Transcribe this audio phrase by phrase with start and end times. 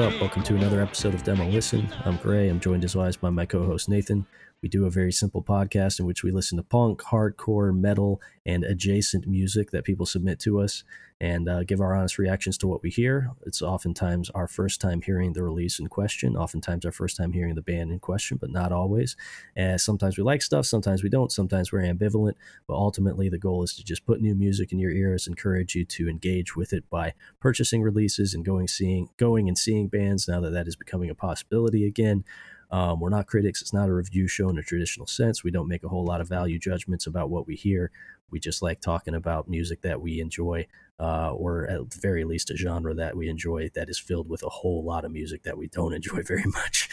[0.00, 0.18] Up?
[0.18, 1.86] Welcome to another episode of Demo Listen.
[2.06, 2.48] I'm Gray.
[2.48, 4.24] I'm joined as always by my co host Nathan.
[4.62, 8.64] We do a very simple podcast in which we listen to punk, hardcore, metal, and
[8.64, 10.84] adjacent music that people submit to us
[11.20, 13.30] and uh, give our honest reactions to what we hear.
[13.44, 17.54] It's oftentimes our first time hearing the release in question, oftentimes our first time hearing
[17.54, 19.16] the band in question, but not always.
[19.54, 22.34] And sometimes we like stuff, sometimes we don't, sometimes we're ambivalent,
[22.66, 25.84] but ultimately the goal is to just put new music in your ears, encourage you
[25.84, 30.40] to engage with it by purchasing releases and going seeing going and seeing bands now
[30.40, 32.24] that that is becoming a possibility again.
[32.70, 33.60] Um, we're not critics.
[33.60, 35.42] It's not a review show in a traditional sense.
[35.42, 37.90] We don't make a whole lot of value judgments about what we hear.
[38.30, 40.68] We just like talking about music that we enjoy,
[41.00, 44.42] uh, or at the very least, a genre that we enjoy that is filled with
[44.42, 46.88] a whole lot of music that we don't enjoy very much.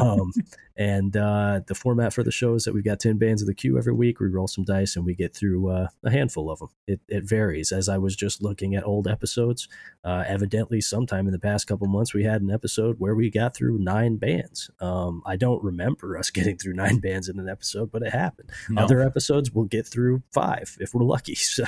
[0.00, 0.32] um,
[0.76, 3.54] and uh, the format for the show is that we've got 10 bands of the
[3.54, 4.20] queue every week.
[4.20, 6.68] We roll some dice and we get through uh, a handful of them.
[6.86, 7.72] It, it, varies.
[7.72, 9.68] As I was just looking at old episodes,
[10.02, 13.54] uh, evidently, sometime in the past couple months, we had an episode where we got
[13.54, 14.70] through nine bands.
[14.80, 18.50] Um, I don't remember us getting through nine bands in an episode, but it happened.
[18.70, 18.82] No.
[18.82, 21.36] Other episodes we'll get through five if we're lucky.
[21.52, 21.66] So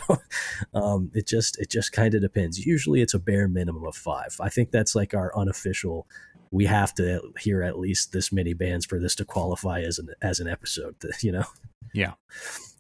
[0.73, 2.65] um, it just it just kind of depends.
[2.65, 4.37] Usually it's a bare minimum of five.
[4.41, 6.07] I think that's like our unofficial.
[6.53, 10.11] We have to hear at least this many bands for this to qualify as an
[10.23, 10.95] as an episode.
[11.21, 11.45] You know.
[11.93, 12.13] Yeah.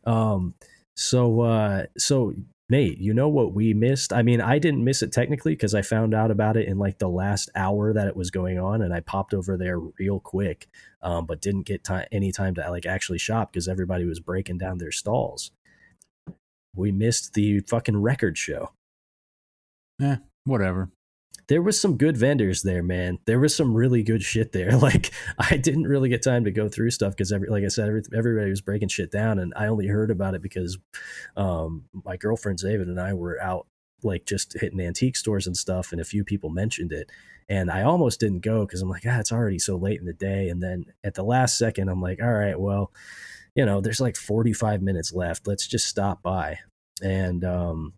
[0.05, 0.55] Um.
[0.95, 1.87] So uh.
[1.99, 2.35] So
[2.71, 4.13] Nate, you know what we missed?
[4.13, 6.99] I mean, I didn't miss it technically because I found out about it in like
[6.99, 10.69] the last hour that it was going on, and I popped over there real quick,
[11.03, 14.59] um, but didn't get time, any time to like actually shop because everybody was breaking
[14.59, 15.51] down their stalls
[16.75, 18.71] we missed the fucking record show.
[19.99, 20.91] Yeah, whatever.
[21.47, 23.19] There was some good vendors there, man.
[23.27, 24.77] There was some really good shit there.
[24.79, 27.89] Like I didn't really get time to go through stuff because every, like I said,
[27.89, 30.79] every, everybody was breaking shit down, and I only heard about it because
[31.37, 33.67] um, my girlfriend David and I were out
[34.03, 37.11] like just hitting antique stores and stuff, and a few people mentioned it,
[37.49, 40.13] and I almost didn't go because I'm like, ah, it's already so late in the
[40.13, 42.91] day, and then at the last second, I'm like, all right, well
[43.55, 45.47] you know, there's like 45 minutes left.
[45.47, 46.59] Let's just stop by.
[47.03, 47.95] And um,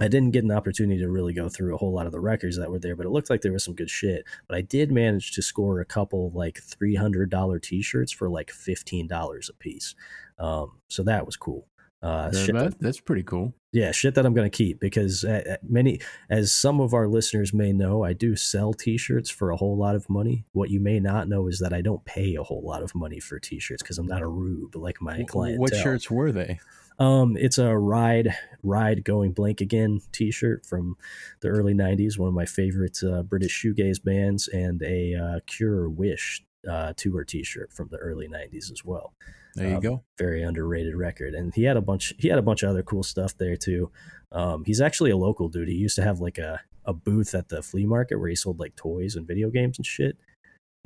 [0.00, 2.56] I didn't get an opportunity to really go through a whole lot of the records
[2.58, 4.24] that were there, but it looked like there was some good shit.
[4.46, 9.48] But I did manage to score a couple like $300 t shirts for like $15
[9.48, 9.94] a piece.
[10.38, 11.66] Um, so that was cool.
[12.00, 13.54] Uh, that, that's pretty cool.
[13.72, 15.24] Yeah, shit that I'm going to keep because
[15.62, 16.00] many,
[16.30, 19.94] as some of our listeners may know, I do sell T-shirts for a whole lot
[19.94, 20.44] of money.
[20.52, 23.20] What you may not know is that I don't pay a whole lot of money
[23.20, 25.60] for T-shirts because I'm not a rube like my client.
[25.60, 26.60] What shirts were they?
[26.98, 30.96] Um, it's a ride, ride going blank again T-shirt from
[31.40, 32.18] the early '90s.
[32.18, 37.24] One of my favorite uh, British shoegaze bands, and a uh, Cure Wish uh, tour
[37.24, 39.14] T-shirt from the early '90s as well.
[39.54, 40.02] There you um, go.
[40.18, 42.14] Very underrated record, and he had a bunch.
[42.18, 43.90] He had a bunch of other cool stuff there too.
[44.32, 45.68] Um, he's actually a local dude.
[45.68, 48.58] He used to have like a a booth at the flea market where he sold
[48.58, 50.16] like toys and video games and shit.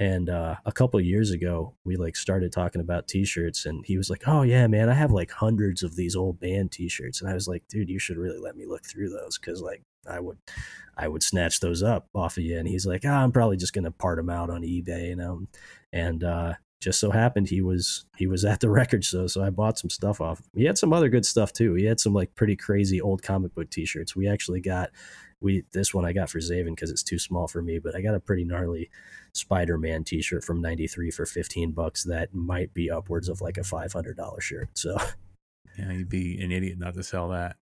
[0.02, 4.10] And uh, a couple years ago, we like started talking about T-shirts, and he was
[4.10, 7.34] like, "Oh yeah, man, I have like hundreds of these old band T-shirts." And I
[7.34, 10.38] was like, "Dude, you should really let me look through those because like I would,
[10.96, 13.74] I would snatch those up off of you." And he's like, oh, "I'm probably just
[13.74, 15.42] gonna part them out on eBay," you know.
[15.92, 19.50] And uh, just so happened he was he was at the record show, so I
[19.50, 20.42] bought some stuff off.
[20.52, 21.74] He had some other good stuff too.
[21.74, 24.16] He had some like pretty crazy old comic book T-shirts.
[24.16, 24.90] We actually got
[25.42, 28.00] we this one I got for Zaven because it's too small for me, but I
[28.00, 28.91] got a pretty gnarly
[29.34, 32.04] Spider-Man T-shirt from '93 for 15 bucks.
[32.04, 34.70] That might be upwards of like a $500 shirt.
[34.75, 34.97] So
[35.78, 37.56] yeah, you'd be an idiot not to sell that.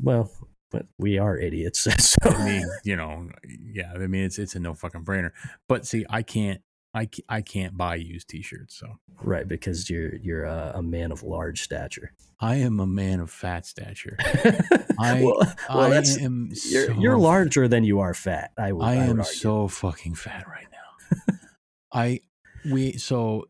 [0.00, 0.30] Well,
[0.70, 1.86] but we are idiots.
[1.98, 2.30] So.
[2.30, 3.92] I mean, you know, yeah.
[3.94, 5.30] I mean, it's it's a no fucking brainer.
[5.68, 6.60] But see, I can't
[6.96, 8.98] I, I can't buy used t-shirts so.
[9.22, 12.12] Right because you're you're a, a man of large stature.
[12.40, 14.16] I am a man of fat stature.
[14.98, 18.82] I well, well, I am you're, so, you're larger than you are fat i, would,
[18.82, 21.34] I, I am so fucking fat right now.
[21.92, 22.20] I
[22.64, 23.44] we so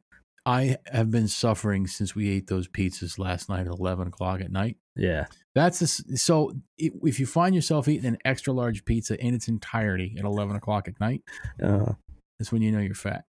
[0.44, 4.50] i have been suffering since we ate those pizzas last night at 11 o'clock at
[4.50, 4.76] night.
[4.96, 5.26] Yeah.
[5.54, 10.16] That's a, so if you find yourself eating an extra large pizza in its entirety
[10.18, 11.22] at 11 o'clock at night
[11.62, 11.92] uh,
[12.38, 13.24] that's when you know you're fat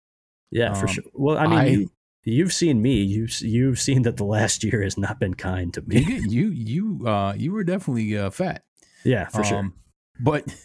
[0.55, 1.05] yeah, um, for sure.
[1.13, 1.91] Well, I mean, I, you,
[2.23, 3.03] you've seen me.
[3.03, 6.01] You've you've seen that the last year has not been kind to me.
[6.01, 8.63] You you you, uh, you were definitely uh, fat.
[9.05, 9.73] Yeah, for um, sure.
[10.21, 10.57] But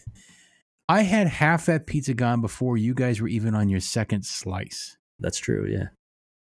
[0.88, 4.96] I had half that pizza gone before you guys were even on your second slice.
[5.18, 5.66] That's true.
[5.68, 5.88] Yeah.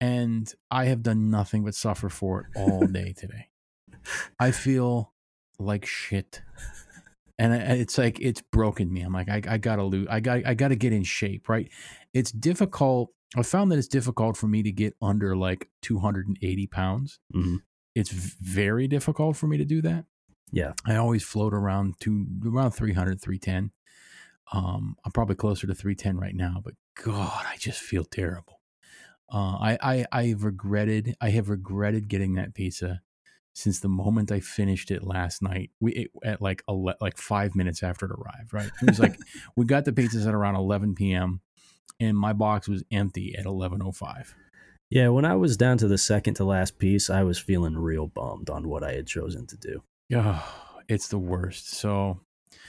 [0.01, 3.49] And I have done nothing but suffer for it all day today.
[4.41, 5.13] I feel
[5.59, 6.43] like shit
[7.39, 9.03] and it's like it's broken me.
[9.03, 10.07] I'm like, I, I gotta lose.
[10.09, 11.69] I got I gotta get in shape, right?
[12.13, 17.19] It's difficult I found that it's difficult for me to get under like 280 pounds.
[17.35, 17.57] Mm-hmm.
[17.95, 20.05] It's very difficult for me to do that.
[20.53, 20.73] Yeah.
[20.87, 23.73] I always float around to around 300, 310.
[24.53, 28.61] Um, I'm probably closer to 310 right now, but God, I just feel terrible.
[29.33, 33.01] Uh, I, I I've regretted I have regretted getting that pizza
[33.55, 35.71] since the moment I finished it last night.
[35.81, 38.53] We it, at like ele- like five minutes after it arrived.
[38.53, 39.19] Right, it was like
[39.57, 41.41] we got the pizzas at around 11 p.m.
[42.01, 44.35] and my box was empty at 11:05.
[44.91, 48.07] Yeah, when I was down to the second to last piece, I was feeling real
[48.07, 49.83] bummed on what I had chosen to do.
[50.09, 50.43] Yeah,
[50.89, 51.71] it's the worst.
[51.71, 52.21] So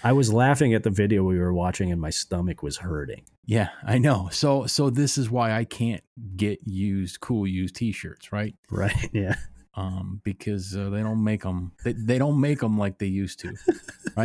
[0.03, 3.25] I was laughing at the video we were watching and my stomach was hurting.
[3.45, 4.29] yeah, I know.
[4.31, 6.03] So so this is why I can't
[6.35, 8.55] get used cool used t-shirts, right?
[8.71, 8.95] Right.
[9.13, 9.35] Yeah.
[9.77, 11.73] Um, because uh, they don't make them.
[11.83, 13.55] They, they don't make them like they used to.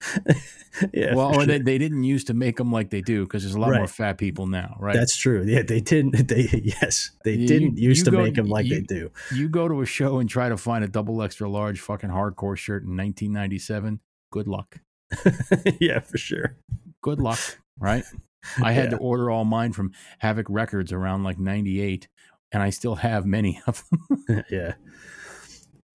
[0.94, 1.14] yeah.
[1.14, 1.64] well, or they, sure.
[1.64, 4.18] they didn't used to make them like they do because there's a lot more fat
[4.18, 4.94] people now, right?
[4.94, 5.44] That's true.
[5.46, 6.12] Yeah, they didn't.
[6.28, 9.10] They yes, they You- didn't you used to go- make them like they do.
[9.34, 12.56] you go to a show and try to find a double extra large fucking hardcore
[12.56, 14.00] shirt in 1997.
[14.30, 14.78] Good luck.
[15.80, 16.56] yeah, for sure.
[17.02, 17.40] Good luck,
[17.78, 18.04] right?
[18.62, 18.90] I had Yeah.
[18.90, 22.08] to order all mine from Havoc Records around like 98,
[22.52, 24.44] and I still have many of them.
[24.50, 24.74] yeah.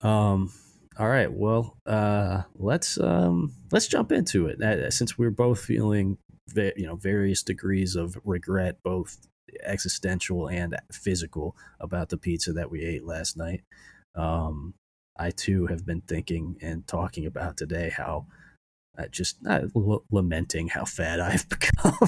[0.02, 0.52] Um.
[0.98, 1.32] All right.
[1.32, 4.62] Well, uh, let's um, let's jump into it.
[4.62, 6.18] Uh, since we're both feeling,
[6.56, 9.18] you know, various degrees of regret, both
[9.64, 13.62] existential and physical, about the pizza that we ate last night.
[14.16, 14.74] Um,
[15.18, 18.28] I too have been thinking and talking about today how.
[18.98, 22.08] Uh, just uh, l- lamenting how fat I've become,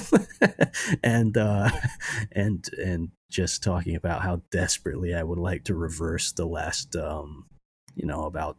[1.04, 1.68] and uh,
[2.32, 7.44] and and just talking about how desperately I would like to reverse the last, um,
[7.94, 8.56] you know, about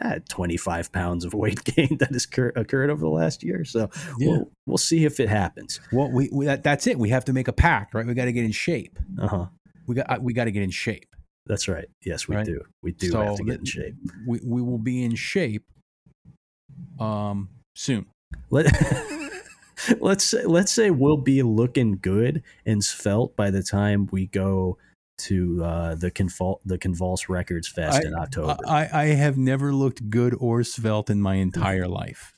[0.00, 3.64] uh, 25 pounds of weight gain that has cur- occurred over the last year.
[3.64, 5.80] So we'll, we'll see if it happens.
[5.92, 6.98] Well, we, we that, that's it.
[6.98, 8.06] We have to make a pact, right?
[8.06, 8.98] We got to get in shape.
[9.20, 9.46] Uh huh.
[9.86, 11.14] We got we got to get in shape.
[11.46, 11.86] That's right.
[12.04, 12.46] Yes, we Right.
[12.46, 12.60] do.
[12.82, 13.94] We do So have to get in shape.
[14.26, 15.64] We we will be in shape
[17.00, 18.06] um soon.
[18.50, 18.66] Let,
[20.00, 24.78] let's say, let's say we'll be looking good and svelte by the time we go
[25.28, 28.56] to uh, the Convul- the Convulse Records Fest I- in October.
[28.66, 32.34] I, I have never looked good or svelte in my entire life.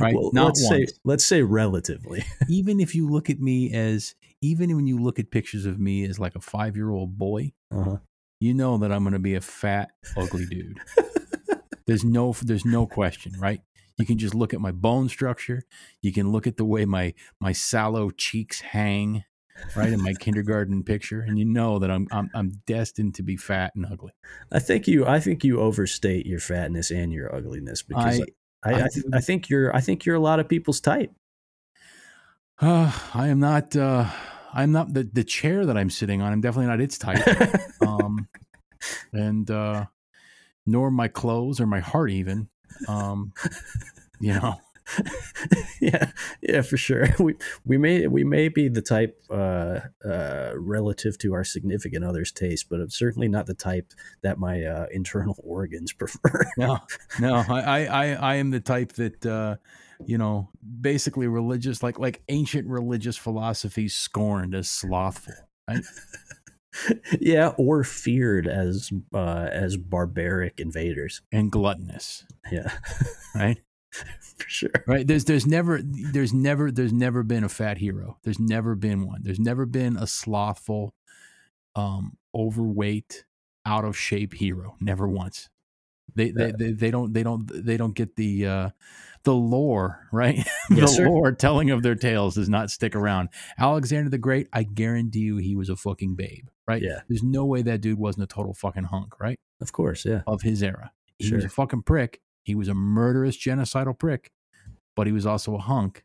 [0.00, 0.14] Right?
[0.14, 0.90] Well, Not let's once.
[0.90, 2.24] say let's say relatively.
[2.48, 6.04] even if you look at me as even when you look at pictures of me
[6.04, 7.98] as like a five year old boy, Uh-huh.
[8.40, 10.78] you know that I'm going to be a fat, ugly dude.
[11.86, 13.60] there's no there's no question, right?
[13.96, 15.62] You can just look at my bone structure.
[16.02, 19.24] You can look at the way my my sallow cheeks hang,
[19.74, 23.36] right in my kindergarten picture, and you know that I'm I'm I'm destined to be
[23.36, 24.12] fat and ugly.
[24.52, 28.24] I think you I think you overstate your fatness and your ugliness because I-
[28.64, 31.12] I I, I th- I think you're I think you're a lot of people's type.
[32.60, 33.76] Uh, I am not.
[33.76, 34.08] Uh,
[34.52, 36.32] I'm not the the chair that I'm sitting on.
[36.32, 37.22] I'm definitely not its type.
[37.86, 38.28] um,
[39.12, 39.86] and uh,
[40.64, 42.48] nor my clothes or my heart even.
[42.88, 43.32] Um,
[44.20, 44.56] you know,
[45.80, 46.10] yeah,
[46.42, 47.08] yeah, for sure.
[47.18, 47.34] We
[47.64, 52.68] we may we may be the type uh, uh, relative to our significant other's taste,
[52.70, 56.44] but it's certainly not the type that my uh, internal organs prefer.
[56.56, 56.78] no,
[57.20, 57.44] no.
[57.48, 59.56] I, I, I, I am the type that, uh,
[60.04, 65.34] you know, basically religious, like like ancient religious philosophy scorned as slothful.
[65.68, 65.84] Right?
[67.20, 71.22] yeah, or feared as uh, as barbaric invaders.
[71.32, 72.70] and gluttonous, Yeah,
[73.34, 73.58] right?
[74.36, 74.70] for sure.
[74.86, 75.06] Right.
[75.06, 78.18] There's there's never there's never there's never been a fat hero.
[78.24, 79.20] There's never been one.
[79.22, 80.94] There's never been a slothful,
[81.74, 83.24] um, overweight,
[83.64, 84.76] out of shape hero.
[84.80, 85.48] Never once.
[86.14, 88.70] They they, they they don't they don't they don't get the uh
[89.24, 90.36] the lore, right?
[90.70, 93.28] the Yes, lore telling of their tales does not stick around.
[93.58, 96.80] Alexander the Great, I guarantee you he was a fucking babe, right?
[96.80, 97.00] Yeah.
[97.08, 99.38] There's no way that dude wasn't a total fucking hunk, right?
[99.60, 100.22] Of course, yeah.
[100.28, 100.92] of his era.
[101.18, 101.46] He was Sure.
[101.48, 102.20] a fucking prick.
[102.46, 104.30] He was a murderous, genocidal prick,
[104.94, 106.04] but he was also a hunk,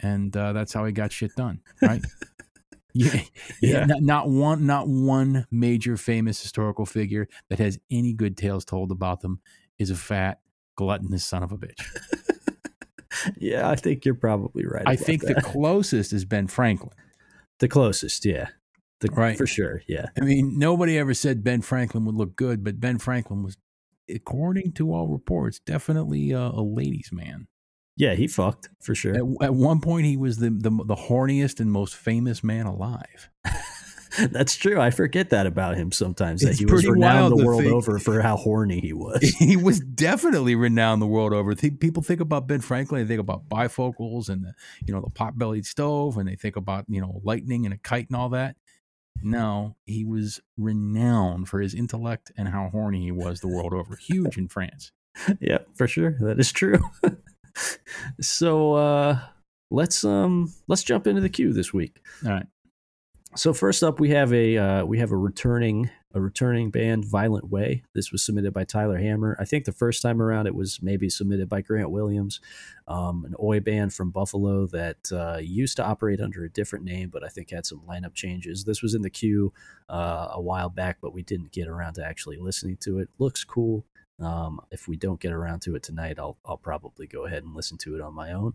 [0.00, 2.04] and uh, that's how he got shit done, right?
[2.94, 3.22] yeah,
[3.62, 3.86] Yeah.
[3.86, 8.92] Not, not one, not one major famous historical figure that has any good tales told
[8.92, 9.40] about them
[9.78, 10.40] is a fat,
[10.76, 11.82] gluttonous son of a bitch.
[13.36, 14.84] Yeah, I think you're probably right.
[14.86, 16.92] I think the closest is Ben Franklin.
[17.58, 18.48] the closest, yeah,
[19.00, 19.36] the, Right.
[19.36, 20.06] for sure, yeah.
[20.20, 23.56] I mean, nobody ever said Ben Franklin would look good, but Ben Franklin was,
[24.14, 27.46] according to all reports, definitely a, a ladies' man.
[27.96, 29.14] Yeah, he fucked for sure.
[29.14, 33.28] At, at one point, he was the, the the horniest and most famous man alive.
[34.30, 34.80] That's true.
[34.80, 36.40] I forget that about him sometimes.
[36.40, 39.20] That It's he was renowned the world think- over for how horny he was.
[39.38, 41.54] he was definitely renowned the world over.
[41.54, 44.54] People think about Ben Franklin, they think about bifocals and the
[44.86, 48.08] you know the pot-bellied stove, and they think about you know lightning and a kite
[48.08, 48.56] and all that.
[49.22, 53.96] No, he was renowned for his intellect and how horny he was the world over.
[53.96, 54.92] Huge in France.
[55.40, 56.16] yeah, for sure.
[56.20, 56.78] That is true.
[58.20, 59.18] so, uh,
[59.70, 62.00] let's um let's jump into the queue this week.
[62.24, 62.46] All right.
[63.36, 67.50] So first up, we have a uh, we have a returning a returning band, Violent
[67.50, 67.82] Way.
[67.94, 69.36] This was submitted by Tyler Hammer.
[69.38, 72.40] I think the first time around it was maybe submitted by Grant Williams,
[72.86, 77.10] um, an Oi band from Buffalo that uh, used to operate under a different name,
[77.10, 78.64] but I think had some lineup changes.
[78.64, 79.52] This was in the queue
[79.88, 83.10] uh, a while back, but we didn't get around to actually listening to it.
[83.18, 83.84] Looks cool.
[84.20, 87.54] Um, if we don't get around to it tonight, I'll I'll probably go ahead and
[87.54, 88.54] listen to it on my own.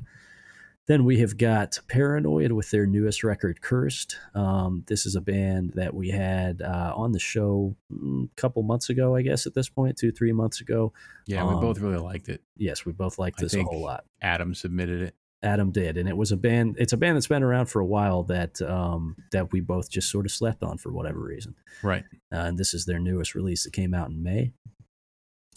[0.86, 4.18] Then we have got Paranoid with their newest record, Cursed.
[4.36, 8.64] Um, this is a band that we had uh, on the show a mm, couple
[8.64, 10.92] months ago, I guess, at this point, two, three months ago.
[11.26, 12.42] Yeah, we um, both really liked it.
[12.58, 14.04] Yes, we both liked this a whole lot.
[14.22, 15.16] Adam submitted it.
[15.42, 16.76] Adam did, and it was a band.
[16.80, 20.10] It's a band that's been around for a while that um, that we both just
[20.10, 21.56] sort of slept on for whatever reason.
[21.82, 22.04] Right.
[22.32, 24.54] Uh, and this is their newest release that came out in May.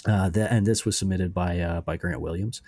[0.05, 2.63] Uh, that, and this was submitted by uh, by Grant Williams.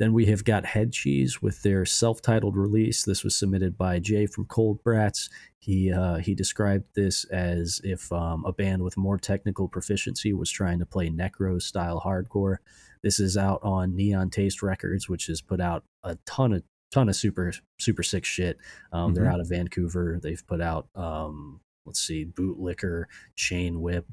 [0.00, 3.04] Then we have got Head Cheese with their self-titled release.
[3.04, 5.28] This was submitted by Jay from Cold Brats.
[5.58, 10.50] He uh, he described this as if um, a band with more technical proficiency was
[10.50, 12.56] trying to play necro style hardcore.
[13.02, 17.10] This is out on Neon Taste Records, which has put out a ton of ton
[17.10, 18.56] of super super sick shit.
[18.92, 19.14] Um, mm-hmm.
[19.16, 20.18] They're out of Vancouver.
[20.22, 23.04] They've put out um, let's see, Bootlicker,
[23.36, 24.06] Chain Whip.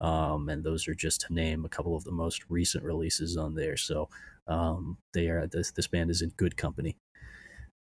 [0.00, 3.54] Um, and those are just to name a couple of the most recent releases on
[3.54, 3.76] there.
[3.76, 4.08] So
[4.46, 6.96] um, they are this this band is in good company.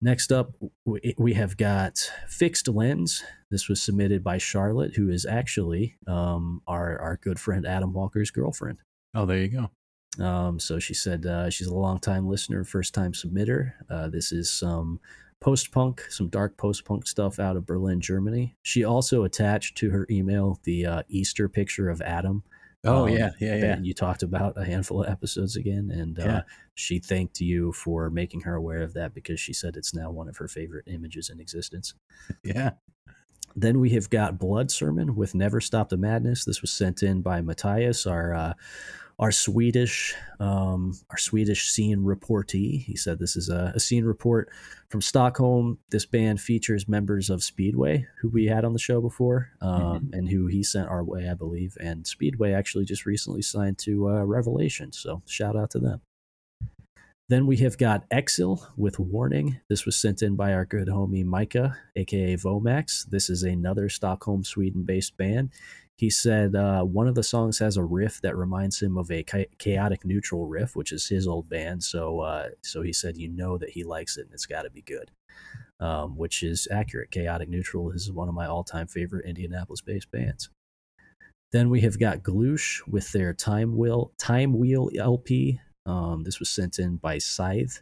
[0.03, 3.23] Next up, we, we have got Fixed Lens.
[3.51, 8.31] This was submitted by Charlotte, who is actually um, our our good friend Adam Walker's
[8.31, 8.79] girlfriend.
[9.13, 9.69] Oh, there you go.
[10.23, 13.73] Um, so she said uh, she's a long time listener, first time submitter.
[13.89, 14.99] Uh, this is some
[15.39, 18.55] post punk, some dark post punk stuff out of Berlin, Germany.
[18.63, 22.43] She also attached to her email the uh, Easter picture of Adam
[22.83, 23.79] Oh um, yeah, yeah, yeah.
[23.79, 26.41] You talked about a handful of episodes again, and uh,
[26.73, 30.27] she thanked you for making her aware of that because she said it's now one
[30.27, 31.93] of her favorite images in existence.
[32.43, 32.71] Yeah.
[33.55, 36.45] Then we have got Blood Sermon with Never Stop the Madness.
[36.45, 38.53] This was sent in by Matthias, our uh,
[39.21, 42.83] our Swedish um, our Swedish scene reportee.
[42.83, 44.49] He said this is a, a, scene report
[44.89, 45.77] from Stockholm.
[45.91, 50.13] This band features members of Speedway, who we had on the show before, um, mm-hmm.
[50.13, 51.77] and who he sent our way, I believe.
[51.79, 56.01] And Speedway actually just recently signed to uh, Revelation, so shout out to them.
[57.29, 59.61] Then we have got Exil with Warning.
[59.69, 63.09] This was sent in by our good homie Micah, aka Vomax.
[63.09, 65.51] This is another Stockholm, Sweden based band.
[65.98, 69.24] He said uh, one of the songs has a riff that reminds him of a
[69.60, 71.83] chaotic neutral riff, which is his old band.
[71.83, 74.71] So, uh, so he said, you know that he likes it, and it's got to
[74.71, 75.12] be good,
[75.79, 77.12] um, which is accurate.
[77.12, 80.50] Chaotic neutral is one of my all-time favorite Indianapolis-based bands.
[81.51, 85.60] Then we have got Gloosh with their Time Wheel Time Wheel LP.
[85.86, 87.81] Um, this was sent in by Scythe.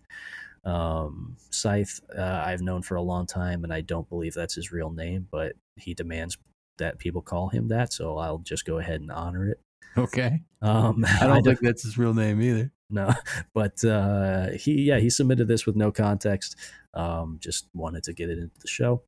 [0.66, 4.72] Um, Scythe, uh, I've known for a long time, and I don't believe that's his
[4.72, 6.38] real name, but he demands
[6.80, 9.60] that people call him that, so I'll just go ahead and honor it.
[9.98, 10.42] Okay.
[10.62, 12.72] Um, I don't I think that's his real name either.
[12.90, 13.14] No,
[13.54, 16.56] but uh, he yeah he submitted this with no context.
[16.94, 19.04] Um, just wanted to get it into the show.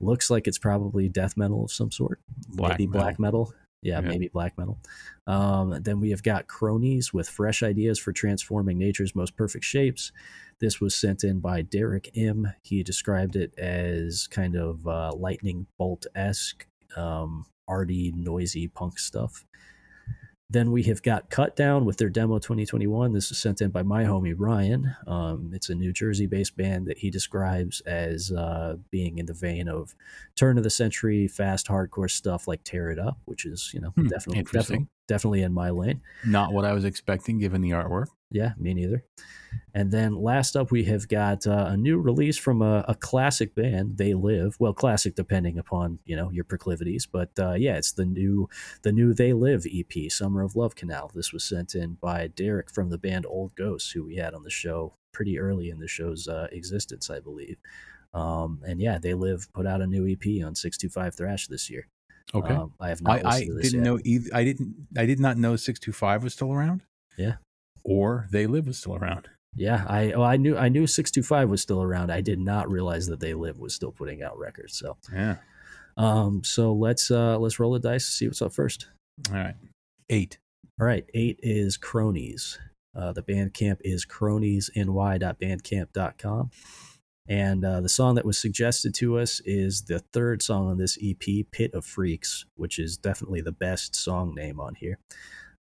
[0.00, 3.00] Looks like it's probably death metal of some sort, black maybe metal.
[3.00, 3.52] black metal.
[3.82, 4.78] Yeah, yeah, maybe black metal.
[5.26, 10.10] Um, then we have got cronies with fresh ideas for transforming nature's most perfect shapes.
[10.60, 12.52] This was sent in by Derek M.
[12.62, 16.66] He described it as kind of uh, lightning bolt esque
[16.96, 19.44] um, arty, noisy punk stuff.
[20.50, 23.12] Then we have got Cut Down with their demo 2021.
[23.12, 24.96] This is sent in by my homie Ryan.
[25.06, 29.34] Um, it's a New Jersey based band that he describes as uh, being in the
[29.34, 29.94] vein of
[30.36, 33.90] turn of the century fast hardcore stuff like Tear It Up, which is, you know,
[33.90, 36.02] hmm, definitely, definitely, definitely in my lane.
[36.24, 38.06] Not what I was expecting given the artwork.
[38.30, 39.04] Yeah, me neither.
[39.74, 43.54] And then last up, we have got uh, a new release from a, a, classic
[43.54, 44.56] band, They Live.
[44.60, 48.48] Well, classic depending upon you know your proclivities, but uh, yeah, it's the new
[48.82, 51.10] the new They Live EP, Summer of Love Canal.
[51.14, 54.42] This was sent in by Derek from the band Old Ghosts, who we had on
[54.42, 57.56] the show pretty early in the show's uh, existence, I believe.
[58.12, 61.46] Um, and yeah, They Live put out a new EP on Six Two Five Thrash
[61.46, 61.88] this year.
[62.34, 63.24] Okay, um, I have not.
[63.24, 63.82] I, I didn't yet.
[63.82, 64.28] know either.
[64.34, 64.74] I didn't.
[64.96, 66.82] I did not know Six Two Five was still around.
[67.16, 67.36] Yeah,
[67.84, 69.28] or They Live was still around.
[69.56, 72.12] Yeah, I well, I knew I knew six two five was still around.
[72.12, 74.76] I did not realize that They Live was still putting out records.
[74.78, 75.36] So yeah.
[75.96, 76.44] Um.
[76.44, 78.86] So let's uh let's roll the dice to see what's up first.
[79.30, 79.54] All right.
[80.10, 80.38] Eight.
[80.80, 81.04] All right.
[81.14, 82.58] Eight is Cronies.
[82.94, 86.50] Uh, the Bandcamp is croniesny.bandcamp.com.
[87.28, 90.96] And uh, the song that was suggested to us is the third song on this
[91.02, 94.98] EP, Pit of Freaks, which is definitely the best song name on here.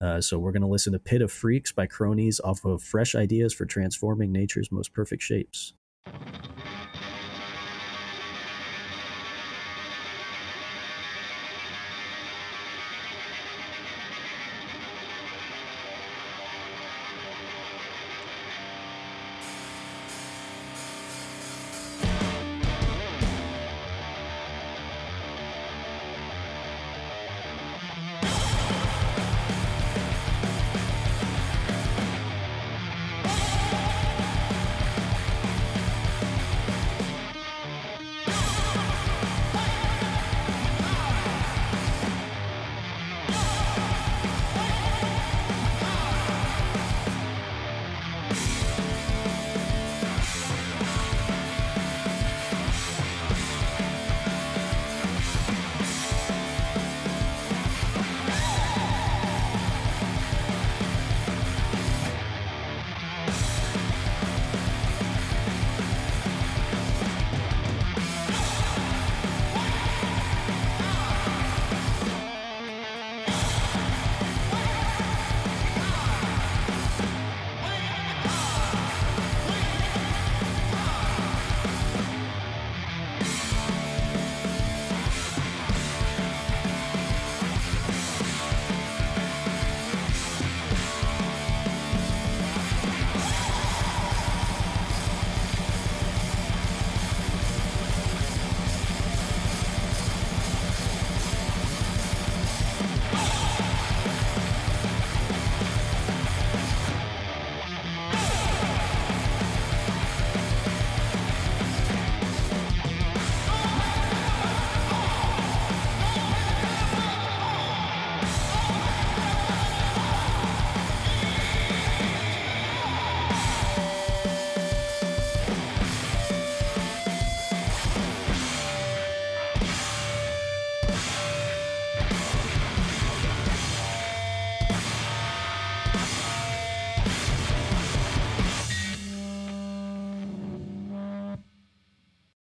[0.01, 3.15] Uh, so we're going to listen to Pit of Freaks by Cronies off of Fresh
[3.15, 5.75] Ideas for Transforming Nature's Most Perfect Shapes.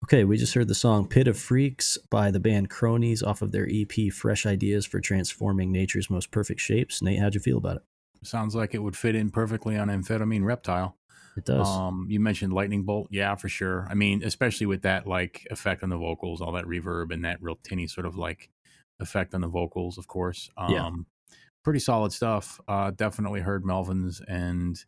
[0.07, 3.51] Okay, we just heard the song Pit of Freaks by the band Cronies off of
[3.51, 7.03] their EP Fresh Ideas for Transforming Nature's Most Perfect Shapes.
[7.03, 7.83] Nate, how'd you feel about it?
[8.23, 10.97] Sounds like it would fit in perfectly on Amphetamine Reptile.
[11.37, 11.67] It does.
[11.69, 13.89] Um, you mentioned lightning bolt, yeah, for sure.
[13.91, 17.43] I mean, especially with that like effect on the vocals, all that reverb and that
[17.43, 18.49] real tinny sort of like
[19.01, 20.49] effect on the vocals, of course.
[20.57, 20.91] Um, Yeah.
[21.65, 22.61] pretty solid stuff.
[22.69, 24.85] Uh, definitely heard Melvins and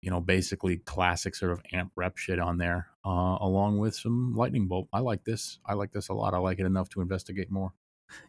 [0.00, 4.34] you know basically classic sort of amp rep shit on there, uh, along with some
[4.34, 4.88] lightning bolt.
[4.92, 5.58] I like this.
[5.66, 6.34] I like this a lot.
[6.34, 7.72] I like it enough to investigate more.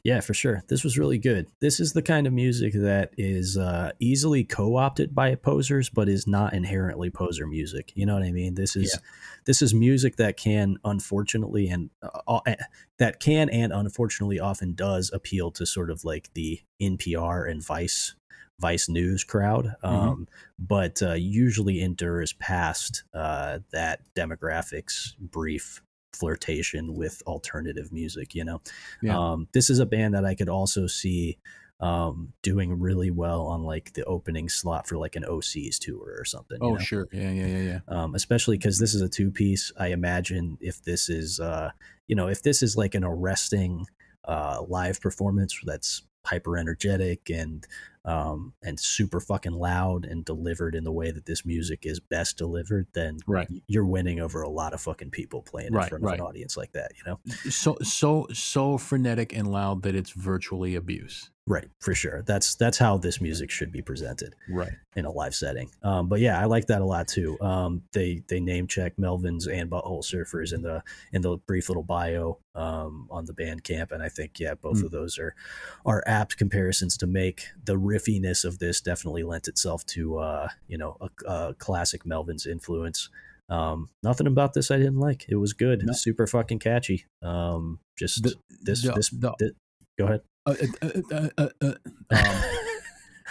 [0.03, 0.61] Yeah, for sure.
[0.67, 1.47] This was really good.
[1.61, 6.27] This is the kind of music that is uh, easily co-opted by posers, but is
[6.27, 7.93] not inherently poser music.
[7.95, 8.55] You know what I mean?
[8.55, 8.99] This is Yeah.
[9.45, 12.55] this is music that can, unfortunately, and uh, uh,
[12.97, 18.15] that can and unfortunately often does appeal to sort of like the NPR and Vice
[18.59, 25.81] Vice News crowd, um, but uh, usually endures past uh, that demographics brief
[26.13, 28.35] flirtation with alternative music.
[28.35, 28.61] You know.
[29.01, 29.17] Yeah.
[29.17, 31.37] Um, this is a band that I could also see
[31.79, 36.25] um, doing really well on like the opening slot for like an OCs tour or
[36.25, 36.57] something.
[36.61, 36.79] you oh, know?
[36.79, 37.07] sure.
[37.11, 37.79] Yeah, yeah, yeah, yeah.
[37.87, 39.71] Um, especially because this is a two piece.
[39.77, 41.71] I imagine if this is, uh,
[42.07, 43.85] you know, if this is like an arresting
[44.25, 47.65] uh, live performance that's hyper energetic and
[48.09, 52.37] um, and super fucking loud and delivered in the way that this music is best
[52.37, 53.47] delivered, then Right.
[53.67, 56.19] you're winning over a lot of fucking people playing in Right, front of right.
[56.19, 56.91] an audience like that.
[56.97, 57.19] You know.
[57.51, 61.29] So so so frenetic and loud that it's virtually abuse.
[61.51, 62.21] Right, for sure.
[62.27, 64.71] That's that's how this music should be presented Right.
[64.95, 65.71] in a live setting.
[65.81, 67.41] Um, but yeah, I like that a lot too.
[67.41, 71.81] Um, they they name check Melvins and Butthole Surfers in the in the brief little
[71.81, 74.83] bio um, on the Bandcamp, and I think yeah, both Mm.
[74.85, 75.33] of those are
[75.87, 77.47] are apt comparisons to make.
[77.65, 82.45] The riffiness of this definitely lent itself to uh, you know a, a classic Melvins
[82.45, 83.09] influence.
[83.49, 85.25] Um, nothing about this I didn't like.
[85.27, 85.93] It was good, No.
[85.93, 87.05] super fucking catchy.
[87.23, 89.51] Um, just The- this the- this, the- thi-
[89.97, 90.21] go ahead.
[90.45, 91.65] Uh, uh, uh, uh, uh,
[92.11, 92.41] um,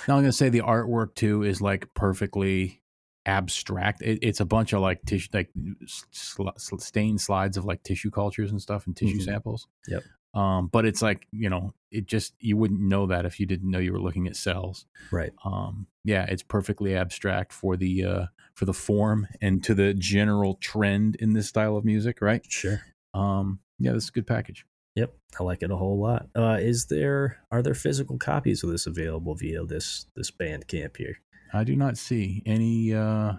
[0.07, 2.81] Now I'm gonna say the artwork too is like perfectly
[3.27, 4.01] abstract.
[4.03, 5.51] It, it's a bunch of like tissue, like
[5.87, 9.25] sl- stained slides of like tissue cultures and stuff and tissue Mhm.
[9.25, 9.66] samples.
[9.88, 10.03] Yep.
[10.35, 13.71] Um, but it's like you know, it just you wouldn't know that if you didn't
[13.71, 14.87] know you were looking at cells.
[15.11, 15.33] right.
[15.44, 20.55] Um, yeah, it's perfectly abstract for the uh, for the form and to the general
[20.57, 22.21] trend in this style of music.
[22.23, 22.44] Right.
[22.51, 22.81] Sure.
[23.14, 24.64] Um, yeah, this is a good package.
[24.99, 26.27] Yep, I like it a whole lot.
[26.35, 31.21] Uh, is there are there physical copies of this available via this this Bandcamp here?
[31.55, 32.93] I do not see any.
[32.93, 33.35] Uh,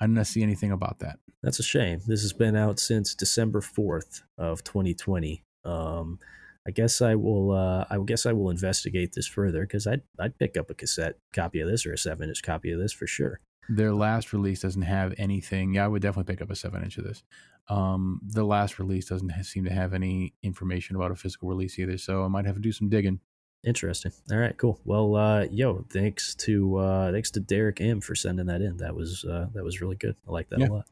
[0.00, 1.20] I do not see anything about that.
[1.40, 2.00] That's a shame.
[2.08, 5.44] This has been out since December fourth of 2020.
[5.64, 6.18] Um,
[6.66, 7.52] I guess I will.
[7.52, 11.14] Uh, I guess I will investigate this further because I'd I'd pick up a cassette
[11.32, 13.38] copy of this or a seven inch copy of this for sure.
[13.68, 15.74] Their last release doesn't have anything.
[15.74, 17.22] Yeah, I would definitely pick up a seven inch of this.
[17.68, 21.78] Um, the last release doesn't ha- seem to have any information about a physical release
[21.78, 23.20] either, so I might have to do some digging.
[23.64, 24.10] Interesting.
[24.32, 24.80] All right, cool.
[24.84, 28.78] Well, uh, yo, thanks to uh, thanks to Derek M for sending that in.
[28.78, 30.16] That was uh, that was really good.
[30.28, 30.66] I like that Yeah.
[30.66, 30.86] a lot.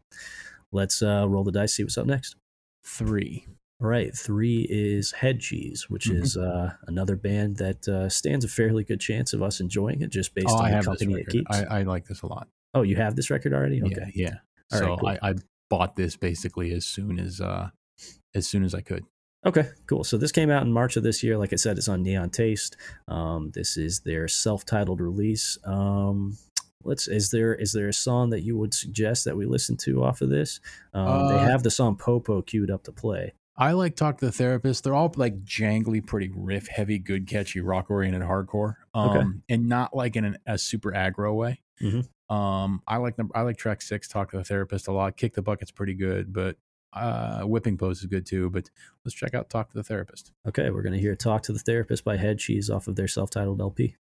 [0.71, 1.75] Let's uh, roll the dice.
[1.75, 2.37] See what's up next.
[2.85, 3.47] Three.
[3.83, 6.23] All right, three is Head Cheese, which Mhm.
[6.23, 10.11] is uh, another band that uh, stands a fairly good chance of us enjoying it
[10.11, 11.51] just based oh, on I the have company it keeps.
[11.51, 12.47] I, I like this a lot.
[12.75, 13.83] Oh, you have this record already?
[13.83, 14.11] Okay.
[14.15, 14.35] Yeah, yeah.
[14.73, 15.09] All so right, cool.
[15.09, 15.35] I, I
[15.69, 17.71] bought this basically as soon as uh,
[18.35, 19.05] as soon as I could.
[19.47, 20.05] Okay, cool.
[20.05, 21.39] So this came out in March of this year.
[21.39, 22.77] Like I said, it's on Neon Taste.
[23.09, 25.57] Um, this is their self-titled release.
[25.65, 26.37] Um,
[26.85, 27.09] let's.
[27.09, 30.21] Is there is there a song that you would suggest that we listen to off
[30.21, 30.61] of this?
[30.93, 33.33] Um, they Uh, have the song Popo queued up to play.
[33.57, 34.85] I like Talk to the Therapist.
[34.85, 38.77] They're all like jangly, pretty riff heavy, good, catchy, rock oriented hardcore.
[38.95, 39.27] Um, Okay.
[39.51, 41.61] and not like in an, a super aggro way.
[41.81, 42.07] Mhm.
[42.31, 45.17] Um, I like number, I like track six, Talk to the Therapist a lot.
[45.17, 46.57] Kick the Bucket's pretty good, but
[46.93, 48.49] uh, Whipping Pose is good too.
[48.51, 48.71] But
[49.05, 50.33] let's check out Talk to the Therapist.
[50.47, 53.61] Okay, we're gonna hear "Talk to the Therapist" by Head Cheese off of their self-titled
[53.61, 53.97] LP.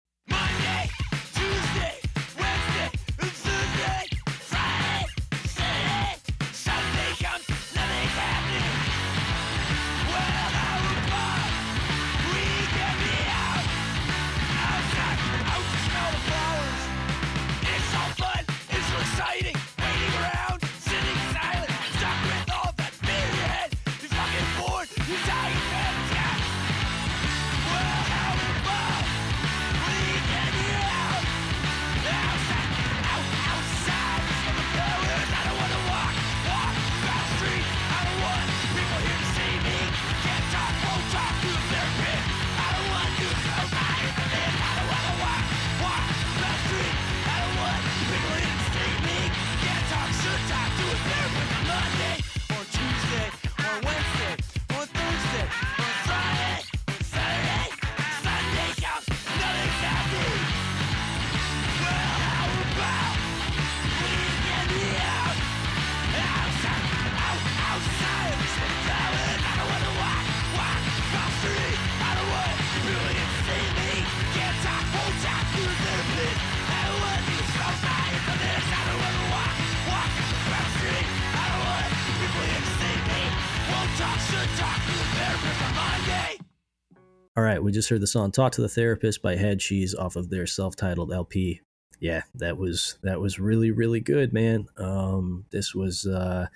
[87.37, 90.15] All right, we just heard the song "Talk to the Therapist" by Head Cheese off
[90.15, 91.61] of their self-titled LP.
[91.99, 94.67] Yeah, that was that was really really good, man.
[94.77, 96.47] Um, this was uh,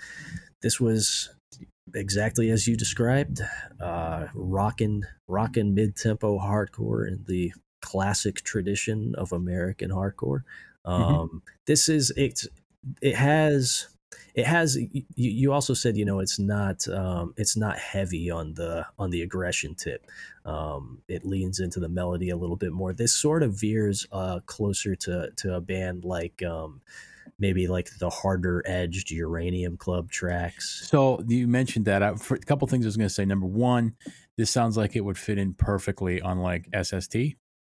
[0.61, 1.29] this was
[1.93, 3.41] exactly as you described,
[3.81, 10.43] uh, rockin' rockin' mid-tempo hardcore in the classic tradition of American hardcore.
[10.85, 12.43] Um, This is it.
[13.01, 13.89] It has
[14.35, 18.53] it has you, you also said you know it's not um, it's not heavy on
[18.53, 20.05] the on the aggression tip
[20.45, 24.39] um, it leans into the melody a little bit more this sort of veers uh,
[24.45, 26.81] closer to to a band like um,
[27.39, 32.03] maybe like the harder edged uranium club tracks So you mentioned that.
[32.03, 33.25] I, for a couple things I was going to say.
[33.25, 33.95] Number one,
[34.37, 37.15] this sounds like it would fit in perfectly on like SST.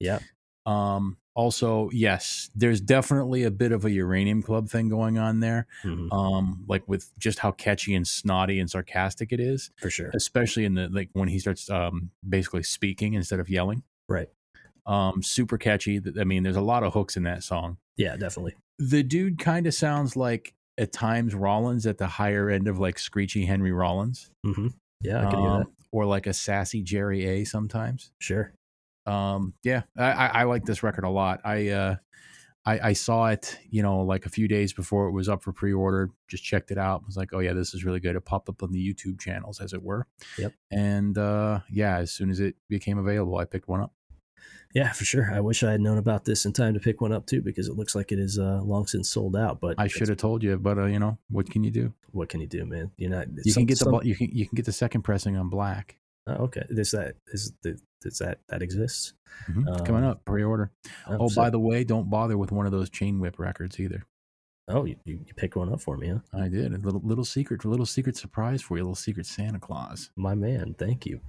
[0.01, 0.23] Yep.
[0.67, 5.67] Um, also, yes, there's definitely a bit of a Uranium Club thing going on there.
[5.83, 10.11] Mhm, Um, like with just how catchy and snotty and sarcastic it is, for sure
[10.15, 13.83] especially in the like when he starts um basically speaking instead of yelling.
[14.09, 14.29] right
[14.87, 16.01] Um, super catchy.
[16.21, 17.79] I mean, there's a lot of hooks in that song.
[17.97, 22.67] yeah definitely The dude kind of sounds like at times Rollins at the higher end
[22.69, 24.31] of like screechy Henry Rollins.
[24.47, 24.69] mm-hmm.
[25.01, 28.11] yeah i can hear that um, or like a sassy Jerry A sometimes.
[28.19, 28.53] sure
[29.07, 31.41] Um, yeah, I, I, like this record a lot.
[31.45, 31.97] I, uh,
[32.65, 35.53] I, I saw it, you know, like a few days before it was up for
[35.53, 36.11] pre-order.
[36.29, 37.05] Just checked it out.
[37.05, 38.17] Was like, oh yeah, this is really good.
[38.17, 40.07] It popped up on the YouTube channels, as it were.
[40.39, 40.53] Yep.
[40.71, 43.93] And uh, yeah, as soon as it became available, I picked one up.
[44.75, 47.13] yeah for sure i wish i had known about this in time to pick one
[47.13, 49.87] up too because it looks like it is uh, long since sold out but I
[49.87, 51.93] should have told you, but uh, you know, what can you do?
[52.11, 54.17] what can you do man you're not You some- can get the some- bl- you
[54.17, 55.97] can you can get the second pressing on black.
[56.27, 56.63] Oh, okay.
[56.71, 59.15] Is that is the does that that exists?
[59.51, 59.69] Mhm.
[59.73, 60.71] It's coming Um, up pre-order.
[61.07, 64.05] Oh, so- by the way, don't bother with one of those chain whip records either.
[64.69, 66.21] oh, you, you you picked one up for me, huh?
[66.33, 69.27] I did a little little secret, a little secret surprise for you, a little secret
[69.27, 70.11] Santa Claus.
[70.17, 71.21] My man, thank you.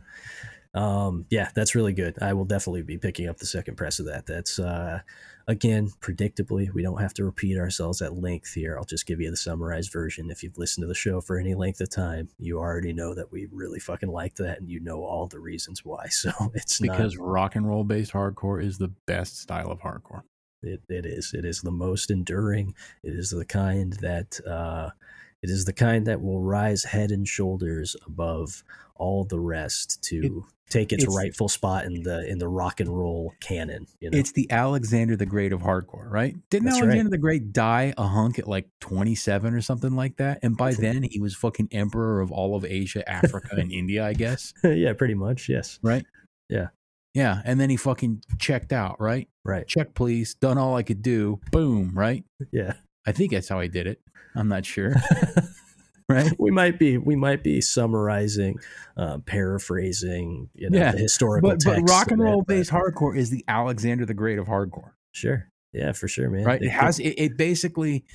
[0.76, 2.22] Um, yeah, that's really good.
[2.22, 4.26] I will definitely be picking up the second press of that.
[4.26, 5.00] That's uh,
[5.48, 8.78] again, predictably, we don't have to repeat ourselves at length here.
[8.78, 10.30] I'll just give you the summarized version.
[10.30, 13.32] If you've listened to the show for any length of time, you already know that
[13.32, 16.08] we really fucking like that, and you know all the reasons why.
[16.16, 20.24] So it's because not, rock and roll based hardcore is the best style of hardcore.
[20.64, 21.34] It, it is.
[21.34, 22.74] It is the most enduring.
[23.04, 24.90] It is the kind that uh,
[25.44, 28.64] it is the kind that will rise head and shoulders above
[28.96, 32.90] all the rest to take its, it's- rightful spot in the in the rock and
[32.90, 33.86] roll canon.
[34.00, 36.36] You know, It's the Alexander the Great of hardcore, right?
[36.50, 37.12] Didn't That's Alexander right.
[37.12, 40.40] the Great die a hunk at like 27 or something like that?
[40.42, 44.14] And by then he was fucking emperor of all of Asia, Africa, and India, I
[44.14, 45.50] guess, yeah, pretty much.
[45.50, 45.80] Yes.
[45.82, 46.06] right?
[46.50, 46.68] Yeah.
[47.14, 47.42] Yeah.
[47.46, 49.30] And then he fucking checked out, right?
[49.44, 49.66] Right.
[49.68, 50.34] Check, please.
[50.36, 51.40] Done all I could do.
[51.52, 52.24] Boom, right?
[52.52, 52.74] Yeah.
[53.08, 54.02] I think that's how he did it.
[54.36, 54.94] I'm not sure.
[56.10, 56.32] right?
[56.38, 58.60] we might be we might be summarizing,
[58.96, 63.30] uh, paraphrasing, you know, Yeah, the historical But, but rock and roll based hardcore is
[63.30, 64.92] the Alexander the Great of hardcore.
[65.12, 65.50] Sure.
[65.74, 66.44] Yeah, for sure, man.
[66.46, 68.06] right They it has it, it basically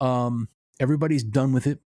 [0.00, 0.48] um
[0.80, 1.78] everybody's done with it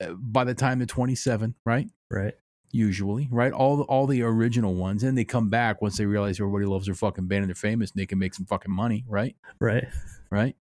[0.00, 2.34] uh, by the time they're 27 right right.
[2.70, 6.38] usually right all the all the original ones and they come back once they realize
[6.38, 9.04] everybody loves their fucking band and they're famous and they can make some fucking money
[9.08, 9.88] right Right.
[10.30, 10.54] right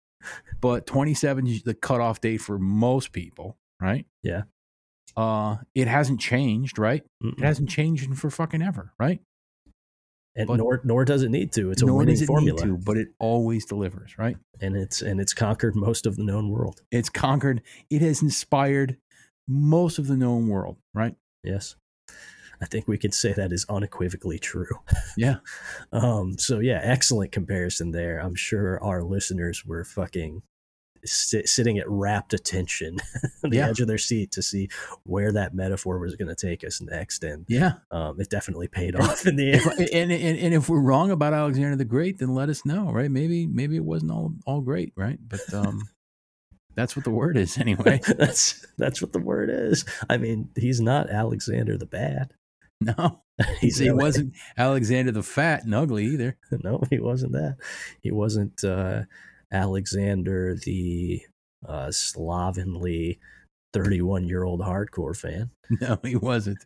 [0.62, 4.42] but 27 is the cutoff date for most people right Yeah.
[5.16, 7.38] uh it hasn't changed right Mm-mm.
[7.38, 9.20] it hasn't changed for fucking ever right
[10.34, 11.70] and but- nor nor does it need to.
[11.70, 15.32] It's a winning it formula, to, but it always delivers right and it's and it's
[15.32, 16.82] conquered most of the known world.
[16.90, 18.98] it's conquered it has inspired
[19.48, 21.76] most of the known world right Yes.
[22.60, 24.80] I think we could say that is unequivocally true.
[25.16, 25.36] Yeah.
[25.92, 28.18] Um, so yeah, excellent comparison there.
[28.18, 30.42] I'm sure our listeners were fucking
[31.04, 32.96] sit, sitting at rapt attention
[33.44, 33.68] on the Yeah.
[33.68, 34.68] edge of their seat to see
[35.04, 38.96] where that metaphor was going to take us next, and yeah um, it definitely paid
[38.96, 39.62] off in the end.
[39.92, 43.10] and, and and if we're wrong about Alexander the Great, then let us know, right?
[43.10, 45.18] Maybe maybe it wasn't all all great, right?
[45.26, 45.82] But um,
[46.74, 48.00] that's what the word is anyway.
[48.06, 49.84] that's that's what the word is.
[50.10, 52.32] I mean, he's not Alexander the Bad.
[52.78, 53.22] No,
[53.60, 56.36] He's he wasn't Alexander the Fat and ugly either.
[56.62, 57.56] no, he wasn't that.
[58.02, 59.04] He wasn't uh,
[59.56, 61.22] Alexander the
[61.66, 63.18] uh, slovenly
[63.72, 65.50] thirty-one-year-old hardcore fan.
[65.80, 66.58] No, he wasn't.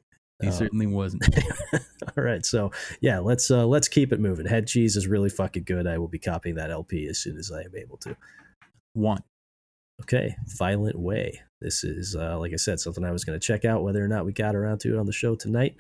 [0.43, 0.51] He Oh.
[0.51, 1.27] certainly wasn't.
[2.17, 4.47] All right, so yeah, let's uh, let's keep it moving.
[4.47, 5.87] Head cheese is really fucking good.
[5.87, 8.17] I will be copying that LP as soon as I am able to.
[8.95, 9.23] One.
[10.03, 11.43] Okay, Violent Way.
[11.61, 14.09] This is, uh, like I said, something I was going to check out whether or
[14.09, 15.77] not we got around to it on the show tonight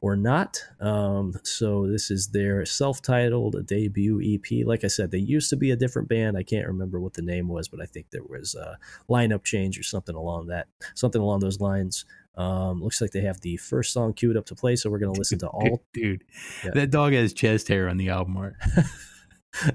[0.00, 0.58] or not.
[0.80, 4.66] Um, so this is their self-titled debut EP.
[4.66, 6.36] Like I said, they used to be a different band.
[6.38, 9.78] I can't remember what the name was, but I think there was a lineup change
[9.78, 12.04] or something along that, something along those lines.
[12.36, 15.12] Um, looks like they have the first song queued up to play, so we're gonna
[15.12, 15.82] listen to all.
[15.92, 16.22] dude.
[16.64, 16.70] Yeah.
[16.72, 18.54] That dog has chest hair on the album art.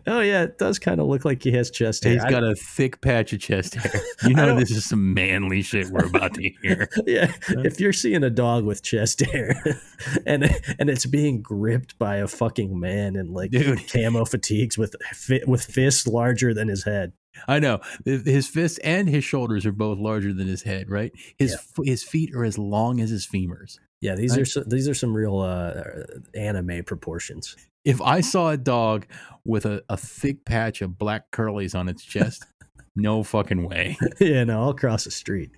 [0.07, 2.13] Oh yeah, it does kind of look like he has chest hair.
[2.13, 4.01] He's got a thick patch of chest hair.
[4.27, 6.87] You know this is some manly shit we're about to hear.
[7.05, 9.55] yeah, if you're seeing a dog with chest hair
[10.25, 10.43] and
[10.79, 13.85] and it's being gripped by a fucking man in like Dude.
[13.91, 14.95] camo fatigues with
[15.47, 17.11] with fists larger than his head.
[17.47, 20.89] I know his fists and his shoulders are both larger than his head.
[20.89, 21.11] Right?
[21.37, 21.83] His Yeah.
[21.85, 23.79] his feet are as long as his femurs.
[24.01, 24.41] Yeah, these Right.
[24.41, 25.83] are so, these are some real uh,
[26.35, 27.55] anime proportions.
[27.85, 29.05] If I saw a dog
[29.45, 32.45] with a, a thick patch of black curlies on its chest,
[32.95, 33.97] no fucking way.
[34.19, 35.51] yeah, no, I'll cross the street.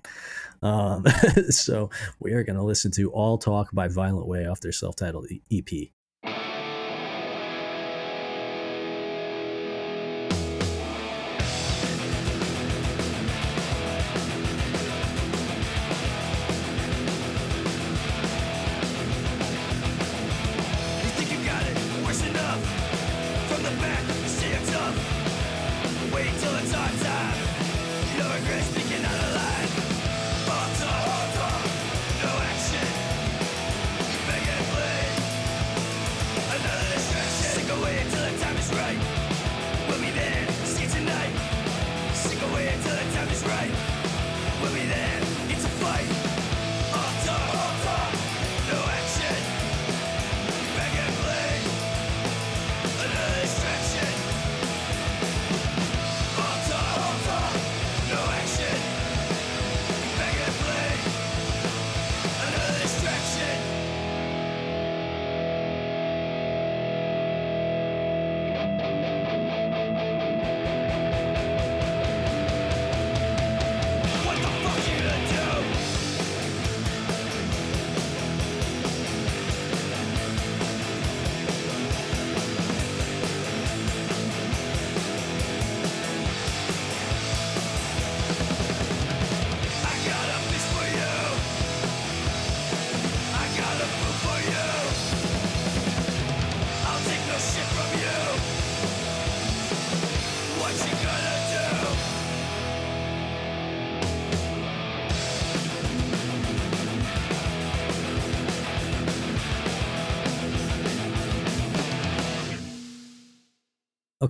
[0.62, 1.04] Um,
[1.50, 5.28] so we are going to listen to "All Talk" by Violent Way off their self-titled
[5.52, 5.68] EP.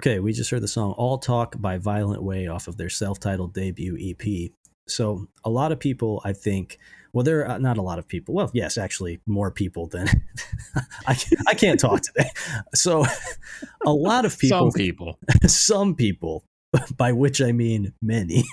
[0.07, 3.19] Okay, we just heard the song All Talk by Violent Way off of their self
[3.19, 4.53] titled debut EP.
[4.87, 6.79] So, a lot of people, I think,
[7.13, 8.33] well, there are uh, not a lot of people.
[8.33, 10.07] Well, yes, actually, more people than
[11.09, 12.31] I, can't- I can't talk today.
[12.77, 13.05] So,
[13.85, 15.19] a lot of people, Some people.
[15.49, 16.45] some people,
[16.97, 18.45] by which I mean many,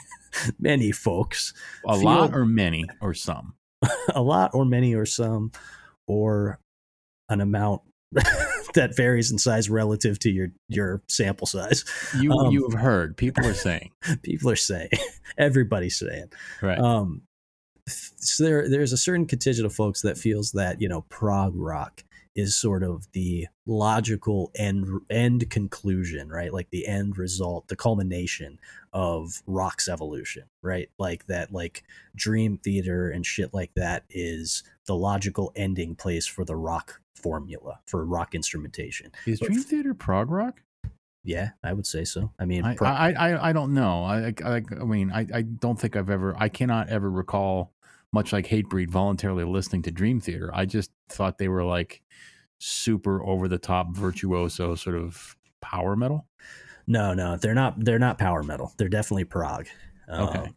[0.58, 1.54] many folks,
[1.88, 3.54] A feel- lot or many or some.
[4.16, 5.52] a lot or many or some,
[6.08, 6.58] or
[7.30, 7.84] an amount
[8.74, 11.86] that varies in size relative to your your sample size.
[12.20, 13.18] You Um, you have heard.
[13.18, 13.92] People are saying.
[14.24, 14.90] People are saying,
[15.38, 16.32] everybody's saying.
[16.62, 16.80] Right.
[16.80, 17.24] Um,
[17.88, 22.04] so there, there's a certain contingent of folks that feels that you know prog rock
[22.36, 26.54] is sort of the logical end end conclusion, right?
[26.54, 28.60] Like the end result, the culmination
[28.92, 30.90] of rock's evolution, right?
[30.98, 31.84] Like that, like
[32.16, 37.80] Dream Theater and shit like that is the logical ending place for the rock formula
[37.86, 39.12] for rock instrumentation.
[39.26, 40.62] Is but- Dream Theater prog rock?
[41.26, 42.34] Yeah, I would say so.
[42.38, 44.04] I mean, I, pro- I, I, I don't know.
[44.04, 47.72] I, I, I mean, I, I don't think I've ever, I cannot ever recall,
[48.12, 50.52] much like Hatebreed, voluntarily listening to Dream Theater.
[50.54, 52.02] I just thought they were like
[52.60, 56.28] super over the top virtuoso sort of power metal.
[56.88, 57.84] No, no, they're not.
[57.84, 58.74] They're not power metal.
[58.78, 59.68] They're definitely prog.
[60.10, 60.40] Okay.
[60.40, 60.56] Um,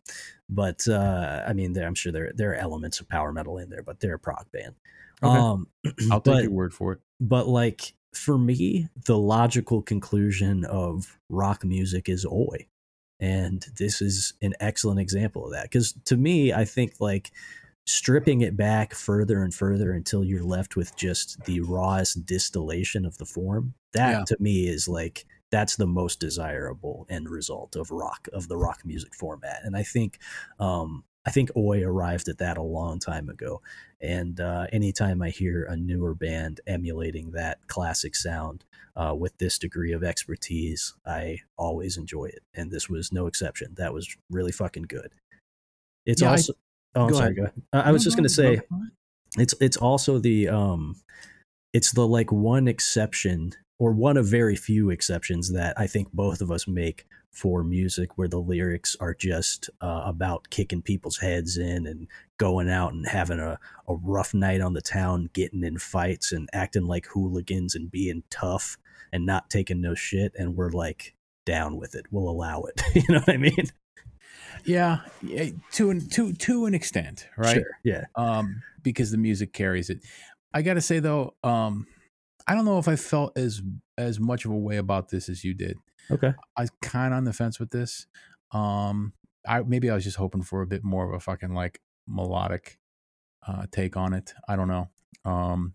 [0.49, 3.85] but uh, I mean, I'm sure there there are elements of power metal in there,
[3.85, 4.75] but they're a prog band.
[5.23, 5.39] Okay.
[5.39, 5.67] Um,
[6.11, 7.01] I'll take but, your word for it.
[7.21, 12.67] but like for me, the logical conclusion of rock music is oi,
[13.21, 15.65] and this is an excellent example of that.
[15.65, 17.31] Because to me, I think like
[17.87, 23.17] stripping it back further and further until you're left with just the rawest distillation of
[23.19, 24.25] the form that Yeah.
[24.27, 28.81] to me is like that's the most desirable end result of rock of the rock
[28.85, 30.19] music format and i think
[30.59, 33.61] um i think oi arrived at that a long time ago
[34.01, 38.65] and uh anytime i hear a newer band emulating that classic sound
[38.97, 43.75] uh, with this degree of expertise i always enjoy it and this was no exception
[43.77, 45.13] that was really fucking good
[46.07, 46.53] it's Yeah, I- also
[46.95, 47.37] oh i'm go sorry ahead.
[47.37, 47.63] go ahead.
[47.73, 48.61] Uh, i was just going to say
[49.39, 50.97] it's it's also the um
[51.73, 56.41] it's the like one exception or one of very few exceptions that I think both
[56.41, 61.59] of us make for music where the lyrics are just uh, about kicking people's heads
[61.59, 62.09] in and
[62.39, 63.59] going out and having a,
[63.89, 68.23] a rough night on the town, getting in fights and acting like hooligans and being
[68.31, 68.79] tough
[69.13, 70.33] and not taking no shit.
[70.39, 72.07] And we're like down with it.
[72.11, 72.81] We'll allow it.
[72.95, 73.71] you know what I mean?
[74.65, 77.57] Yeah, yeah, to an to to an extent, right?
[77.57, 77.79] Sure.
[77.85, 78.05] Yeah.
[78.17, 80.01] Um, because the music carries it.
[80.53, 81.87] I got to say though, um,
[82.47, 83.63] I don't know if I felt as
[83.99, 85.79] as much of a way about this as you did.
[86.11, 86.33] Okay.
[86.57, 88.07] I was kind of on the fence with this.
[88.53, 89.13] Um,
[89.47, 92.79] I maybe I was just hoping for a bit more of a fucking like melodic
[93.47, 94.35] uh, take on it.
[94.49, 94.89] I don't know.
[95.25, 95.75] Um,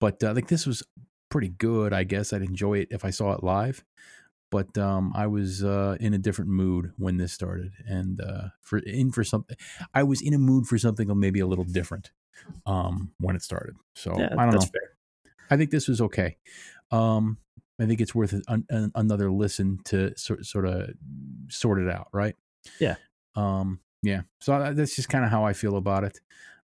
[0.00, 0.82] but uh, like this was
[1.30, 1.92] pretty good.
[1.92, 3.84] I guess I'd enjoy it if I saw it live.
[4.50, 8.78] But um, I was uh, in a different mood when this started, and uh, for
[8.78, 9.56] in for something,
[9.92, 12.12] I was in a mood for something maybe a little different
[12.64, 13.74] um, when it started.
[13.96, 14.60] So yeah, I don't know.
[14.60, 14.93] fair.
[15.54, 16.36] I think this was okay.
[16.90, 17.38] Um,
[17.80, 20.90] I think it's worth an, an, another listen to sort sort of
[21.48, 22.34] sort it out, right?
[22.80, 22.96] Yeah.
[23.36, 24.22] Um, yeah.
[24.40, 26.20] So uh, that's just kind of how I feel about it.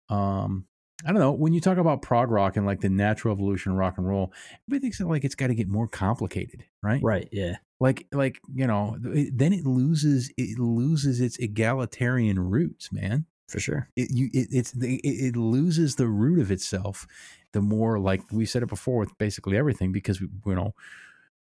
[0.09, 0.67] Um,
[1.05, 1.33] I don't know.
[1.33, 4.33] When you talk about prog rock and like the natural evolution of rock and roll,
[4.67, 7.03] everybody thinks like it's got to get more complicated, right?
[7.03, 7.29] Right.
[7.31, 7.57] Yeah.
[7.79, 13.59] Like, like you know, it, then it loses it loses its egalitarian roots, man For
[13.61, 13.89] sure.
[13.97, 17.07] it you it, it's the- it, it loses the root of itself
[17.53, 20.75] the more like we said it before with basically everything because we, you know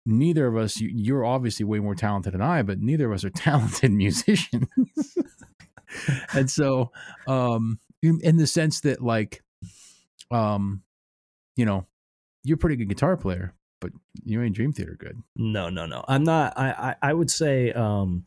[0.05, 3.23] neither of us you, you're obviously way more talented than i but neither of us
[3.23, 4.67] are talented musicians
[6.33, 6.91] and so
[7.27, 9.41] um in, in the sense that like
[10.31, 10.81] um
[11.55, 11.85] you know
[12.43, 13.91] you're a pretty good guitar player but
[14.23, 16.03] you ain't dream theater good No, no, no.
[16.07, 16.53] I'm not.
[16.57, 16.71] I,
[17.01, 18.23] I, I would say um,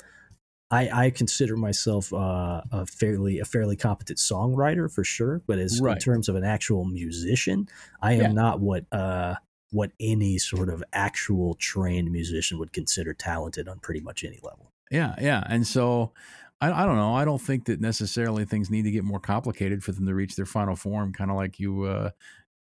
[0.70, 5.42] I, I consider myself uh, a fairly a fairly competent songwriter for sure.
[5.46, 7.68] But as in terms of an actual musician,
[8.02, 8.32] I am Yeah.
[8.32, 9.36] not what uh,
[9.70, 14.72] what any sort of actual trained musician would consider talented on pretty much any level.
[14.90, 15.44] Yeah, yeah.
[15.48, 16.12] And so
[16.60, 17.14] I, I don't know.
[17.14, 20.36] I don't think that necessarily things need to get more complicated for them to reach
[20.36, 22.10] their final form, kind of like you, uh,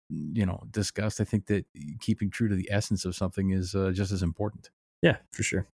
[0.08, 1.20] you know, discussed.
[1.20, 1.66] I think that
[2.00, 4.70] keeping true to the essence of something is uh, just as important.
[5.02, 5.66] Yeah, for sure.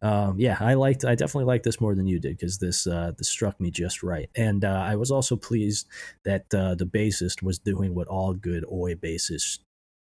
[0.00, 1.04] Um, yeah, I liked.
[1.04, 4.02] I definitely liked this more than you did because this uh, this struck me just
[4.04, 5.88] right, and uh, I was also pleased
[6.24, 9.58] that uh, the bassist was doing what all good oi bassists,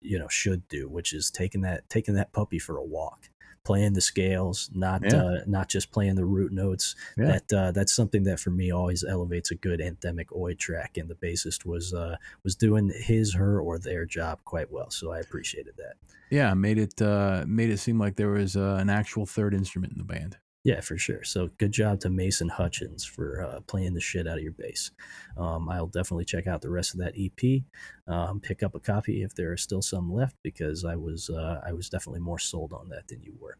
[0.01, 3.29] you know, should do, which is taking that taking that puppy for a walk,
[3.67, 5.21] playing the scales, not Yeah.
[5.23, 6.95] uh, not just playing the root notes.
[7.17, 7.25] Yeah.
[7.33, 11.09] That uh, that's something that for me always elevates a good anthemic oi track, and
[11.09, 14.89] the bassist was uh, was doing his, her, or their job quite well.
[14.89, 15.95] So I appreciated that.
[16.29, 19.91] Yeah, made it uh, made it seem like there was uh, an actual third instrument
[19.91, 20.37] in the band.
[20.63, 21.23] Yeah, for sure.
[21.23, 24.91] So good job to Mason Hutchins for uh, playing the shit out of your bass.
[25.37, 27.61] Um, I'll definitely check out the rest of that EP.
[28.05, 31.61] Um, pick up a copy if there are still some left because I was uh,
[31.65, 33.57] I was definitely more sold on that than you were.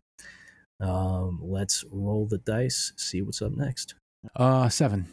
[0.80, 2.94] Um, let's roll the dice.
[2.98, 3.96] See what's up next.
[4.36, 5.08] Uh, seven.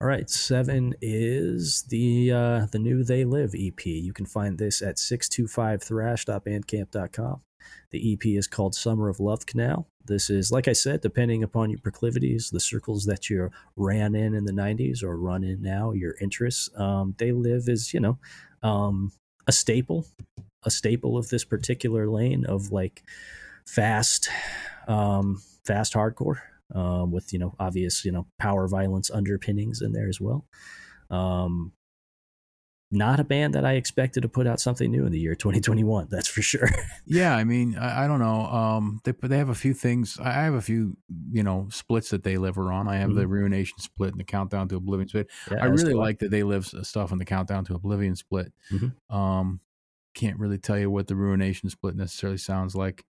[0.00, 3.86] All right, seven is the uh, the new They Live EP.
[3.86, 7.40] You can find this at 625thrash.bandcamp.com.
[7.90, 9.86] The EP is called Summer of Love Canal.
[10.06, 14.34] This is, like I said, depending upon your proclivities, the circles that you ran in
[14.34, 16.68] in the 90s or run in now, your interests.
[16.76, 18.18] Um, they Live as, you know,
[18.62, 19.12] um,
[19.46, 20.06] a staple,
[20.64, 23.02] a staple of this particular lane of like
[23.66, 24.28] fast,
[24.88, 26.40] um, fast hardcore
[26.74, 30.44] um, with you know obvious you know power violence underpinnings in there as well.
[31.10, 31.72] Um,
[32.90, 36.08] not a band that I expected to put out something new in the year 2021.
[36.10, 36.68] That's for sure.
[37.06, 38.46] Yeah, I mean, I, I don't know.
[38.46, 40.18] Um, they they have a few things.
[40.18, 40.96] I have a few,
[41.30, 42.88] you know, splits that they live on.
[42.88, 45.28] I have the Ruination split and the Countdown to Oblivion split.
[45.50, 48.52] Yeah, I really do like that they live stuff on the Countdown to Oblivion split.
[48.72, 48.94] Mhm.
[49.10, 49.60] Um,
[50.14, 53.04] can't really tell you what the Ruination split necessarily sounds like.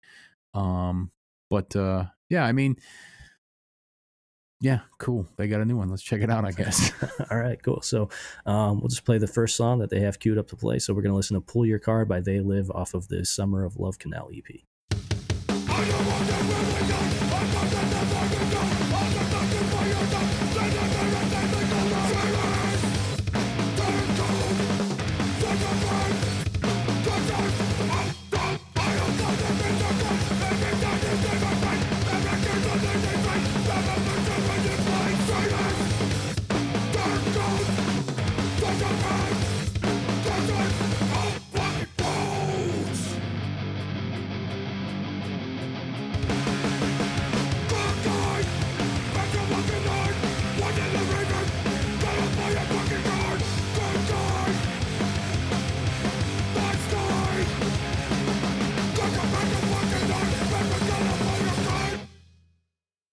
[0.55, 1.11] Um,
[1.51, 2.77] but uh, yeah, I mean,
[4.63, 5.27] yeah, cool.
[5.37, 5.91] They got a new one.
[5.91, 6.45] Let's check it out.
[6.45, 6.93] I guess.
[7.33, 7.81] All right, cool.
[7.83, 8.09] So
[8.47, 10.79] um, we'll just play the first song that they have queued up to play.
[10.79, 13.25] So we're going to listen to "Pull Your Car" by They Live off of the
[13.25, 14.63] Summer of Love Canal EP.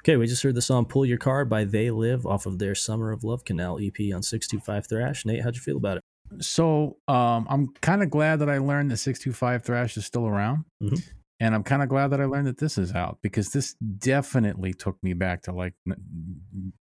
[0.10, 2.74] Okay, we just heard the song "Pull Your Car by They Live off of their
[2.74, 5.24] "Summer of Love Canal" EP on Six Two Five Thrash.
[5.24, 6.44] Nate, how'd you feel about it?
[6.44, 10.66] So um, I'm kind of glad that I learned that 625 Thrash is still around.
[10.82, 11.00] Mhm.
[11.40, 14.74] And I'm kind of glad that I learned that this is out because this definitely
[14.74, 15.76] took me back to like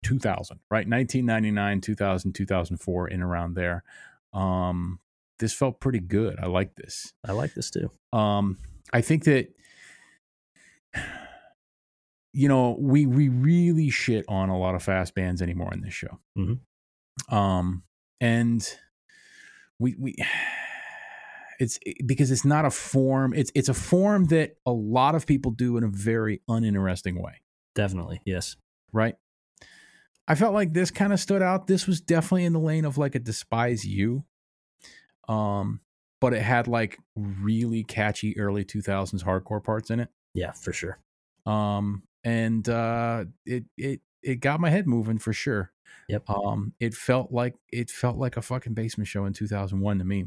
[0.04, 0.90] 2000, right?
[0.90, 3.84] 1999, 2000, 2004, in around there.
[4.34, 5.00] Um,
[5.38, 6.40] this felt pretty good.
[6.40, 7.14] I like this.
[7.24, 7.92] I like this too.
[8.14, 8.58] Um,
[8.92, 9.54] I think that
[12.34, 15.94] you know we we really shit on a lot of fast bands anymore in this
[15.94, 16.20] show.
[16.38, 16.60] Mhm.
[17.30, 17.84] Um,
[18.20, 18.68] and
[19.80, 20.16] we we
[21.60, 23.34] it's because it's not a form.
[23.34, 27.42] It's it's a form that a lot of people do in a very uninteresting way,
[27.76, 28.56] Definitely, yes.
[28.92, 29.16] right?
[30.28, 31.68] I felt like this kind of stood out.
[31.68, 34.24] This was definitely in the lane of like a despise you.
[35.28, 35.82] Um,
[36.22, 40.10] but it had like really catchy early 2000s hardcore parts in it.
[40.34, 41.00] Yeah, for sure.
[41.46, 45.72] um and uh it it it got my head moving for sure
[46.08, 46.30] Yep.
[46.30, 50.26] um it felt like it felt like a fucking basement show in 2001 to me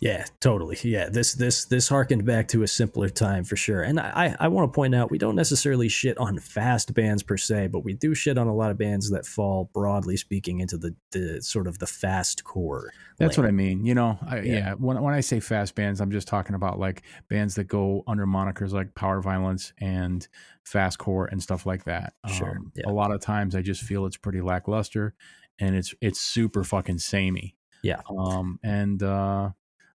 [0.00, 0.78] Yeah, totally.
[0.84, 3.82] Yeah, this this this harkened back to a simpler time for sure.
[3.82, 7.36] And I I want to point out we don't necessarily shit on fast bands per
[7.36, 10.78] se, but we do shit on a lot of bands that fall broadly speaking into
[10.78, 12.92] the the sort of the fast core.
[13.18, 14.52] that's what i mean you know I, Yeah.
[14.52, 18.04] yeah, when, when i say fast bands i'm just talking about like bands that go
[18.06, 20.26] under monikers like power violence and
[20.62, 22.84] Fast Core and stuff like that Sure, Um, yeah.
[22.88, 25.14] a lot of times i just feel it's pretty lackluster
[25.58, 28.00] and it's it's super fucking samey Yeah.
[28.08, 29.50] um and uh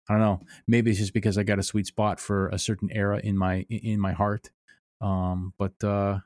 [0.09, 0.41] I don't know.
[0.67, 3.65] Maybe it's just because I got a sweet spot for a certain era in my
[3.71, 4.51] in my heart.
[5.01, 6.19] Um, but uh,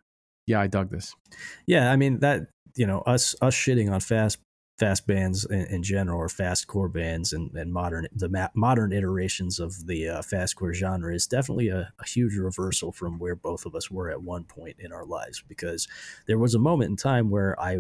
[0.47, 1.15] yeah, I dug this.
[1.67, 4.39] Yeah, I mean that you know us us shitting on fast
[4.79, 8.93] fast bands in, in general or fast core bands and, and modern the ma- modern
[8.93, 13.35] iterations of the uh, fast core genre is definitely a, a huge reversal from where
[13.35, 15.89] both of us were at one point in our lives because
[16.27, 17.79] there was a moment in time where I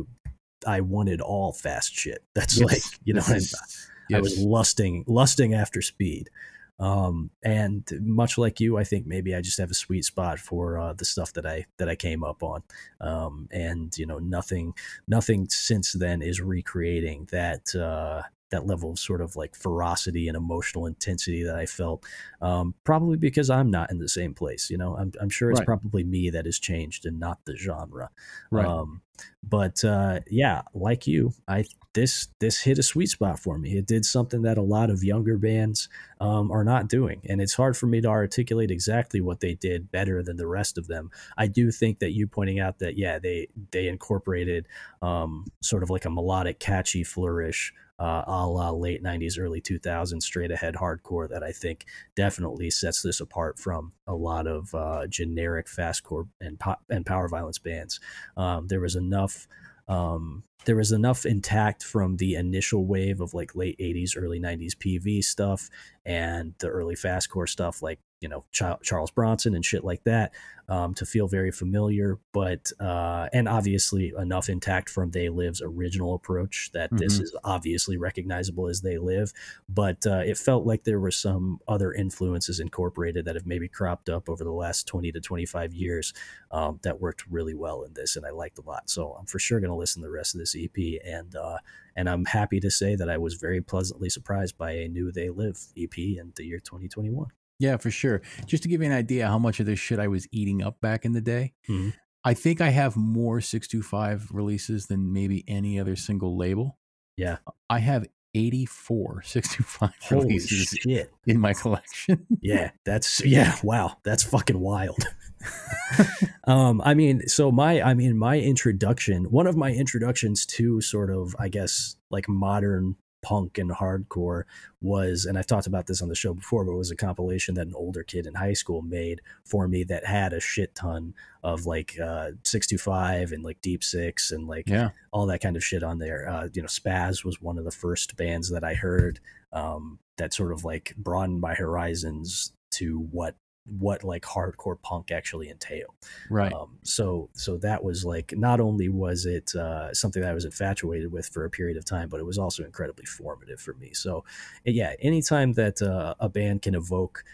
[0.66, 2.22] I wanted all fast shit.
[2.34, 6.30] That's like you know This I- I was lusting lusting after speed.
[6.78, 10.78] Um, and much like you, I think maybe I just have a sweet spot for
[10.78, 12.62] uh, the stuff that I that I came up on.
[13.00, 14.74] Um, and you know, nothing
[15.08, 20.36] nothing since then is recreating that uh, that level of sort of like ferocity and
[20.36, 22.04] emotional intensity that I felt.
[22.40, 24.70] Um, probably because I'm not in the same place.
[24.70, 25.66] You know, I'm I'm sure it's Right.
[25.66, 28.10] probably me that has changed and not the genre.
[28.50, 28.66] right.
[28.66, 29.02] Um,
[29.42, 33.78] but uh, yeah, like you, I this this hit a sweet spot for me.
[33.78, 35.88] It did something that a lot of younger bands
[36.20, 39.90] um, are not doing, and it's hard for me to articulate exactly what they did
[39.90, 41.10] better than the rest of them.
[41.38, 44.66] I do think that you pointing out that yeah, they they incorporated
[45.00, 47.72] um, sort of like a melodic, catchy flourish.
[47.98, 53.02] Uh, a la late 90s, early 2000s, straight ahead hardcore that I think definitely sets
[53.02, 57.98] this apart from a lot of uh, generic fastcore and, pop, and power violence bands.
[58.36, 59.48] Um, there was enough
[59.88, 64.74] um, there was enough intact from the initial wave of like late 80s early 90s
[64.74, 65.70] pv stuff
[66.04, 70.32] and the early fastcore stuff like you know Ch- charles bronson and shit like that
[70.68, 76.14] um, to feel very familiar but uh, and obviously enough intact from they live's original
[76.14, 77.22] approach that this Mhm.
[77.22, 79.32] is obviously recognizable as they live
[79.68, 84.08] but uh, it felt like there were some other influences incorporated that have maybe cropped
[84.08, 86.12] up over the last 20 to 25 years
[86.50, 88.88] um, that worked really well in this, and I liked a lot.
[88.88, 91.58] So I'm for sure going to listen to the rest of this EP, and uh,
[91.96, 95.28] and I'm happy to say that I was very pleasantly surprised by a new They
[95.28, 97.26] Live EP in the year 2021.
[97.58, 98.20] Yeah, for sure.
[98.46, 100.80] Just to give you an idea how much of this shit I was eating up
[100.80, 101.94] back in the day, Mhm.
[102.24, 106.78] I think I have more 625 releases than maybe any other single label.
[107.16, 107.38] Yeah.
[107.70, 111.10] I have 84 625 Holy releases shit!
[111.26, 112.26] in my collection.
[112.42, 113.56] Yeah, that's yeah.
[113.62, 114.98] Wow, that's fucking wild.
[116.44, 121.10] um, I mean, so my, I mean, my introduction, one of my introductions to sort
[121.10, 122.96] of, I guess, like modern
[123.26, 124.44] punk and hardcore
[124.80, 127.56] was, and I've talked about this on the show before, but it was a compilation
[127.56, 131.12] that an older kid in high school made for me that had a shit ton
[131.42, 134.90] of like uh, 625 and like Deep Six and like yeah.
[135.10, 136.28] all that kind of shit on there.
[136.28, 139.18] Uh, you know, Spaz was one of the first bands that I heard
[139.52, 143.34] um, that sort of like broadened my horizons to what
[143.66, 145.94] what like hardcore punk actually entailed.
[146.30, 146.52] Right.
[146.52, 150.44] Um, so so that was like not only was it uh, something that I was
[150.44, 153.92] infatuated with for a period of time, but it was also incredibly formative for me.
[153.92, 154.24] So
[154.64, 157.24] yeah, anytime that uh, a band can evoke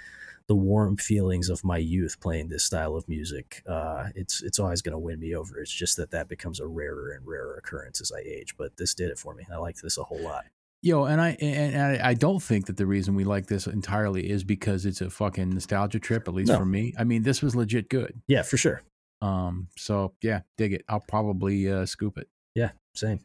[0.49, 4.83] the warm feelings of my youth playing this style of music, uh, it's it's always
[4.83, 5.61] going to win me over.
[5.61, 8.57] It's just that that becomes a rarer and rarer occurrence as I age.
[8.57, 9.47] But this did it for me.
[9.53, 10.47] I liked this a whole lot.
[10.85, 14.29] Yo, and I and I, I don't think that the reason we like this entirely
[14.29, 16.59] is because it's a fucking nostalgia trip, at least No.
[16.59, 16.93] for me.
[16.99, 18.21] I mean, this was legit good.
[18.27, 18.83] Yeah, for sure.
[19.21, 20.85] Um, so yeah, dig it.
[20.89, 22.29] I'll probably uh, scoop it.
[22.57, 23.21] Yeah, same.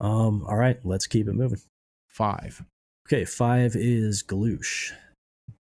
[0.00, 1.60] Um, all right, let's keep it moving.
[2.10, 2.62] Five.
[3.08, 4.92] Okay, five is Galoosh.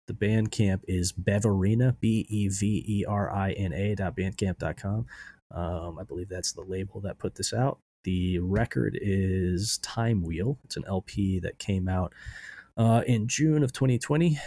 [0.08, 5.06] The band camp is Beverina, B E V E R I N A dot bandcamp.com.
[5.52, 7.80] Um, I believe that's the label that put this out.
[8.04, 10.58] The record is Time Wheel.
[10.64, 12.14] It's an LP that came out
[12.78, 14.40] uh, in June of 2020.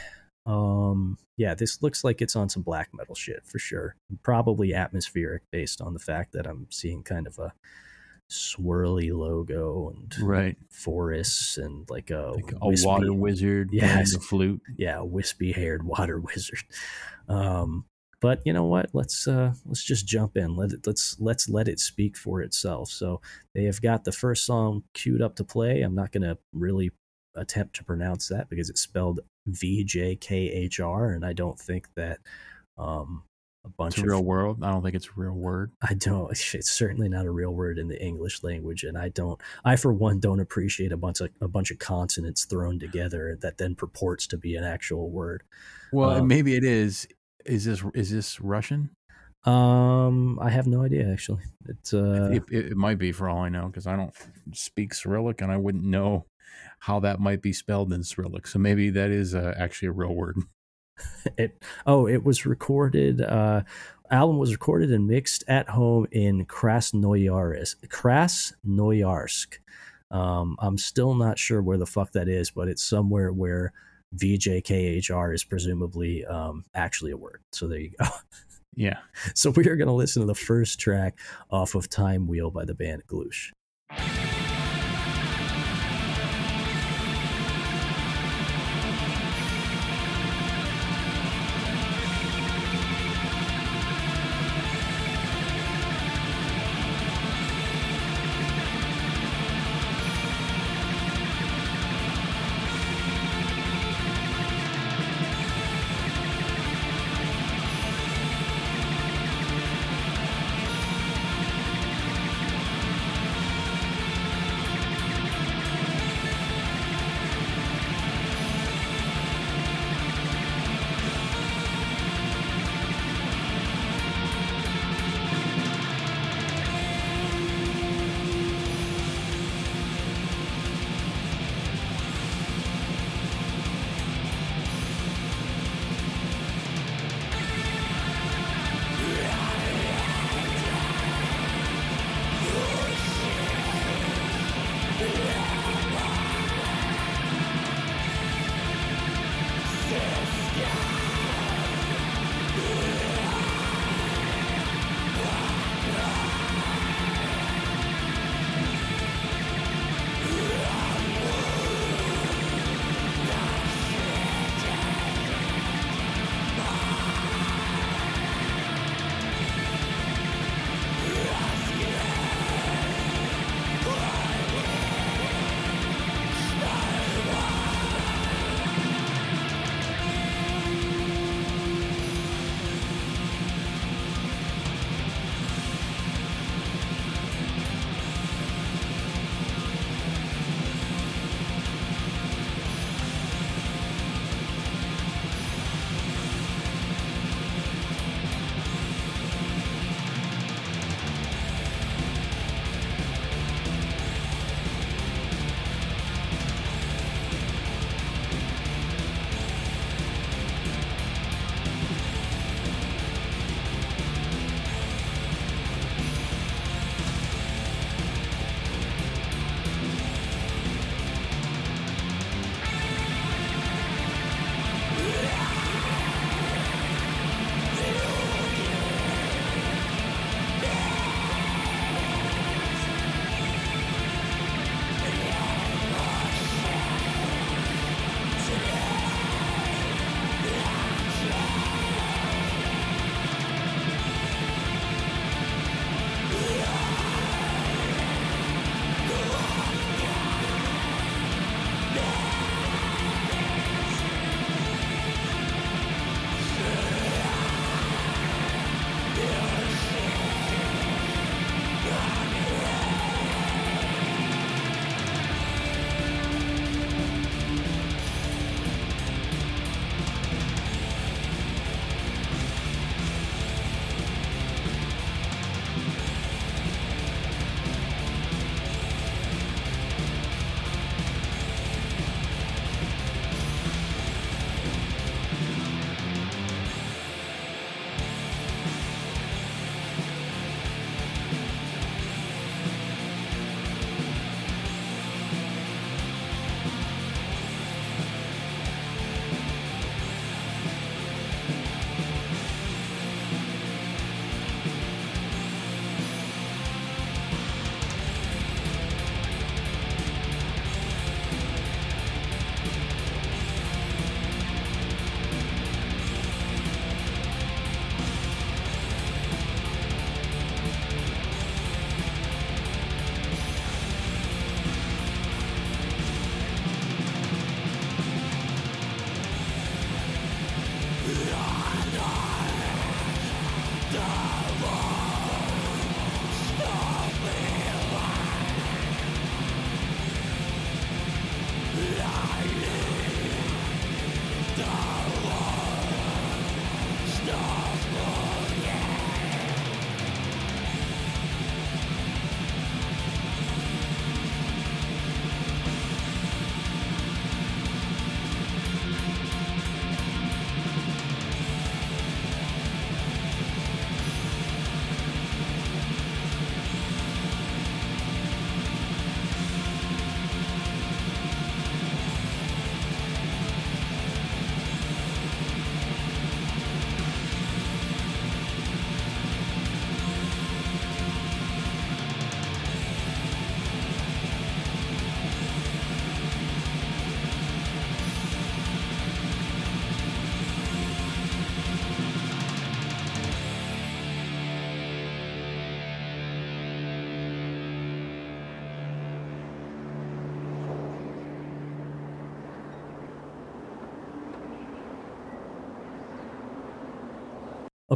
[0.47, 3.95] Um, yeah, this looks like it's on some black metal shit for sure.
[4.23, 7.53] Probably atmospheric based on the fact that I'm seeing kind of a
[8.31, 10.57] swirly logo and Right.
[10.71, 13.93] forests and like a, Like a wispy- water wizard Yes.
[13.93, 14.63] playing the flute.
[14.77, 16.65] yeah, wispy haired water wizard.
[17.29, 17.85] Um,
[18.23, 18.89] but you know what?
[18.95, 20.57] Let's uh, let's just jump in.
[20.57, 22.89] Let it let's let's let it speak for itself.
[22.89, 23.21] So
[23.55, 25.83] they have got the first song queued up to play.
[25.83, 26.93] I'm not gonna really
[27.35, 31.59] attempt to pronounce that because it's spelled V J K H R, and I don't
[31.59, 32.21] think that
[32.79, 33.25] um,
[33.65, 34.63] a bunch It's a of real world.
[34.63, 35.73] I don't think it's a real word.
[35.83, 36.31] I don't.
[36.55, 39.41] It's certainly not a real word in the English language, and I don't.
[39.65, 43.59] I, for one, don't appreciate a bunch of a bunch of consonants thrown together that
[43.59, 45.43] then purports to be an actual word.
[45.93, 47.09] Well, Um, maybe it is.
[47.45, 48.91] Is this is this Russian?
[49.45, 51.43] Um, I have no idea actually.
[51.69, 54.15] It's uh, it, it, it might be for all I know because I don't
[54.53, 56.27] speak Cyrillic and I wouldn't know
[56.81, 58.47] how that might be spelled in Cyrillic.
[58.47, 60.37] So maybe that is uh, actually a real word.
[61.37, 61.63] it.
[61.87, 63.21] Oh, it was recorded.
[63.21, 63.63] Uh,
[64.11, 67.89] album was recorded and mixed at home in Krasnoyarsk.
[67.89, 69.59] Krasnoyarsk.
[70.11, 73.73] Um, I'm still not sure where the fuck that is, but it's somewhere where
[74.17, 77.43] VJKHR is presumably um, actually a word.
[77.53, 78.07] So there you go.
[78.75, 79.01] Yeah.
[79.35, 81.19] So we are going to listen to the first track
[81.51, 83.51] off of Time Wheel by the band Gloosh.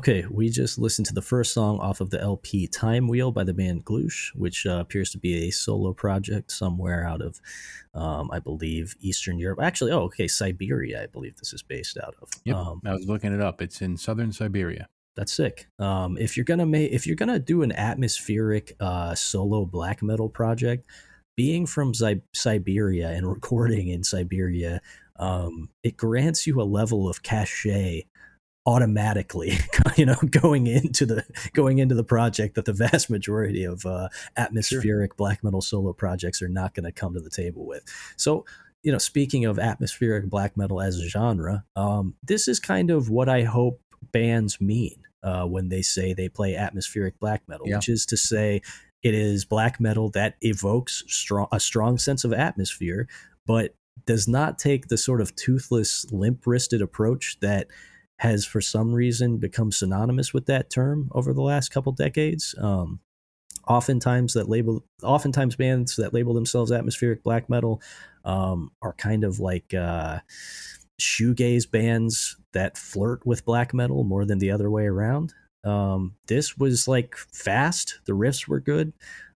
[0.08, 3.42] Okay, we just listened to the first song off of the LP Time Wheel by
[3.42, 7.40] the band Gloosh, which uh, appears to be a solo project somewhere out of,
[7.92, 9.58] um, I believe, Eastern Europe.
[9.60, 12.28] Actually, oh, okay, Siberia, I believe this is based out of.
[12.44, 12.54] Yep.
[12.54, 13.60] Um, I was looking it up.
[13.60, 14.86] It's in southern Siberia.
[15.16, 15.66] that's sick.
[15.80, 20.28] Um, if you're gonna make, if you're gonna do an atmospheric uh, solo black metal
[20.28, 20.86] project,
[21.36, 24.80] being from Zi- Siberia and recording in Siberia,
[25.16, 28.04] um, it grants you a level of cachet
[28.66, 29.52] automatically
[29.96, 34.08] you know going into the going into the project that the vast majority of uh,
[34.36, 37.84] atmospheric black metal solo projects are not going to come to the table with
[38.16, 38.44] so
[38.82, 43.08] you know speaking of atmospheric black metal as a genre um, this is kind of
[43.08, 43.80] what i hope
[44.12, 47.76] bands mean uh, when they say they play atmospheric black metal Yeah.
[47.76, 48.62] which is to say
[49.02, 53.08] it is black metal that evokes strong a strong sense of atmosphere
[53.46, 53.74] but
[54.06, 57.68] does not take the sort of toothless limp wristed approach that
[58.18, 62.54] has for some reason become synonymous with that term over the last couple decades.
[62.58, 63.00] Um,
[63.68, 67.82] oftentimes that label, oftentimes bands that label themselves atmospheric black metal
[68.24, 70.20] um, are kind of like uh,
[71.00, 75.34] shoegaze bands that flirt with black metal more than the other way around.
[75.64, 78.00] Um, this was like fast.
[78.06, 78.92] The riffs were good.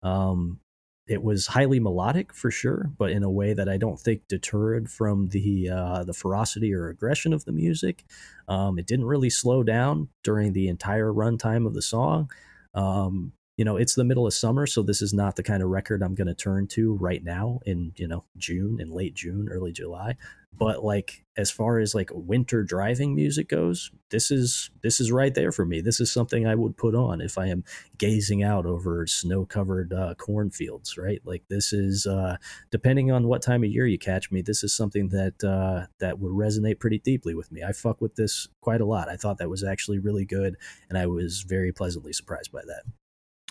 [0.03, 0.59] Um,
[1.07, 4.89] it was highly melodic for sure, but in a way that I don't think deterred
[4.89, 8.03] from the uh, the ferocity or aggression of the music.
[8.47, 12.29] Um, it didn't really slow down during the entire runtime of the song.
[12.73, 15.69] Um, you know, it's the middle of summer, so this is not the kind of
[15.69, 19.49] record I'm going to turn to right now in you know June, in late June,
[19.49, 20.15] early July.
[20.53, 25.33] But like as far as like winter driving music goes, this is this is right
[25.33, 25.81] there for me.
[25.81, 27.63] This is something I would put on if I am
[27.97, 30.95] gazing out over snow covered uh, cornfields.
[30.95, 32.37] Right, like this is uh,
[32.69, 34.43] depending on what time of year you catch me.
[34.43, 37.63] This is something that uh, that would resonate pretty deeply with me.
[37.63, 39.09] I fuck with this quite a lot.
[39.09, 40.57] I thought that was actually really good,
[40.89, 42.83] and I was very pleasantly surprised by that.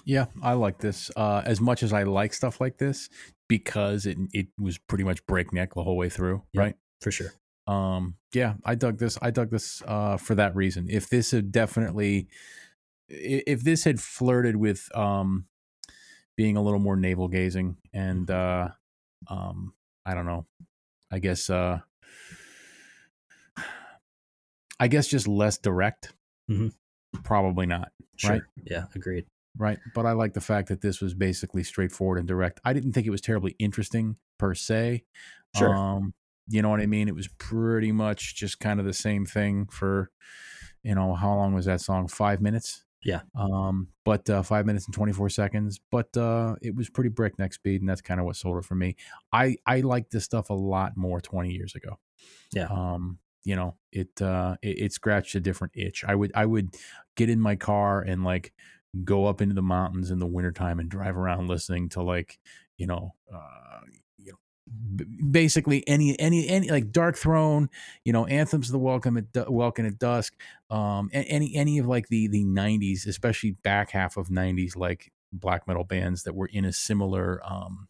[0.07, 3.09] Yeah, I like this uh, as much as I like stuff like this
[3.49, 6.61] because it it was pretty much breakneck the whole way through, Yep.
[6.63, 6.75] right?
[7.03, 7.33] For sure.
[7.67, 9.19] Um, yeah, I dug this.
[9.21, 10.87] I dug this uh, for that reason.
[10.89, 12.29] If this had definitely,
[13.09, 15.47] if this had flirted with um,
[16.37, 18.69] being a little more navel gazing and uh,
[19.29, 20.47] um, I don't know,
[21.11, 21.81] I guess, uh,
[24.79, 26.13] I guess just less direct.
[26.51, 26.73] Mhm.
[27.25, 27.91] Probably not.
[28.17, 28.31] Sure.
[28.33, 28.43] Right.
[28.65, 28.85] Yeah.
[28.95, 29.27] Agreed.
[29.57, 29.79] Right?
[29.95, 32.61] But I like the fact that this was basically straightforward and direct.
[32.65, 35.05] I didn't think it was terribly interesting per se.
[35.57, 35.75] Sure.
[35.75, 36.15] Um,
[36.49, 37.09] you know what I mean?
[37.09, 40.11] It was pretty much just kind of the same thing for,
[40.83, 42.09] you know, how long was that song?
[42.09, 42.85] Five minutes.
[43.03, 43.21] Yeah.
[43.35, 45.81] Um, but uh, five minutes and twenty four seconds.
[45.91, 48.75] But uh, it was pretty breakneck speed, and that's kind of what sold it for
[48.75, 48.97] me.
[49.33, 51.99] I I liked this stuff a lot more twenty years ago.
[52.53, 52.67] Yeah.
[52.67, 56.05] Um, you know, it uh, it, it scratched a different itch.
[56.07, 56.75] I would I would
[57.17, 58.53] get in my car and like
[59.05, 62.39] go up into the mountains in the wintertime and drive around listening to like
[62.77, 63.81] you know uh
[64.19, 67.69] you know basically any any any like Darkthrone
[68.05, 70.35] you know anthems of the Welkin at Du- Welkin at dusk
[70.71, 75.67] um any any of like the the 90s especially back half of 90s like black
[75.67, 77.89] metal bands that were in a similar um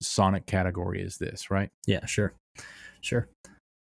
[0.00, 2.34] sonic category as this right Yeah, sure,
[3.00, 3.28] sure.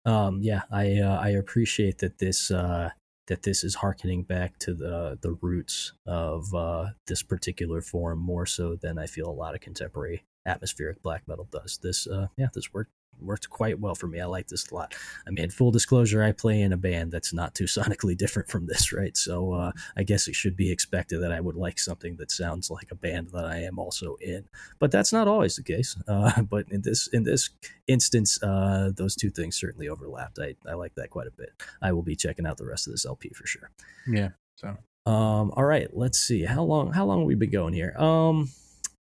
[0.05, 2.91] Um, yeah, I uh, I appreciate that this uh,
[3.31, 8.45] that this is harkening back to the the roots of uh, this particular form more
[8.45, 11.79] so than I feel a lot of contemporary atmospheric black metal does.
[11.83, 14.21] This uh, yeah, this worked worked quite well for me.
[14.21, 14.95] I like this a lot.
[15.27, 18.67] I mean, full disclosure, I play in a band that's not too sonically different from
[18.67, 19.17] this, right?
[19.17, 22.71] So uh, I guess it should be expected that I would like something that sounds
[22.71, 25.97] like a band that I am also in but that's not always the case.
[26.11, 27.51] Uh, but in this in this
[27.87, 30.39] instance, uh, those two things certainly overlapped.
[30.41, 31.51] I, I like that quite a bit.
[31.81, 33.71] I will be checking out the rest of this LP for sure.
[34.09, 34.77] yeah so
[35.07, 37.95] Um, all right, let's see how long how long have we been going here.
[37.97, 38.51] Um,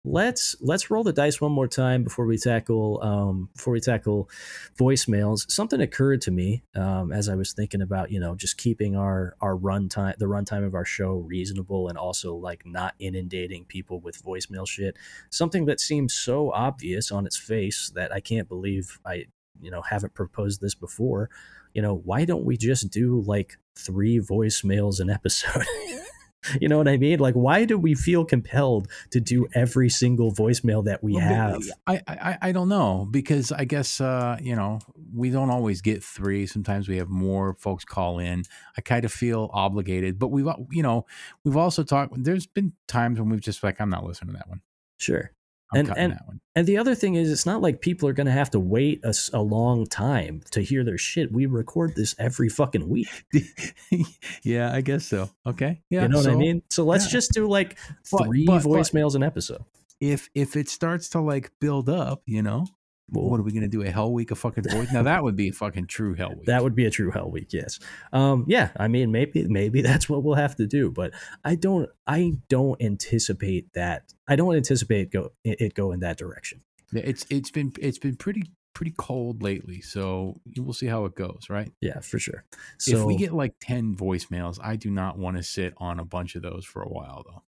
[0.05, 4.31] let's let's roll the dice one more time before we tackle um, before we tackle
[4.79, 5.51] voicemails.
[5.51, 9.37] Something occurred to me um, as I was thinking about you know just keeping our
[9.41, 14.01] our run time the runtime of our show reasonable and also like not inundating people
[14.01, 14.97] with voicemail shit.
[15.29, 19.27] Something that seems so obvious on its face that I can't believe I
[19.61, 21.29] you know haven't proposed this before.
[21.75, 25.67] You know why don't we just do like three voicemails an episode?
[26.61, 27.19] You know what I mean?
[27.19, 31.63] Like, why do we feel compelled to do every single voicemail that we Well, have?
[31.87, 34.79] I, I I don't know because I guess uh, you know
[35.15, 36.47] we don't always get three.
[36.47, 38.45] Sometimes we have more folks call in.
[38.77, 41.07] I kind of feel obligated, but we've you know
[41.45, 42.15] we've also talked.
[42.23, 44.63] There's been times when we've just like I'm not listening to that one.
[44.99, 45.33] Sure.
[45.73, 46.41] I'm And- cutting and- that one.
[46.57, 49.03] And the other thing is, it's not like people are going to have to wait
[49.33, 51.31] a long time to hear their shit.
[51.33, 53.09] We record this every fucking week.
[54.43, 55.31] yeah, I guess so.
[55.47, 55.81] Okay.
[55.91, 56.03] Yeah.
[56.03, 56.63] you know what I mean?
[56.71, 57.13] So let's yeah.
[57.13, 59.63] just do like three but- but- voicemails an episode.
[60.01, 62.67] If if it starts to like build up, you know,
[63.13, 63.83] Well, what are we gonna do?
[63.83, 64.93] A hell week of fucking voice?
[64.93, 66.47] Now that would be a fucking true hell week.
[66.47, 67.79] that would be a true hell week, yes.
[68.13, 71.13] Um, yeah, I mean, maybe maybe that's what we'll have to do, but
[71.45, 74.13] I don't I don't anticipate that.
[74.29, 76.63] I don't anticipate go it go in that direction.
[76.93, 81.15] Yeah, it's it's been it's been pretty pretty cold lately, so we'll see how it
[81.15, 81.71] goes, right?
[81.81, 82.45] Yeah, for sure.
[82.79, 86.05] So if we get like ten voicemails, I do not want to sit on a
[86.05, 87.43] bunch of those for a while, though.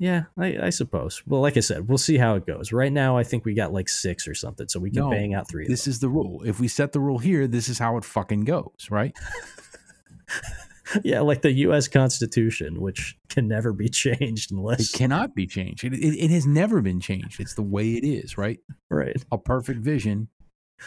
[0.00, 1.22] Yeah, I, I suppose.
[1.26, 2.72] Well, like I said, we'll see how it goes.
[2.72, 5.34] Right now, I think we got like six or something, so we can No, bang
[5.34, 5.64] out three.
[5.64, 6.42] Of This is the rule.
[6.46, 9.12] If we set the rule here, this is how it fucking goes, right?
[11.04, 11.88] yeah, like the U.S.
[11.88, 15.84] Constitution, which can never be changed unless It cannot be changed.
[15.84, 17.40] It, it, it has never been changed.
[17.40, 18.60] It's the way it is, right?
[18.90, 19.16] right.
[19.32, 20.28] A perfect vision,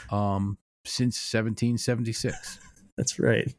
[0.09, 2.59] um, since 1776.
[2.97, 3.53] That's right.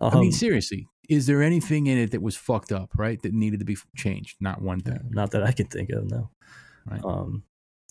[0.00, 3.20] I Um, mean, seriously, is there anything in it that was fucked up, right?
[3.22, 4.36] That needed to be changed?
[4.40, 5.00] Not one thing.
[5.10, 6.10] not that I can think of.
[6.10, 6.30] No.
[6.90, 7.04] Right.
[7.04, 7.42] Um.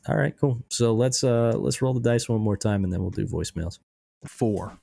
[0.07, 0.35] All right.
[0.39, 0.63] Cool.
[0.69, 3.79] So let's uh let's roll the dice one more time, and then we'll do voicemails.
[4.25, 4.77] Four.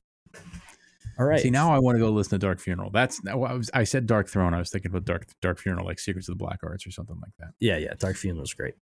[1.19, 1.41] All right.
[1.41, 2.91] See, now I want to go listen to Dark Funeral.
[2.91, 3.71] That's I was.
[3.75, 4.55] I said Darkthrone.
[4.55, 7.19] I was thinking about Dark Dark Funeral, like Secrets of the Black Arts or something
[7.21, 7.51] like that.
[7.61, 7.93] Yeah, yeah.
[7.99, 8.75] Dark Funeral was great.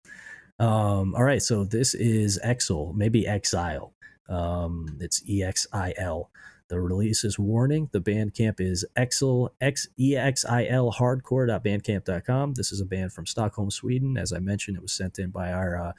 [0.59, 3.93] Um, all right, so this is Exile, maybe Exile.
[4.29, 6.31] Um, it's E X I L.
[6.69, 7.89] The release is Warning.
[7.93, 12.55] The Bandcamp is Exile, X E X I L hardcore.bandcamp.com.
[12.55, 14.17] This is a band from Stockholm, Sweden.
[14.17, 15.93] As I mentioned, it was sent in by our uh,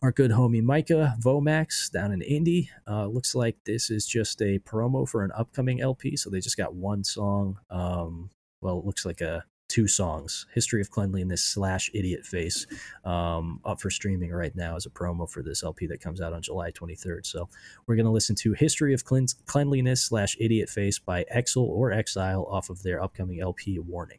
[0.00, 2.70] our good homie Micah Vomax down in Indy.
[2.88, 6.16] Uh, looks like this is just a promo for an upcoming LP.
[6.16, 7.58] So they just got one song.
[7.68, 8.30] Um,
[8.62, 9.44] well, it looks like a
[9.74, 12.64] two songs history of cleanliness slash idiot face
[13.04, 16.32] um, up for streaming right now as a promo for this lp that comes out
[16.32, 17.48] on july 23rd so
[17.88, 21.90] we're going to listen to history of Clean- cleanliness slash idiot face by exile or
[21.90, 24.18] exile off of their upcoming lp warning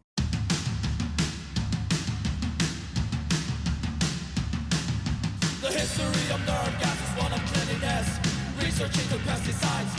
[5.61, 8.19] The history of nerve gas is one of cleanliness.
[8.61, 9.95] Research into pesticides,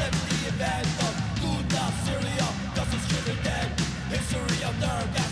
[2.05, 3.69] cereal, doesn't strip dead.
[4.11, 5.26] History of nerve gas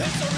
[0.00, 0.29] History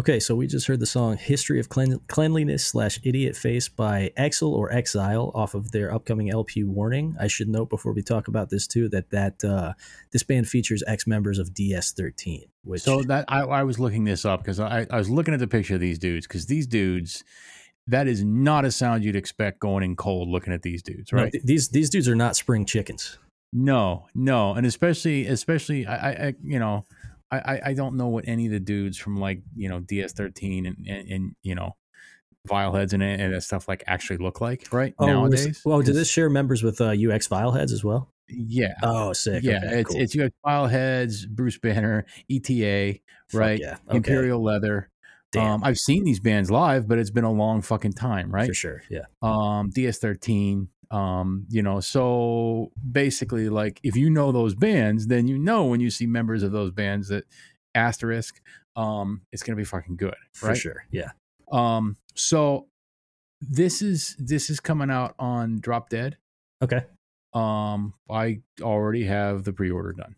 [0.00, 4.10] Okay, so we just heard the song "History of Clean- Cleanliness" slash "Idiot Face" by
[4.16, 8.26] Exile or Exile off of their upcoming LP "Warning." I should note before we talk
[8.26, 9.74] about this too that that uh,
[10.10, 14.24] this band features ex members of DS13, which So that I, I was looking this
[14.24, 17.22] up because I, I was looking at the picture of these dudes because these dudes,
[17.86, 21.24] that is not a sound you'd expect going in cold looking at these dudes, no,
[21.24, 21.32] right?
[21.32, 23.18] th- these these dudes are not spring chickens.
[23.52, 26.86] No, no, and especially especially I, I you know
[27.38, 30.76] I, I don't know what any of the dudes from like you know DS13 and
[30.88, 31.76] and, and you know
[32.48, 35.46] Vileheads and and that stuff like actually look like right Oh, nowadays.
[35.46, 38.12] this- well, did 'Cause- this share members with uh, UX Vileheads as well?
[38.28, 38.74] Yeah.
[38.82, 39.42] Oh, sick.
[39.42, 40.00] yeah, Okay, it's cool.
[40.00, 43.00] it's you have Vileheads, Bruce Banner, ETA,
[43.34, 43.58] right?
[43.60, 43.76] Yeah.
[43.88, 43.96] Okay.
[43.96, 44.88] Imperial Leather.
[45.32, 45.50] Damn.
[45.54, 48.48] Um, I've seen these bands live, but it's been a long fucking time, right?
[48.48, 48.82] For sure.
[48.88, 49.04] Yeah.
[49.22, 55.38] um ds13 um you know so basically like if you know those bands then you
[55.38, 57.24] know when you see members of those bands that
[57.74, 58.40] asterisk
[58.76, 60.84] um it's gonna be fucking good For sure.
[60.90, 61.10] Yeah.
[61.52, 62.66] um so
[63.40, 66.16] this is this is coming out on drop dead
[66.62, 66.84] Okay.
[67.34, 70.16] um i already have the pre-order done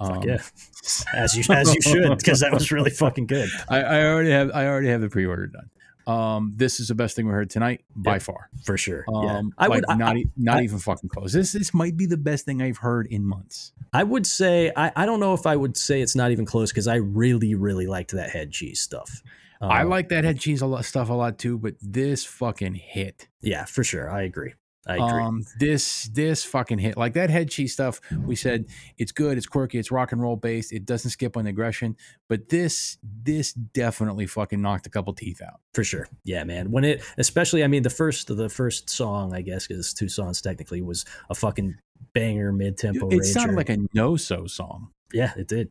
[0.00, 0.38] um, yeah.
[1.14, 3.48] As you as you should, because that was really fucking good.
[3.68, 5.70] I, I already have i already have the pre-order done
[6.06, 9.04] um this is the best thing we heard tonight by far For sure.
[9.08, 9.40] Um, yeah.
[9.58, 11.32] I like would not e- not I- even fucking close.
[11.32, 13.72] This this might be the best thing I've heard in months.
[13.92, 16.70] I would say I, I don't know if I would say it's not even close
[16.72, 19.22] because I really really liked that head cheese stuff.
[19.60, 22.74] I Um, like that head cheese a lot stuff a lot too, but this fucking
[22.74, 23.28] hit.
[23.40, 24.10] Yeah, for sure.
[24.10, 24.52] I agree.
[24.86, 25.22] I agree.
[25.22, 26.96] Um, this this fucking hit.
[26.96, 28.00] Like that head cheese stuff.
[28.26, 28.66] We said
[28.98, 30.72] it's good, it's quirky, it's rock and roll based.
[30.72, 31.96] It doesn't skip on aggression,
[32.28, 35.60] but this this definitely fucking knocked a couple teeth out.
[35.72, 36.08] for sure.
[36.24, 36.70] Yeah, man.
[36.70, 40.42] When it especially I mean the first the first song, I guess, because two songs
[40.42, 41.76] technically was a fucking
[42.12, 43.08] banger mid tempo.
[43.08, 44.90] It sounded like a no so song.
[45.12, 45.70] Yeah, it did.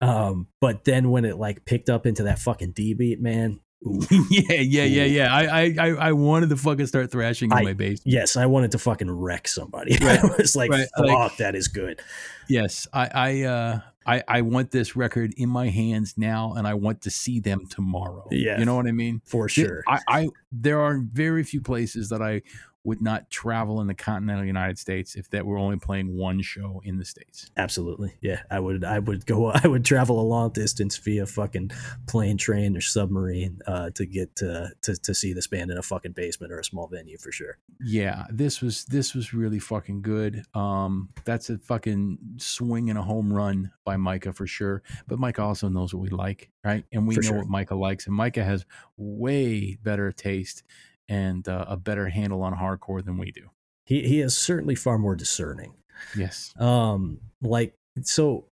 [0.00, 3.60] Um, but then when it like picked up into that fucking D beat, man.
[4.30, 5.34] yeah, yeah, yeah, yeah.
[5.34, 8.12] I, I I wanted to fucking start thrashing in I- my basement.
[8.12, 9.96] yes, I wanted to fucking wreck somebody.
[10.02, 12.00] Right, I was like, right, fuck, like- that is good.
[12.48, 16.74] Yes, I I uh I I want this record in my hands now, and I
[16.74, 18.26] want to see them tomorrow.
[18.30, 18.58] Yeah.
[18.58, 19.20] you know what I mean.
[19.24, 19.82] For sure.
[19.88, 22.42] I, I there are very few places that I
[22.86, 26.80] would not travel in the continental United States if that were only playing one show
[26.84, 27.50] in the states.
[27.56, 28.14] Absolutely.
[28.20, 28.42] Yeah.
[28.48, 31.72] I would I would go I would travel a long distance via fucking
[32.06, 35.82] plane, train, or submarine uh to get to to, to see this band in a
[35.82, 37.58] fucking basement or a small venue for sure.
[37.80, 40.44] Yeah, this was this was really fucking good.
[40.54, 44.84] Um, that's a fucking swing and a home run by Micah for sure.
[45.08, 46.84] But Micah also knows what we like, right?
[46.92, 47.38] And we For know sure.
[47.38, 48.64] what Micah likes, and Micah has
[48.96, 50.62] way better taste
[51.08, 53.50] and uh, a better handle on hardcore than we do.
[53.84, 55.74] He he is certainly far more discerning.
[56.16, 56.52] Yes.
[56.58, 58.44] um like so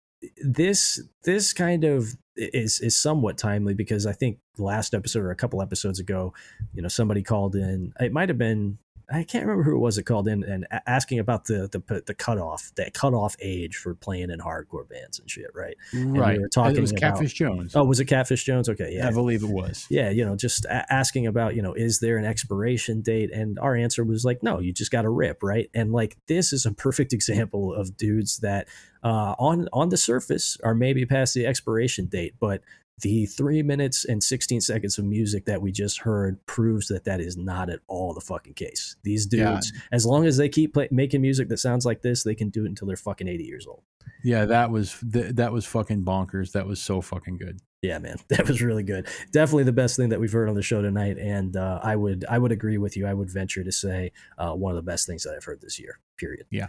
[0.42, 5.36] this this kind of is is somewhat timely because i think last episode or a
[5.36, 6.32] couple episodes ago
[6.72, 8.78] you know somebody called in it might have been
[9.12, 12.14] i can't remember who it was that called in and asking about the the the
[12.14, 16.06] cutoff that cutoff age for playing in hardcore bands and shit right Right.
[16.06, 16.40] we right.
[16.40, 17.76] were talking it was about- Catfish Jones.
[17.76, 19.86] oh was it catfish jones okay yeah I believe it was.
[19.90, 23.30] yeah, you know, just a- asking about, you know, is there an expiration date?
[23.32, 25.68] And our answer was like, no, you just got to rip, right?
[25.74, 28.68] And like, this is a perfect example of dudes that,
[29.02, 32.62] uh, on on the surface, are maybe past the expiration date, but
[33.00, 37.20] the three minutes and 16 seconds of music that we just heard proves that that
[37.20, 38.96] is not at all the fucking case.
[39.02, 39.52] These Yeah.
[39.54, 42.50] dudes, as long as they keep play- making music that sounds like this, they can
[42.50, 43.82] do it until they're fucking 80 years old.
[44.22, 46.52] Yeah, that was th- that was fucking bonkers.
[46.52, 47.58] That was so fucking good.
[47.82, 49.06] Yeah, man, that was really good.
[49.32, 52.24] Definitely the best thing that we've heard on the show tonight, and uh, I would
[52.28, 53.06] I would agree with you.
[53.06, 55.78] I would venture to say uh, one of the best things that I've heard this
[55.78, 55.98] year.
[56.16, 56.46] Period.
[56.50, 56.66] Yeah.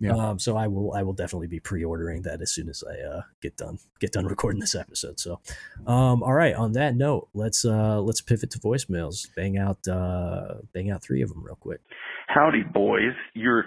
[0.00, 0.16] Yeah.
[0.16, 3.22] Um, so I will I will definitely be pre-ordering that as soon as I uh,
[3.40, 5.20] get done get done recording this episode.
[5.20, 5.40] So,
[5.86, 6.54] um, all right.
[6.54, 9.28] On that note, let's uh, let's pivot to voicemails.
[9.36, 11.80] Bang out uh, bang out three of them real quick.
[12.26, 13.14] Howdy, boys.
[13.34, 13.66] Your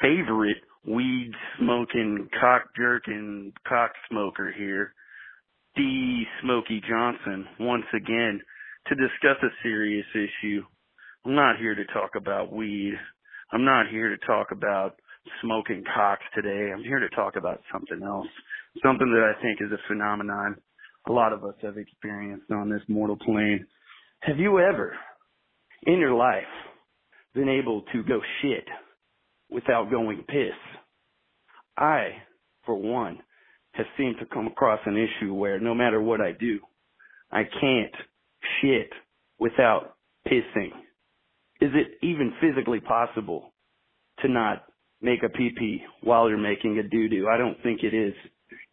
[0.00, 0.56] favorite
[0.86, 4.94] weed smoking, cock jerking, cock smoker here,
[5.76, 6.24] D.
[6.42, 8.40] Smoky Johnson, once again
[8.86, 10.62] to discuss a serious issue.
[11.26, 12.94] I'm not here to talk about weed.
[13.52, 14.96] I'm not here to talk about
[15.42, 16.70] smoking cocks today.
[16.72, 18.26] I'm here to talk about something else.
[18.82, 20.56] Something that I think is a phenomenon
[21.08, 23.66] a lot of us have experienced on this mortal plane.
[24.20, 24.94] Have you ever,
[25.86, 26.44] in your life,
[27.34, 28.64] been able to go shit
[29.50, 30.54] without going piss.
[31.76, 32.10] I,
[32.64, 33.18] for one,
[33.72, 36.58] have seemed to come across an issue where no matter what I do,
[37.30, 37.94] I can't
[38.60, 38.90] shit
[39.38, 39.96] without
[40.26, 40.72] pissing.
[41.60, 43.52] Is it even physically possible
[44.20, 44.64] to not
[45.02, 47.28] make a pee pee while you're making a doo doo?
[47.32, 48.14] I don't think it is.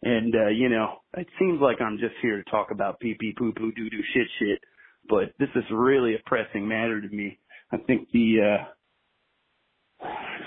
[0.02, 3.34] And uh, you know, it seems like I'm just here to talk about pee pee
[3.36, 4.60] poo poo doo doo shit shit,
[5.08, 7.38] but this is really a pressing matter to me.
[7.72, 8.64] I think the uh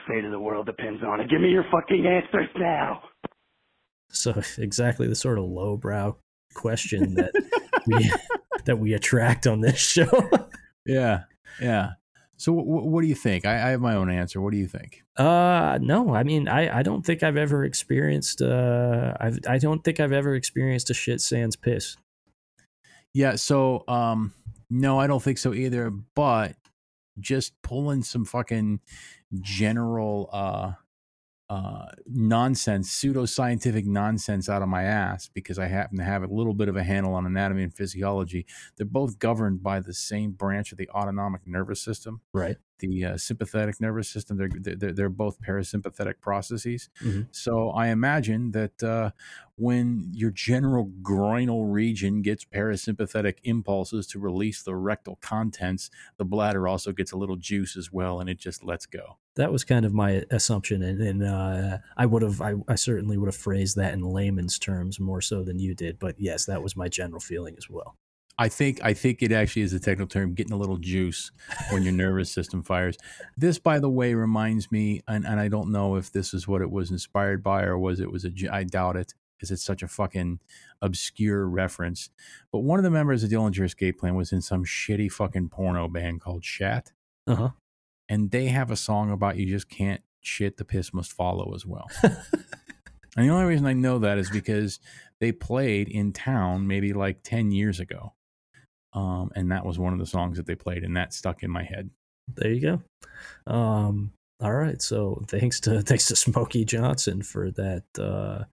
[0.07, 1.29] fate of the world depends on it.
[1.29, 3.03] Give me your fucking answers now.
[4.09, 6.17] So exactly the sort of lowbrow
[6.53, 7.31] question that
[7.87, 8.11] we
[8.65, 10.29] that we attract on this show.
[10.83, 11.25] Yeah,
[11.61, 11.89] yeah.
[12.41, 13.45] So w- what do you think?
[13.45, 14.41] I-, I have my own answer.
[14.41, 15.03] What do you think?
[15.15, 19.83] Uh no, I mean I, I don't think I've ever experienced uh I've I don't
[19.83, 21.97] think I've ever experienced a shit sans piss.
[23.13, 23.35] Yeah.
[23.35, 24.33] So um,
[24.69, 25.91] no, I don't think so either.
[25.91, 26.55] But
[27.19, 28.79] just pulling some fucking
[29.41, 30.71] general uh
[31.51, 36.53] uh, nonsense, pseudoscientific nonsense out of my ass because I happen to have a little
[36.53, 38.45] bit of a handle on anatomy and physiology.
[38.77, 42.55] They're both governed by the same branch of the autonomic nervous system, Right.
[42.81, 44.37] The uh, sympathetic nervous system.
[44.37, 46.89] They're, they're they're both parasympathetic processes.
[47.01, 47.27] Mhm.
[47.31, 49.11] So I imagine that uh,
[49.55, 56.67] when your general groinal region gets parasympathetic impulses to release the rectal contents, the bladder
[56.67, 59.17] also gets a little juice as well, and it just lets go.
[59.35, 63.17] That was kind of my assumption, and, and uh, I would have, I, I certainly
[63.17, 65.99] would have phrased that in layman's terms more so than you did.
[65.99, 67.95] But yes, that was my general feeling as well.
[68.37, 71.31] I think I think it actually is a technical term, getting a little juice
[71.71, 72.97] when your nervous system fires.
[73.37, 76.61] This, by the way, reminds me, and, and I don't know if this is what
[76.61, 78.31] it was inspired by or was it was a.
[78.51, 80.39] I doubt it, because it's such a fucking
[80.81, 82.09] obscure reference.
[82.51, 85.49] But one of the members of the Dillinger Escape Plan was in some shitty fucking
[85.49, 86.93] porno band called Shat,
[87.27, 87.49] Uh huh.
[88.09, 91.65] and they have a song about you just can't shit, the piss must follow as
[91.65, 91.87] well.
[93.17, 94.79] And the only reason I know that is because
[95.19, 98.13] they played in town maybe like 10 years ago.
[98.93, 101.51] Um, and that was one of the songs that they played, and that stuck in
[101.51, 101.89] my head.
[102.35, 102.61] There you
[103.47, 103.53] go.
[103.53, 104.11] Um,
[104.41, 104.81] all right.
[104.81, 107.83] So thanks to thanks to Smokey Johnson for that.
[107.97, 108.45] Uh,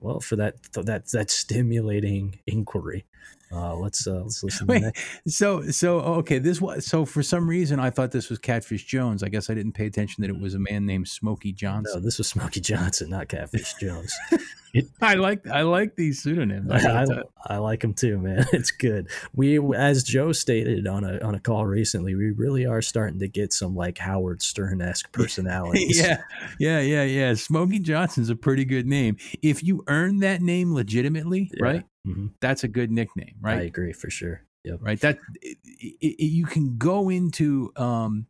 [0.00, 3.04] well, for that that that stimulating inquiry.
[3.52, 4.66] Uh, let's uh, let's listen.
[4.66, 4.84] To Wait.
[5.26, 9.22] So, so okay, this was so for some reason I thought this was Catfish Jones.
[9.22, 12.02] I guess I didn't pay attention that it was a man named Smokey No, Johnson.
[12.02, 14.12] this was Smokey Johnson, not Catfish Jones.
[15.02, 16.70] I like I like these pseudonyms.
[16.70, 17.22] I I, I, tell you.
[17.46, 18.46] I like them too, man.
[18.52, 19.08] It's good.
[19.34, 23.28] We, as Joe stated on a on a call recently, we really are starting to
[23.28, 25.98] get some like Howard Stern esque personalities.
[26.00, 26.22] yeah,
[26.58, 27.34] yeah, yeah, yeah.
[27.34, 29.18] Smokey Johnson's a pretty good name.
[29.42, 31.64] If you earn that name legitimately, Yeah.
[31.64, 32.30] right, Mhm.
[32.40, 33.58] that's a good nickname, right?
[33.58, 34.42] I agree for sure.
[34.64, 34.78] Yep.
[34.80, 35.58] right that it,
[36.00, 38.26] it, you can go into um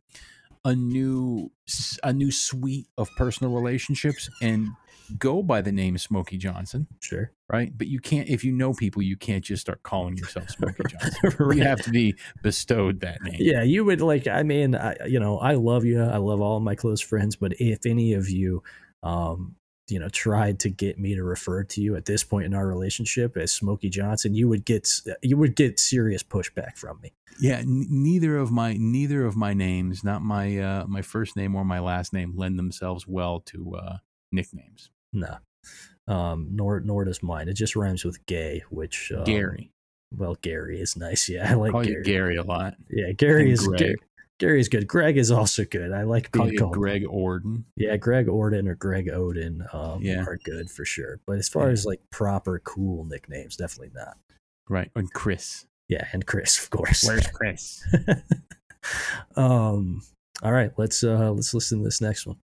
[0.64, 1.50] a new
[2.02, 4.68] a new suite of personal relationships and
[5.18, 7.32] go by the name Smokey Johnson, Sure.
[7.50, 7.76] right?
[7.76, 11.34] But you can't if you know people, you can't just start calling yourself Smokey Johnson.
[11.38, 11.58] Right.
[11.58, 13.36] You have to be bestowed that name.
[13.38, 14.26] Yeah, you would like.
[14.28, 16.00] I mean, I, you know, I love you.
[16.02, 17.36] I love all my close friends.
[17.36, 18.62] But if any of you,
[19.02, 19.56] um,
[19.92, 22.66] you know, tried to get me to refer to you at this point in our
[22.66, 24.88] relationship as Smokey Johnson, you would get
[25.22, 27.12] you would get serious pushback from me.
[27.40, 31.54] Yeah, n- neither of my neither of my names, not my uh my first name
[31.54, 33.96] or my last name lend themselves well to uh
[34.32, 34.90] nicknames.
[35.12, 35.36] No,
[36.08, 37.48] um, nor nor does mine.
[37.48, 39.70] It just rhymes with gay, which um, Gary.
[40.14, 41.28] Well, Gary is nice.
[41.28, 42.02] Yeah, I like Gary.
[42.02, 42.74] Gary a lot.
[42.90, 43.66] Yeah, Gary And is.
[43.66, 43.96] Gary,
[44.42, 44.88] Gary is good.
[44.88, 45.92] Greg is also good.
[45.92, 46.72] I like Call being called.
[46.74, 47.64] Greg Orden.
[47.76, 50.24] Yeah, Greg Orden or Greg Odin um, Yeah.
[50.24, 51.20] are good for sure.
[51.28, 51.72] But as far Yeah.
[51.74, 54.16] as like proper cool nicknames, definitely not.
[54.68, 54.90] Right.
[54.96, 55.66] And Chris.
[55.88, 57.04] Yeah, and Chris, of course.
[57.06, 57.86] Where's Chris?
[59.36, 60.02] um.
[60.42, 62.38] All right, let's uh let's listen to this next one.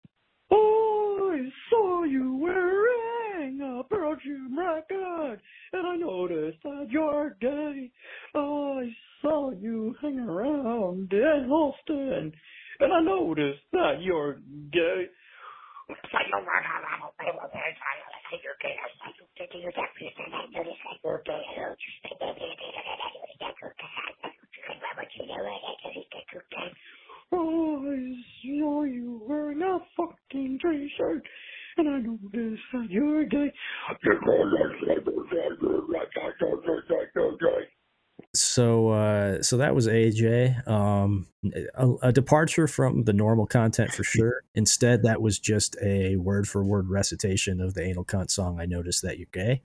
[0.51, 5.41] I saw you wearing a Pearl Jam record,
[5.73, 7.91] and I noticed that you're gay.
[8.35, 8.95] I
[9.29, 12.33] saw you hang around in Holston,
[12.81, 14.41] and I noticed that you're
[14.73, 15.07] gay.
[27.33, 31.23] Oh, I saw you wearing a fucking t-shirt,
[31.79, 33.53] and I noticed that you're gay.
[38.35, 40.67] So uh so that was AJ.
[40.69, 41.27] Um
[41.75, 44.43] a, a departure from the normal content for sure.
[44.55, 48.61] Instead, that was just a word for word recitation of the anal cunt song.
[48.61, 49.63] I noticed that you're gay,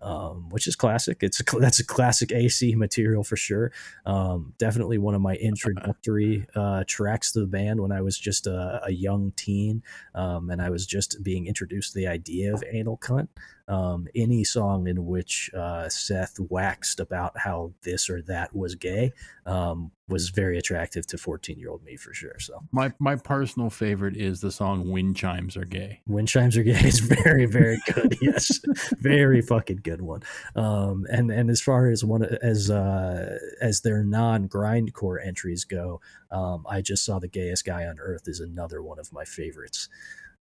[0.00, 1.18] um, which is classic.
[1.22, 3.72] It's a, that's a classic AC material for sure.
[4.06, 8.46] Um, definitely one of my introductory uh, tracks to the band when I was just
[8.46, 9.82] a, a young teen,
[10.14, 13.28] um, and I was just being introduced to the idea of anal cunt.
[13.72, 19.12] Um, any song in which uh, Seth waxed about how this or that was gay
[19.46, 22.38] um, was very attractive to 14 year old me for sure.
[22.38, 26.62] So My my personal favorite is the song "Wind Chimes Are Gay." wind chimes are
[26.62, 28.18] gay is very very good.
[28.22, 28.60] yes,
[28.98, 30.22] very fucking good one.
[30.54, 36.00] Um, and and as far as one as uh, as their non grindcore entries go,
[36.30, 39.88] um, I just saw the gayest guy on earth is another one of my favorites.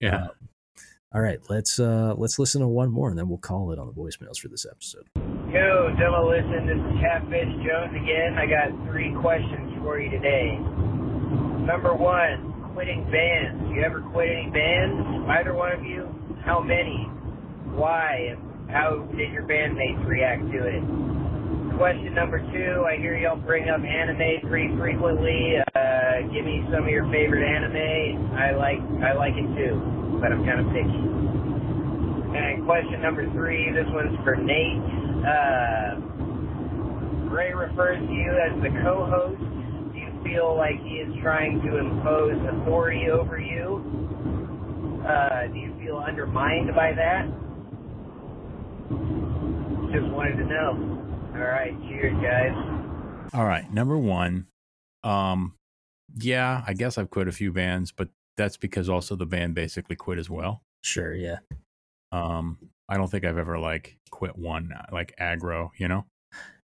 [0.02, 0.30] Yeah, Um,
[1.14, 3.88] all right, let's uh, let's listen to one more and then we'll call it on
[3.88, 5.06] the voicemails for this episode.
[5.52, 8.40] Yo, Demolition, this is Catfish Jones again.
[8.40, 10.56] I got three questions for you today.
[11.68, 13.62] Number one, quitting bands.
[13.76, 15.28] You ever quit any bands?
[15.28, 16.08] Either one of you?
[16.46, 17.04] How many?
[17.76, 18.38] Why?
[18.70, 20.82] How did your bandmates react to it?
[21.82, 25.58] Question number two, I hear y'all bring up anime pretty frequently.
[25.74, 28.38] Uh, give me some of your favorite anime.
[28.38, 29.82] I like I like it too,
[30.22, 31.02] but I'm kind of picky.
[32.38, 34.78] And question number three, this one's for Nate.
[35.26, 35.98] Uh,
[37.34, 39.42] Ray refers to you as the co-host.
[39.42, 43.82] Do you feel like he is trying to impose authority over you?
[45.02, 47.26] Uh, do you feel undermined by that?
[49.90, 51.01] Just wanted to know.
[51.34, 52.54] All right, cheers, guys.
[53.34, 54.48] All right, number one,
[55.04, 55.54] um,
[56.18, 59.96] yeah, I guess I've quit a few bands, but that's because also the band basically
[59.96, 60.62] quit as well.
[60.84, 61.38] Sure, yeah.
[62.12, 62.58] Um,
[62.90, 66.06] I don't think I've ever like quit one like aggro, you know,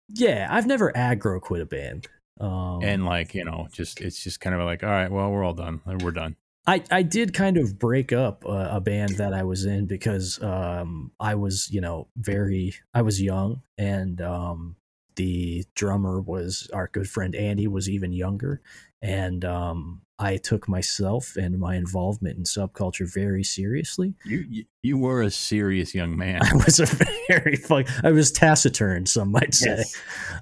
[0.09, 2.07] Yeah, I've never aggro quit a band.
[2.41, 5.45] Um, and like you know, just it's just kind of like, all right, well, we're
[5.45, 6.37] all done, we're done.
[6.67, 10.41] I, I did kind of break up a, a band that I was in because
[10.43, 14.77] um, I was, you know, very, I was young and um,
[15.17, 18.61] the drummer was our good friend Andy was even younger.
[19.01, 24.15] And um, I took myself and my involvement in subculture very seriously.
[24.25, 26.41] You you, you were a serious young man.
[26.45, 26.87] I was a
[27.27, 27.89] very fuck.
[28.05, 29.83] I was taciturn, some might say.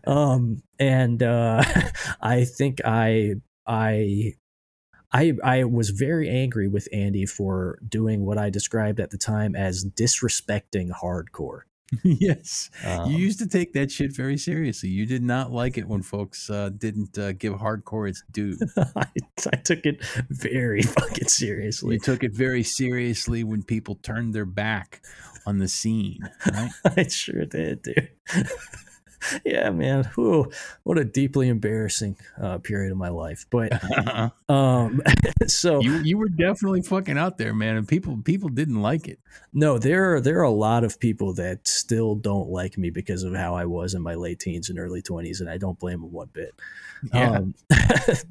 [0.06, 1.62] Um, and uh,
[2.20, 3.36] I think I
[3.66, 4.34] I
[5.12, 9.56] I I was very angry with Andy for doing what I described at the time
[9.56, 11.62] as disrespecting hardcore.
[12.04, 14.88] yes, Um, you used to take that shit very seriously.
[14.90, 18.56] You did not like it when folks uh, didn't uh, give hardcore its due.
[18.76, 19.06] I,
[19.52, 21.94] I took it very fucking seriously.
[21.94, 25.02] You took it very seriously when people turned their back
[25.46, 26.20] on the scene,
[26.52, 26.70] right?
[26.84, 28.10] I sure did, dude.
[29.44, 30.04] yeah, man.
[30.14, 30.50] Whew,
[30.82, 33.46] what a deeply embarrassing uh, period of my life.
[33.50, 33.72] But
[34.48, 35.02] um,
[35.46, 39.20] so you you were definitely fucking out there, man, and people people didn't like it.
[39.52, 43.22] No, there are there are a lot of people that still don't like me because
[43.22, 46.00] of how I was in my late teens and early twenties, and I don't blame
[46.00, 46.54] them one bit.
[47.12, 47.30] Yeah.
[47.30, 47.54] Um,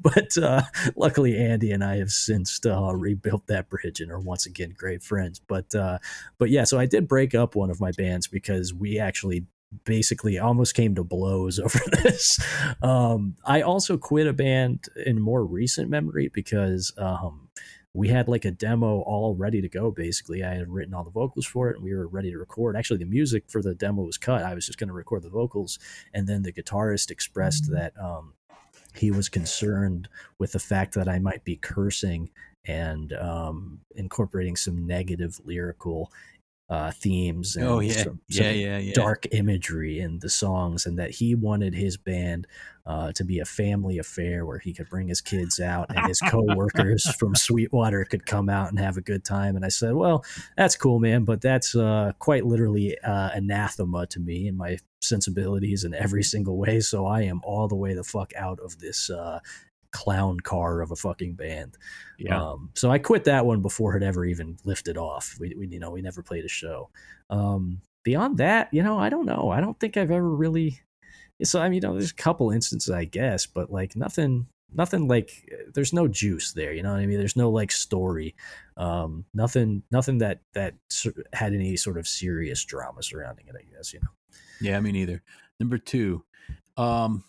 [0.00, 0.62] but uh,
[0.96, 5.02] luckily, Andy and I have since uh, rebuilt that bridge and are once again great
[5.02, 5.40] friends.
[5.40, 5.98] But uh,
[6.38, 9.46] but yeah, so I did break up one of my bands because we actually
[9.84, 12.38] basically almost came to blows over this.
[12.82, 17.48] Um, I also quit a band in more recent memory because um,
[17.92, 19.90] we had like a demo all ready to go.
[19.90, 22.76] Basically, I had written all the vocals for it, and we were ready to record.
[22.76, 24.44] Actually, the music for the demo was cut.
[24.44, 25.78] I was just going to record the vocals,
[26.14, 28.34] and then the guitarist expressed that um,
[28.94, 32.30] he was concerned with the fact that I might be cursing
[32.66, 36.12] and um, incorporating some negative lyrical
[36.70, 37.56] uh, themes.
[37.56, 38.92] And Oh yeah, some- yeah, some yeah, yeah.
[38.94, 42.46] dark imagery in the songs and that he wanted his band
[42.86, 46.20] uh, to be a family affair where he could bring his kids out and his
[46.20, 49.56] co-workers from Sweetwater could come out and have a good time.
[49.56, 50.24] And I said, well,
[50.56, 55.82] that's cool, man, but that's uh, quite literally uh, anathema to me and my sensibilities
[55.84, 56.78] in every single way.
[56.80, 59.40] So I am all the way the fuck out of this uh,
[59.92, 61.76] clown car of a fucking band.
[62.18, 62.40] Yeah.
[62.40, 65.36] Um, so I quit that one before it ever even lifted off.
[65.40, 66.90] We, we you know, we never played a show.
[67.28, 69.50] Um, beyond that, you know, I don't know.
[69.50, 70.80] I don't think I've ever really.
[71.42, 75.08] So I mean, you know, there's a couple instances, I guess, but like nothing, nothing
[75.08, 75.50] like.
[75.72, 76.72] There's no juice there.
[76.72, 77.18] You know what I mean?
[77.18, 78.34] There's no like story.
[78.76, 80.74] Um, nothing, nothing that that
[81.32, 83.54] had any sort of serious drama surrounding it.
[83.58, 84.08] I guess you know.
[84.60, 85.22] Yeah, me neither.
[85.58, 86.24] Number two,
[86.76, 87.24] um,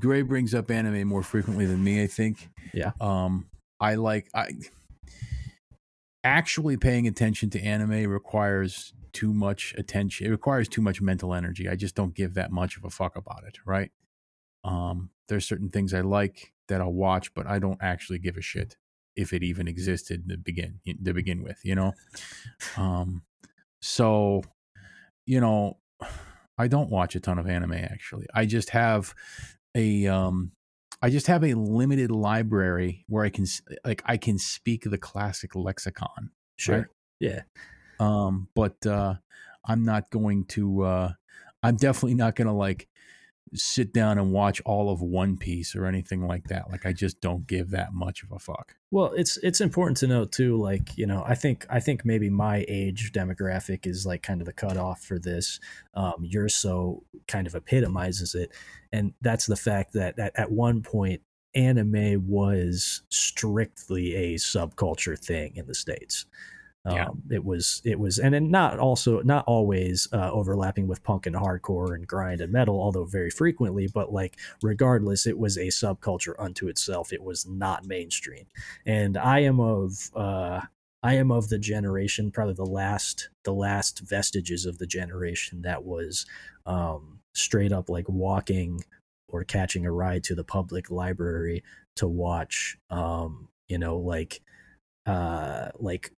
[0.00, 2.02] Ray brings up anime more frequently than me.
[2.02, 2.48] I think.
[2.72, 2.92] Yeah.
[3.00, 3.48] Um,
[3.80, 4.50] I like I
[6.24, 10.26] actually paying attention to anime requires too much attention.
[10.26, 11.68] It requires too much mental energy.
[11.68, 13.58] I just don't give that much of a fuck about it.
[13.66, 13.90] Right.
[14.64, 18.42] Um, there's certain things I like that I'll watch, but I don't actually give a
[18.42, 18.76] shit
[19.16, 21.58] if it even existed to begin to begin with.
[21.64, 21.92] You know.
[22.76, 23.22] Um,
[23.80, 24.42] so,
[25.26, 25.78] you know,
[26.56, 28.26] I don't watch a ton of anime actually.
[28.32, 29.14] I just have
[29.74, 30.52] a um
[31.00, 33.46] I just have a limited library where I can
[33.84, 36.30] like I can speak the classic lexicon.
[36.56, 36.78] Sure.
[36.78, 36.86] Right.
[37.20, 37.42] Yeah.
[37.98, 39.14] Um but uh
[39.64, 41.12] I'm not going to uh
[41.62, 42.88] I'm definitely not going to like
[43.54, 46.70] sit down and watch all of One Piece or anything like that.
[46.70, 48.74] Like I just don't give that much of a fuck.
[48.90, 52.30] Well, it's it's important to note too, like you know, I think I think maybe
[52.30, 55.60] my age demographic is like kind of the cutoff for this.
[55.94, 58.52] Um, you're so kind of epitomizes it,
[58.92, 61.22] and that's the fact that at, at one point
[61.54, 66.26] anime was strictly a subculture thing in the states.
[66.84, 67.08] Um, Yeah.
[67.30, 71.36] It was it was and then not also not always uh, overlapping with punk and
[71.36, 73.86] hardcore and grind and metal, although very frequently.
[73.86, 77.12] But like regardless, it was a subculture unto itself.
[77.12, 78.46] It was not mainstream,
[78.84, 80.62] and I am of uh,
[81.04, 85.84] I am of the generation, probably the last the last vestiges of the generation that
[85.84, 86.26] was
[86.66, 88.80] um, straight up like walking
[89.28, 91.62] or catching a ride to the public library
[91.96, 94.40] to watch um, you know like
[95.06, 96.12] uh like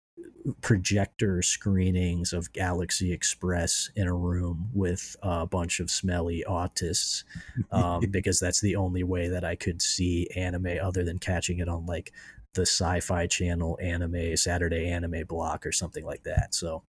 [0.61, 7.25] projector screenings of Galaxy Express in a room with a bunch of smelly autists
[7.71, 11.69] um, because that's the only way that I could see anime other than catching it
[11.69, 12.13] on like
[12.55, 16.55] the Sci-Fi Channel anime Saturday anime block or something like that.
[16.55, 16.83] So,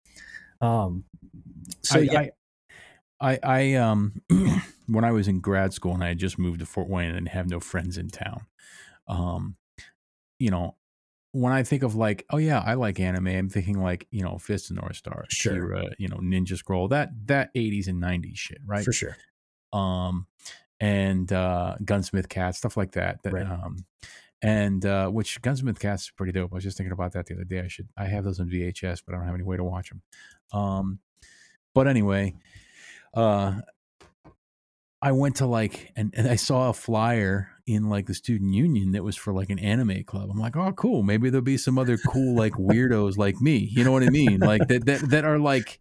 [0.59, 1.03] um,
[1.81, 2.31] so I, yeah, I,
[3.21, 4.21] I, I, um,
[4.87, 7.27] when I was in grad school and I had just moved to Fort Wayne and
[7.29, 8.41] have no friends in town,
[9.07, 9.55] um,
[10.39, 10.75] you know,
[11.33, 14.37] when I think of like, oh yeah, I like anime, I'm thinking like, you know,
[14.37, 15.53] Fist of North Star, Sure.
[15.53, 18.83] She-Ra, you know, Ninja Scroll, that that 80s and 90s shit, right?
[18.83, 19.15] for sure.
[19.71, 20.27] um
[20.81, 23.45] and uh gunsmith cat stuff like that that Right.
[23.45, 23.85] um
[24.41, 27.35] and uh which gunsmith cats is pretty dope i was just thinking about that the
[27.35, 29.57] other day i should i have those on vhs but i don't have any way
[29.57, 30.01] to watch them
[30.59, 30.97] um
[31.75, 32.33] but anyway
[33.13, 33.53] uh
[35.01, 38.91] i went to like and, and i saw a flyer in like the student union
[38.91, 41.77] that was for like an anime club i'm like oh cool maybe there'll be some
[41.77, 45.25] other cool like weirdos like me you know what i mean like that that, that
[45.25, 45.79] are like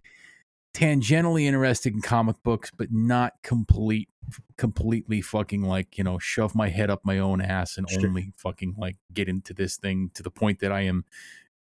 [0.74, 4.08] tangentially interested in comic books, but not complete,
[4.56, 8.06] completely fucking like you know shove my head up my own ass and Sure.
[8.06, 11.04] only fucking like get into this thing to the point that I am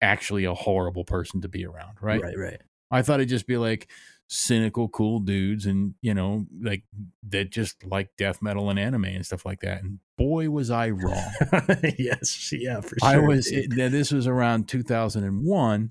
[0.00, 1.98] actually a horrible person to be around.
[2.00, 2.22] Right?
[2.22, 2.60] Right, right.
[2.90, 3.90] I thought it'd just be like
[4.28, 6.84] cynical, cool dudes, and you know, like
[7.28, 9.82] that just like death metal and anime and stuff like that.
[9.82, 11.30] And boy, was I wrong.
[11.98, 13.08] yes, yeah, for sure.
[13.08, 13.50] I was.
[13.50, 15.88] It, this was around 2001,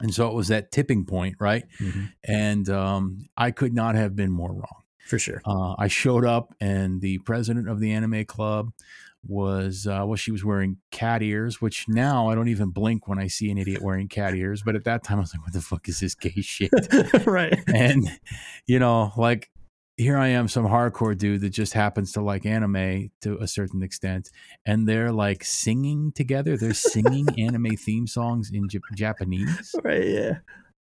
[0.00, 1.64] and so it was that tipping point, right?
[1.80, 4.82] Mhm, and um, I could not have been more wrong.
[5.06, 5.40] for sure.
[5.44, 8.72] Uh, I showed up, and the president of the anime club
[9.28, 13.18] was uh, well, she was wearing cat ears, which now I don't even blink when
[13.18, 14.62] I see an idiot wearing cat ears.
[14.64, 16.70] But at that time, I was like, "What the fuck is this gay shit?"
[17.26, 17.58] right.
[17.68, 18.08] and
[18.66, 19.50] you know, like
[19.96, 23.82] here I am, some hardcore dude that just happens to like anime to a certain
[23.82, 24.30] extent,
[24.66, 26.56] and they're like singing together.
[26.56, 30.38] They're singing anime theme songs in Jap- Japanese Right, yeah.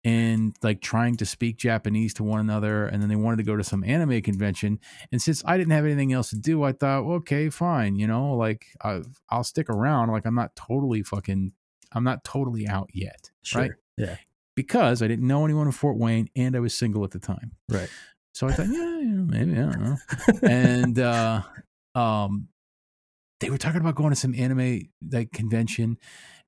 [0.09, 2.87] And like trying to speak Japanese to one another.
[2.87, 4.79] And then they wanted to go to some anime convention.
[5.13, 7.97] And since I didn't have anything else to do, I thought, well, okay, fine.
[7.97, 10.11] You know, like I, I'll stick around.
[10.11, 11.53] Like I'm not totally fucking,
[11.93, 13.31] I'm not totally out yet.
[13.43, 13.63] Sure.
[13.63, 13.71] Right.
[13.99, 14.17] Yeah.
[14.55, 17.53] Because I didn't know anyone in Fort Wayne and I was single at the time.
[17.69, 17.91] Right.
[18.33, 19.97] So I thought, yeah, you know, maybe, I don't know.
[20.49, 21.43] and, uh,
[21.95, 22.49] um,
[23.41, 25.99] they were talking about going to some anime like convention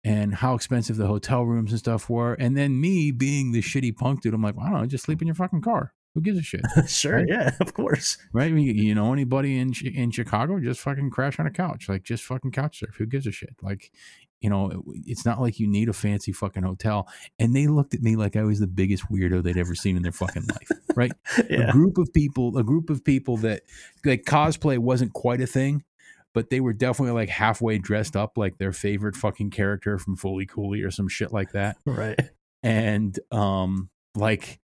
[0.05, 2.35] and how expensive the hotel rooms and stuff were.
[2.35, 5.05] And then me being the shitty punk dude, I'm like, well, I don't know, just
[5.05, 5.93] sleep in your fucking car.
[6.15, 7.27] Who gives a shit, sure, Right.
[7.29, 8.19] yeah, of course.
[8.33, 8.53] right?
[8.53, 10.59] You know anybody in in Chicago?
[10.59, 12.97] Just fucking crash on a couch, like just fucking couch surf.
[12.99, 13.55] Who gives a shit?
[13.63, 13.93] Like,
[14.41, 17.07] you know, it's not like you need a fancy fucking hotel.
[17.39, 20.03] And they looked at me like I was the biggest weirdo they'd ever seen in
[20.03, 21.13] their fucking life, right?
[21.49, 21.69] Yeah.
[21.69, 23.63] a group of people, a group of people that
[24.05, 25.85] like cosplay wasn't quite a thing,
[26.35, 30.49] but they were definitely like halfway dressed up like their favorite fucking character from Fooly
[30.49, 31.77] Cooly or some shit like that.
[31.87, 32.19] Right.
[32.63, 34.61] And um like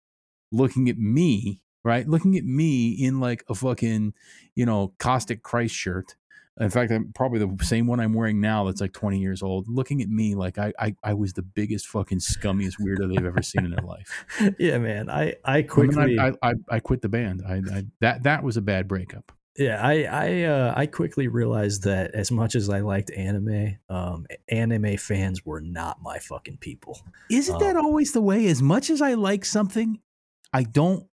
[0.50, 2.08] looking at me, right?
[2.08, 4.14] Looking at me in like a fucking,
[4.54, 6.16] you know, caustic Christ shirt.
[6.60, 9.68] In fact, I'm probably the same one I'm wearing now that's like 20 years old.
[9.68, 13.42] Looking at me like I I, I was the biggest fucking scummiest weirdo they've ever
[13.42, 14.24] seen in their life.
[14.58, 15.08] Yeah, man.
[15.08, 15.64] I I
[15.98, 17.42] I, mean, I, I, I quit the band.
[17.46, 19.32] I, I that that was a bad breakup.
[19.58, 24.26] Yeah, I I uh, I quickly realized that as much as I liked anime, um,
[24.48, 26.98] anime fans were not my fucking people.
[27.30, 28.46] Isn't that Um, always the way?
[28.46, 30.00] As much as I like something,
[30.52, 31.06] I don't.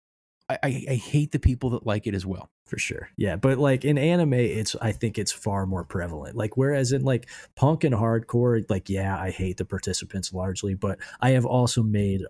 [0.50, 2.50] I, I, I hate the people that like it as well.
[2.68, 3.10] For sure.
[3.18, 6.36] Yeah, but like in anime it's I think it's far more prevalent.
[6.36, 11.00] Like whereas in like punk and hardcore like yeah, I hate the participants largely, but
[11.22, 12.24] I have also made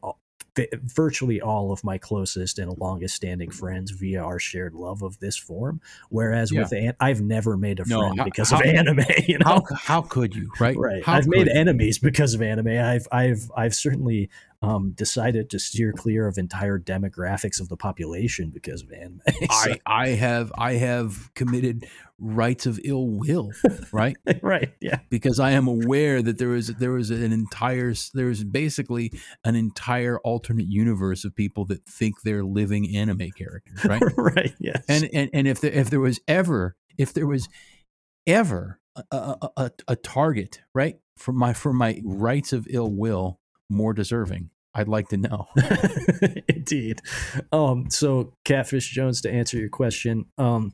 [0.83, 5.37] virtually all of my closest and longest standing friends via our shared love of this
[5.37, 5.81] form.
[6.09, 6.61] Whereas Yeah.
[6.61, 9.45] with an- I've never made a No, friend how- because how- of anime, you know.
[9.45, 10.49] How how could you?
[10.59, 10.77] Right.
[10.77, 11.53] right How i've made you?
[11.53, 14.29] enemies because of anime i've i've i've certainly
[14.61, 19.21] um, decided to steer clear of entire demographics of the population because of anime.
[19.27, 21.85] So- I I have I have committed
[22.19, 23.51] rights of ill will,
[23.91, 24.17] right?
[24.41, 28.43] right, yeah, because I am aware that there is there is an entire there is
[28.43, 29.11] basically
[29.43, 34.01] an entire alternate universe of people that think they're living anime characters, right?
[34.17, 37.47] right, yes, and and and if there, if there was ever if there was
[38.25, 43.39] ever a, a, a, a target, right, for my for my rights of ill will
[43.69, 45.47] more deserving, I'd like to know.
[46.47, 47.01] Indeed.
[47.51, 50.73] Um, so Catfish Jones, to answer your question, um,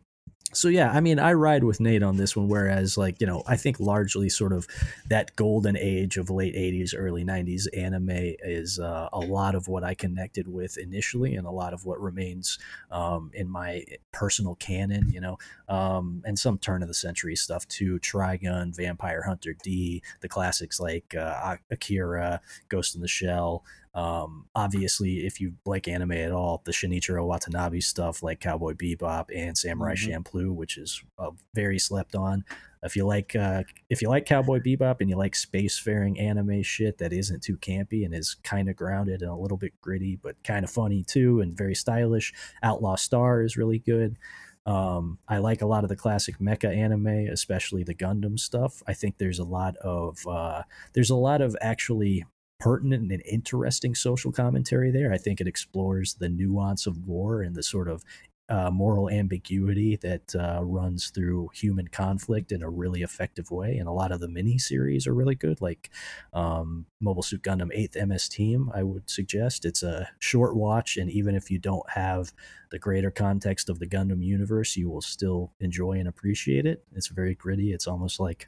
[0.54, 2.48] so yeah, I mean, I ride with Nate on this one.
[2.48, 4.68] Whereas, like you know, I think largely sort of
[5.08, 9.84] that golden age of late '80s, early '90s anime is uh, a lot of what
[9.84, 12.60] I connected with initially, and a lot of what remains
[12.92, 15.10] um, in my personal canon.
[15.10, 18.00] You know, um, and some turn of the century stuff too.
[18.00, 23.64] Trigun, Vampire Hunter D, the classics like uh, Akira, Ghost in the Shell.
[23.96, 29.26] Um, obviously, if you like anime at all, the Shinichiro Watanabe stuff like Cowboy Bebop
[29.36, 30.24] and Samurai Mhm.
[30.24, 32.44] Champloo, which is uh, very slept on.
[32.82, 36.98] If you like, uh, if you like Cowboy Bebop and you like spacefaring anime shit
[36.98, 40.44] that isn't too campy and is kind of grounded and a little bit gritty, but
[40.44, 42.34] kind of funny too and very stylish,
[42.64, 44.18] Outlaw Star is really good.
[44.66, 48.82] Um, I like a lot of the classic mecha anime, especially the Gundam stuff.
[48.88, 50.64] I think there's a lot of uh,
[50.94, 52.26] there's a lot of actually
[52.64, 55.12] pertinent and interesting social commentary there.
[55.12, 58.06] I think it explores the nuance of war and the sort of
[58.48, 63.76] uh, moral ambiguity that uh, runs through human conflict in a really effective way.
[63.76, 65.90] And a lot of the mini series are really good, like
[66.32, 68.72] um, Mobile Suit Gundam 8th MS Team.
[68.74, 72.32] I would suggest it's a short watch, and even if you don't have
[72.72, 76.86] the greater context of the Gundam universe, you will still enjoy and appreciate it.
[76.96, 77.74] It's very gritty.
[77.74, 78.48] It's almost like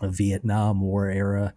[0.00, 1.54] a Vietnam War era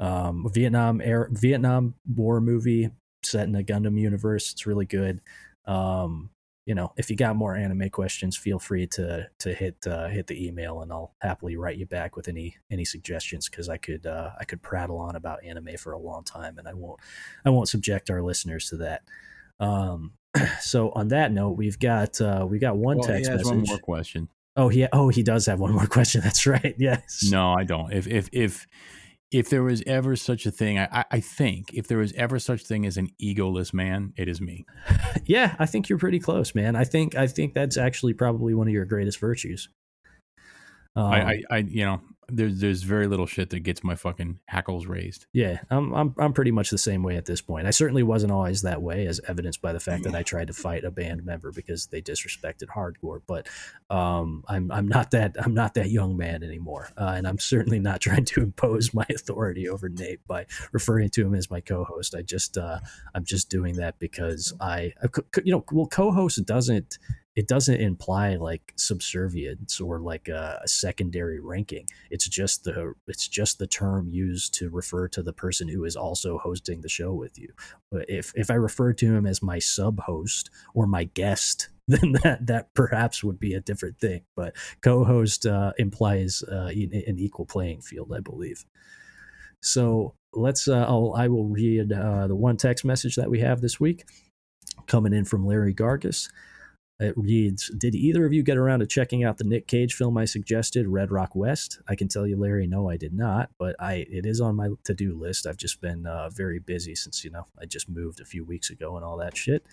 [0.00, 2.90] um, Vietnam era, Vietnam War movie
[3.22, 4.50] set in a Gundam universe.
[4.52, 5.20] It's really good.
[5.66, 6.30] Um,
[6.66, 10.26] you know, if you got more anime questions, feel free to to hit uh, hit
[10.26, 14.06] the email, and I'll happily write you back with any any suggestions because I could
[14.06, 17.00] uh, I could prattle on about anime for a long time, and I won't
[17.44, 19.02] I won't subject our listeners to that.
[19.58, 20.12] Um,
[20.60, 23.56] so on that note, we've got uh, we got one Well, he text has message.
[23.56, 24.28] one more question.
[24.56, 26.20] Oh, he oh he does have one more question.
[26.20, 26.74] That's right.
[26.78, 27.28] Yes.
[27.30, 27.92] No, I don't.
[27.92, 28.66] If if if
[29.32, 32.62] if there was ever such a thing, I, I- think if there was ever such
[32.62, 34.64] thing as an egoless man, it is me.
[35.26, 36.74] Yeah, I think you're pretty close, man.
[36.74, 39.68] I think I think that's actually probably one of your greatest virtues.
[40.96, 42.00] Um, I, I, I, you know,
[42.32, 45.26] there's there's very little shit that gets my fucking hackles raised.
[45.32, 47.66] yeah, I'm I'm I'm pretty much the same way at this point.
[47.66, 50.52] I certainly wasn't always that way, as evidenced by the fact that I tried to
[50.52, 53.20] fight a band member because they disrespected hardcore.
[53.26, 53.48] But
[53.88, 57.80] um, I'm I'm not that I'm not that young man anymore, uh, and I'm certainly
[57.80, 62.14] not trying to impose my authority over Nate by referring to him as my co-host.
[62.14, 62.80] I just uh,
[63.14, 65.08] I'm just doing that because I, I
[65.44, 66.98] you know well co-host doesn't
[67.36, 71.86] it doesn't imply like subservience or like a, a secondary ranking.
[72.10, 75.94] It's just the it's just the term used to refer to the person who is
[75.94, 77.52] also hosting the show with you.
[77.90, 82.12] But if if i refer to him as my sub host or my guest then
[82.22, 84.22] that that perhaps would be a different thing.
[84.34, 88.64] But co-host uh, implies uh, an equal playing field i believe.
[89.60, 93.60] So let's uh, I'll, i will read uh, the one text message that we have
[93.60, 94.04] this week
[94.86, 96.28] coming in from larry gargus
[97.00, 100.16] it reads Did either of you get around to checking out the Nick Cage film
[100.18, 101.80] I suggested, Red Rock West?
[101.88, 104.68] I can tell you, Larry, no, I did not, but I it is on my
[104.84, 105.46] to do list.
[105.46, 108.70] I've just been uh, very busy since, you know, I just moved a few weeks
[108.70, 109.64] ago and all that shit.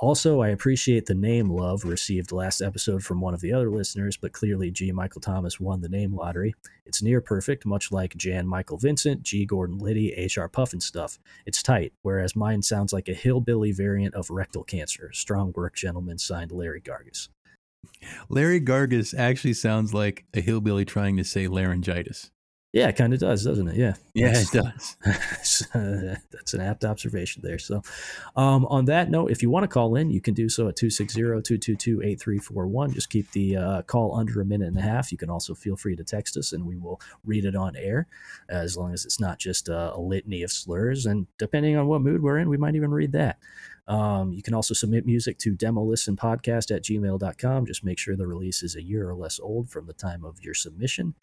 [0.00, 4.16] Also, I appreciate the name love received last episode from one of the other listeners,
[4.16, 4.90] but clearly G.
[4.90, 6.52] Michael Thomas won the name lottery.
[6.84, 9.46] It's near perfect, much like Jan Michael Vincent, G.
[9.46, 10.48] Gordon Liddy, H.R.
[10.48, 11.18] Pufnstuf.
[11.46, 15.10] It's tight, whereas mine sounds like a hillbilly variant of rectal cancer.
[15.12, 16.18] Strong work, gentlemen.
[16.18, 17.28] Signed Larry Gargus.
[18.28, 22.30] Larry Gargus actually sounds like a hillbilly trying to say laryngitis.
[22.74, 23.76] Yeah, it kind of does, doesn't it?
[23.76, 23.94] Yeah.
[24.14, 24.62] Yeah, That's- it
[25.04, 25.66] does.
[26.32, 27.56] That's an apt observation there.
[27.60, 27.82] So,
[28.34, 30.74] um, on that note, if you want to call in, you can do so at
[30.74, 32.92] 260 222 8341.
[32.92, 35.12] Just keep the uh, call under a minute and a half.
[35.12, 38.08] You can also feel free to text us and we will read it on air
[38.48, 41.06] as long as it's not just a, a litany of slurs.
[41.06, 43.38] And depending on what mood we're in, we might even read that.
[43.86, 47.66] Um, you can also submit music to demolistenpodcast at gmail.com.
[47.66, 50.40] Just make sure the release is a year or less old from the time of
[50.40, 51.14] your submission.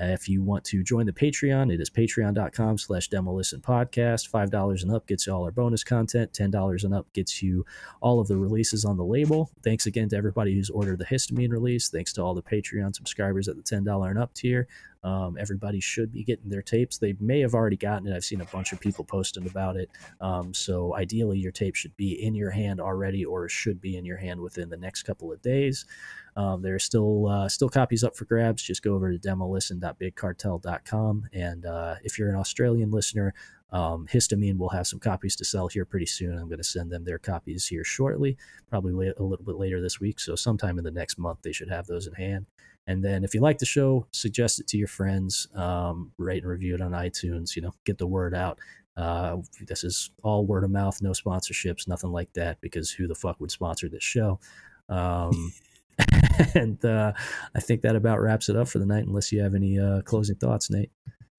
[0.00, 4.30] Uh, if you want to join the Patreon, it is patreon.com slash demolisten podcast.
[4.30, 6.32] $5 and up gets you all our bonus content.
[6.32, 7.64] $10 and up gets you
[8.00, 9.50] all of the releases on the label.
[9.62, 11.88] Thanks again to everybody who's ordered the histamine release.
[11.88, 14.68] Thanks to all the Patreon subscribers at the $10 and up tier.
[15.02, 16.98] Um, everybody should be getting their tapes.
[16.98, 18.16] They may have already gotten it.
[18.16, 19.90] I've seen a bunch of people posting about it.
[20.20, 24.04] Um, so ideally, your tape should be in your hand already, or should be in
[24.04, 25.84] your hand within the next couple of days.
[26.36, 28.62] Um, there are still uh, still copies up for grabs.
[28.62, 33.34] Just go over to demolisten.bigcartel.com, and uh, if you're an Australian listener,
[33.70, 36.38] um, Histamine will have some copies to sell here pretty soon.
[36.38, 38.38] I'm going to send them their copies here shortly,
[38.70, 40.20] probably a little bit later this week.
[40.20, 42.46] So sometime in the next month, they should have those in hand.
[42.88, 46.50] And then if you like the show, suggest it to your friends, um, rate and
[46.50, 47.54] review it on iTunes.
[47.54, 48.58] You know, get the word out.
[48.96, 52.60] Uh, this is all word of mouth, no sponsorships, nothing like that.
[52.60, 54.40] Because who the fuck would sponsor this show?
[54.88, 55.52] Um,
[56.54, 57.12] and uh,
[57.54, 59.06] I think that about wraps it up for the night.
[59.06, 60.90] Unless you have any uh, closing thoughts, Nate.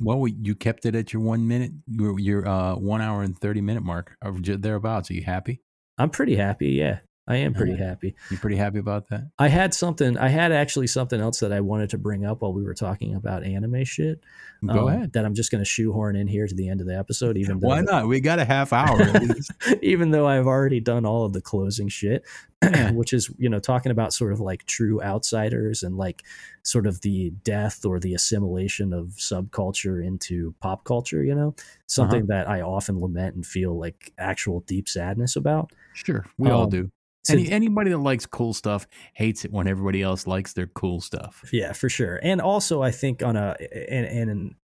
[0.02, 3.62] Well, you kept it at your one minute, your, your uh, one hour and 30
[3.62, 5.10] minute mark or thereabouts.
[5.12, 5.62] Are you happy?
[5.98, 6.70] I'm pretty happy.
[6.70, 8.16] Yeah, I am pretty happy.
[8.32, 9.30] You pretty happy about that?
[9.38, 10.18] I had something.
[10.18, 13.14] I had actually something else that I wanted to bring up while we were talking
[13.14, 14.24] about anime shit.
[14.66, 15.14] Go um, ahead.
[15.14, 17.60] That I'm just going to shoehorn in here to the end of the episode, even
[17.60, 18.08] though Why not?
[18.08, 19.00] We got a half hour
[19.84, 22.26] even though I've already done all of the closing shit,
[22.94, 26.24] which is you know talking about sort of like true outsiders and like
[26.64, 31.24] sort of the death or the assimilation of subculture into pop culture.
[31.24, 35.74] You know, something that I often lament and feel like actual deep sadness about.
[35.94, 36.92] Sure, we all Um, do.
[37.24, 41.02] So- Any, anybody that likes cool stuff hates it when everybody else likes their cool
[41.02, 41.44] stuff.
[41.52, 42.20] Yeah, for sure.
[42.24, 43.56] And also, I think on a
[43.90, 44.56] and and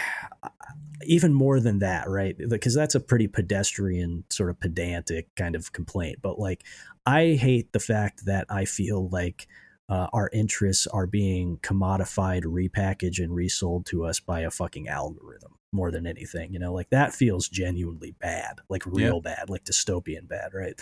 [1.05, 2.37] even more than that, right?
[2.49, 6.19] Because that's a pretty pedestrian, sort of pedantic kind of complaint.
[6.23, 6.65] But like,
[7.05, 9.47] I hate the fact that I feel like.
[9.89, 15.53] Uh, our interests are being commodified, repackaged, and resold to us by a fucking algorithm
[15.71, 16.53] more than anything.
[16.53, 20.75] You know, like that feels genuinely bad, like real bad, like dystopian bad, right?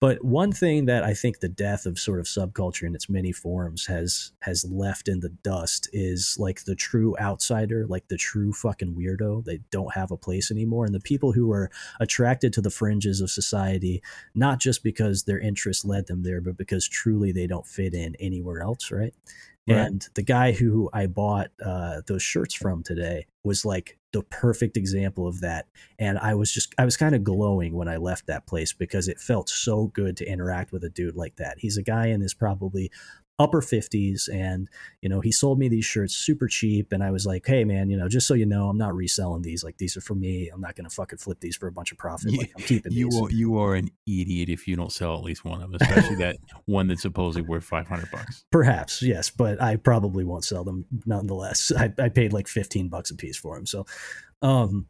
[0.00, 3.32] But one thing that I think the death of sort of subculture in its many
[3.32, 8.54] forms has has left in the dust is like the true outsider, like the true
[8.54, 9.44] fucking weirdo.
[9.44, 11.70] They don't have a place anymore, and the people who are
[12.00, 14.02] attracted to the fringes of society,
[14.34, 18.16] not just because their interests led them there, but because truly they don't fit in
[18.18, 19.14] anywhere else, right?
[19.68, 19.76] Right.
[19.76, 24.76] And the guy who I bought uh, those shirts from today was like the perfect
[24.76, 25.66] example of that.
[25.98, 29.08] And i was just i was kind of glowing when i left that place because
[29.08, 31.58] it felt so good to interact with a dude like that.
[31.58, 32.90] He's a guy in his probably
[33.40, 34.68] upper 50s and
[35.00, 37.88] you know he sold me these shirts super cheap and i was like hey man
[37.88, 40.50] you know just so you know i'm not reselling these like these are for me
[40.52, 43.08] i'm not gonna fucking flip these for a bunch of profit like i'm keeping You
[43.08, 45.78] these are, you are an idiot if you don't sell at least one of them,
[45.80, 46.36] especially that
[46.66, 48.44] one that's supposedly worth five hundred bucks.
[48.50, 51.72] Perhaps, yes, but I probably won't sell them nonetheless.
[51.78, 53.66] I, I paid like 15 bucks a piece for them.
[53.66, 53.86] So,
[54.42, 54.86] um,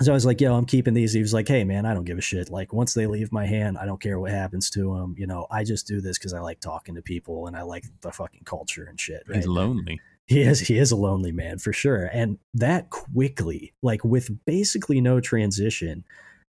[0.00, 1.12] so I was like, yo, I'm keeping these.
[1.12, 2.50] He was like, hey, man, I don't give a shit.
[2.50, 5.14] Like, once they leave my hand, I don't care what happens to them.
[5.18, 7.84] You know, I just do this because I like talking to people and I like
[8.00, 9.24] the fucking culture and shit.
[9.28, 9.36] Right?
[9.36, 10.00] He's lonely.
[10.26, 12.08] He is he is a lonely man for sure.
[12.12, 16.04] And that quickly, like with basically no transition,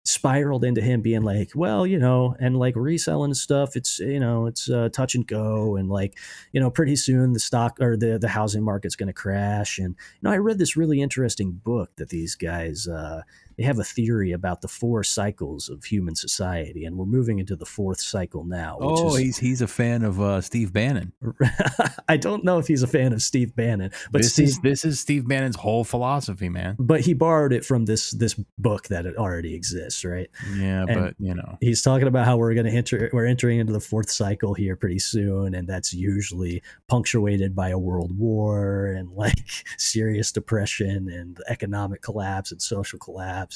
[0.04, 4.46] spiraled into him being like, well, you know, and like reselling stuff, it's you know,
[4.46, 6.16] it's uh, touch and go, and like,
[6.52, 9.78] you know, pretty soon the stock or the the housing market's going to crash.
[9.78, 13.22] And you know, I read this really interesting book that these guys uh,
[13.60, 17.54] they have a theory about the four cycles of human society, and we're moving into
[17.56, 18.78] the fourth cycle now.
[18.80, 21.12] Which Oh, is, he's he's a fan of uh, Steve Bannon.
[22.08, 24.84] I don't know if he's a fan of Steve Bannon, but this Steve, is this
[24.86, 26.76] is Steve Bannon's whole philosophy, man.
[26.78, 30.30] but he borrowed it from this this book that it already exists, right?
[30.56, 33.58] Yeah, And- but you know, He's talking about how we're going to enter we're entering
[33.58, 38.86] into the fourth cycle here pretty soon and that's usually punctuated by a world war
[38.86, 39.36] and like
[39.78, 43.49] serious depression and economic collapse and social collapse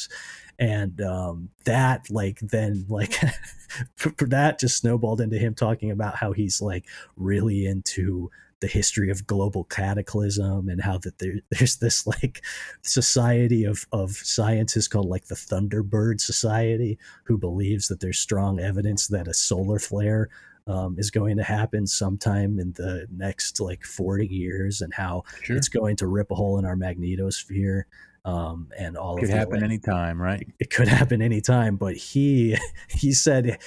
[0.58, 3.14] and um that like then like
[3.96, 6.84] for that just snowballed into him talking about how he's like
[7.16, 8.30] really into
[8.60, 12.42] the history of global cataclysm and how that there, there's this like
[12.82, 19.08] society of of scientists called like the Thunderbird Society who believes that there's strong evidence
[19.08, 20.30] that a solar flare
[20.66, 25.56] um, is going to happen sometime in the next like 40 years and how sure,
[25.56, 27.82] it's going to rip a hole in our magnetosphere
[28.24, 30.46] um, and all could of the happen anytime, right?
[30.59, 32.56] it could happen anytime but he
[32.88, 33.59] he said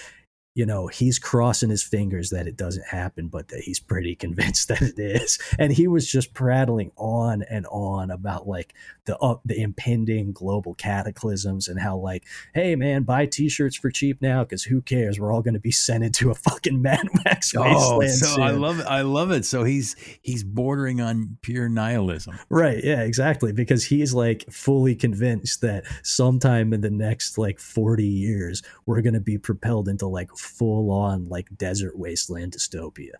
[0.57, 4.67] you know he's crossing his fingers that it doesn't happen but that he's pretty convinced
[4.67, 8.73] that it is and he was just prattling on and on about like
[9.05, 12.23] the uh, the impending global cataclysms and how like
[12.53, 15.71] hey man buy t-shirts for cheap now because who cares we're all going to be
[15.87, 18.87] sent into a fucking mad max Oh, wasteland so I love it.
[18.87, 19.45] I love it.
[19.45, 22.37] So he's he's bordering on pure nihilism.
[22.49, 22.83] Right.
[22.83, 23.51] Yeah, exactly.
[23.51, 29.13] Because he's like fully convinced that sometime in the next like 40 years, we're going
[29.13, 33.11] to be propelled into like full on like desert wasteland dystopia.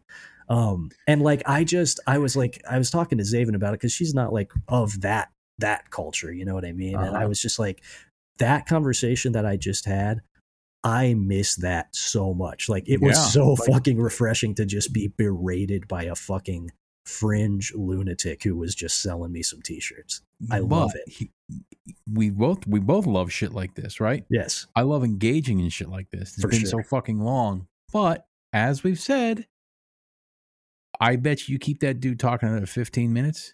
[0.50, 3.80] Um, and like I just I was like I was talking to Zaven about it
[3.82, 5.30] because she's not like of that
[5.60, 6.96] that culture, you know what I mean?
[6.96, 7.28] And I Uh-huh.
[7.30, 7.82] was just like
[8.38, 10.22] that conversation that I just had.
[10.84, 12.70] I miss that so much.
[12.70, 16.72] Like it was Yeah, so like- fucking refreshing to just be berated by a fucking
[17.08, 20.22] fringe lunatic who was just selling me some t-shirts.
[20.52, 21.08] I love it.
[21.12, 21.32] he-
[22.12, 24.26] we both we both love shit like this, right?
[24.30, 24.68] Yes.
[24.76, 26.34] I love engaging in shit like this.
[26.34, 26.70] It's For been sure.
[26.70, 27.68] so fucking long.
[27.94, 29.48] But as we've said,
[31.00, 33.54] I bet you keep that dude talking another 15 minutes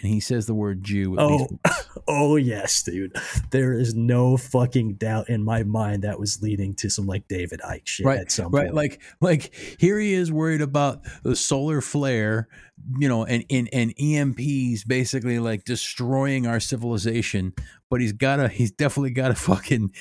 [0.00, 1.16] and he says the word Jew.
[1.18, 1.48] Oh,
[2.08, 3.16] oh yes, dude.
[3.50, 7.60] There is no fucking doubt in my mind that was leading to some like David
[7.60, 8.66] Icke shit right, at some right.
[8.66, 8.74] point.
[8.74, 12.48] Like, like here he is worried about the solar flare,
[12.98, 17.52] you know, and, and, and EMPs basically like destroying our civilization.
[17.90, 19.92] But he's gotta, he's definitely gotta fucking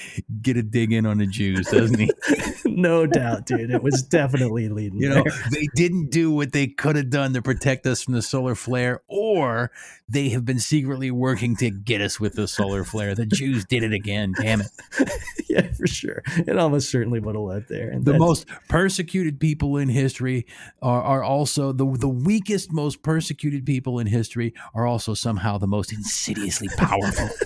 [0.42, 2.12] get a dig in on the Jews, doesn't he?
[2.78, 3.72] no doubt, dude.
[3.72, 5.00] It was definitely leading.
[5.00, 5.34] You know, there.
[5.52, 9.02] they didn't do what they could have done to protect us from the solar flare,
[9.08, 9.72] or
[10.08, 13.16] they have been secretly working to get us with the solar flare.
[13.16, 14.34] The Jews did it again.
[14.40, 14.68] Damn it.
[15.50, 16.22] yeah, for sure.
[16.38, 17.90] It almost certainly would have led there.
[17.90, 20.46] And The most persecuted people in history
[20.80, 25.68] are, are also the the weakest, most persecuted people in history are also somehow the
[25.68, 27.30] most insidiously powerful.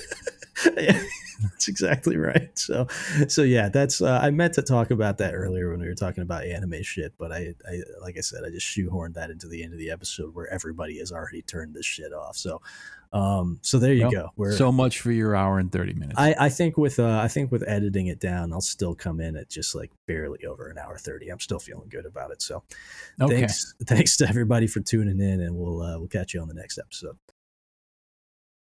[0.78, 1.02] Yeah,
[1.42, 2.58] that's exactly right.
[2.58, 2.88] So,
[3.28, 4.02] so yeah, that's.
[4.02, 7.14] Uh, I meant to talk about that earlier when we were talking about anime shit,
[7.18, 9.92] but I, I, like I said, I just shoehorned that into the end of the
[9.92, 12.38] episode where everybody has already turned this shit off.
[12.38, 12.62] So,
[13.14, 14.30] um, so there you Well, go.
[14.38, 16.16] We're, so much for your hour and thirty minutes.
[16.18, 19.36] I, I think with uh, I think with editing it down, I'll still come in
[19.36, 21.30] at just like barely over an hour thirty.
[21.30, 22.42] I'm still feeling good about it.
[22.42, 22.64] So
[23.20, 23.40] okay.
[23.40, 26.54] thanks thanks to everybody for tuning in, and we'll uh, we'll catch you on the
[26.54, 27.18] next episode.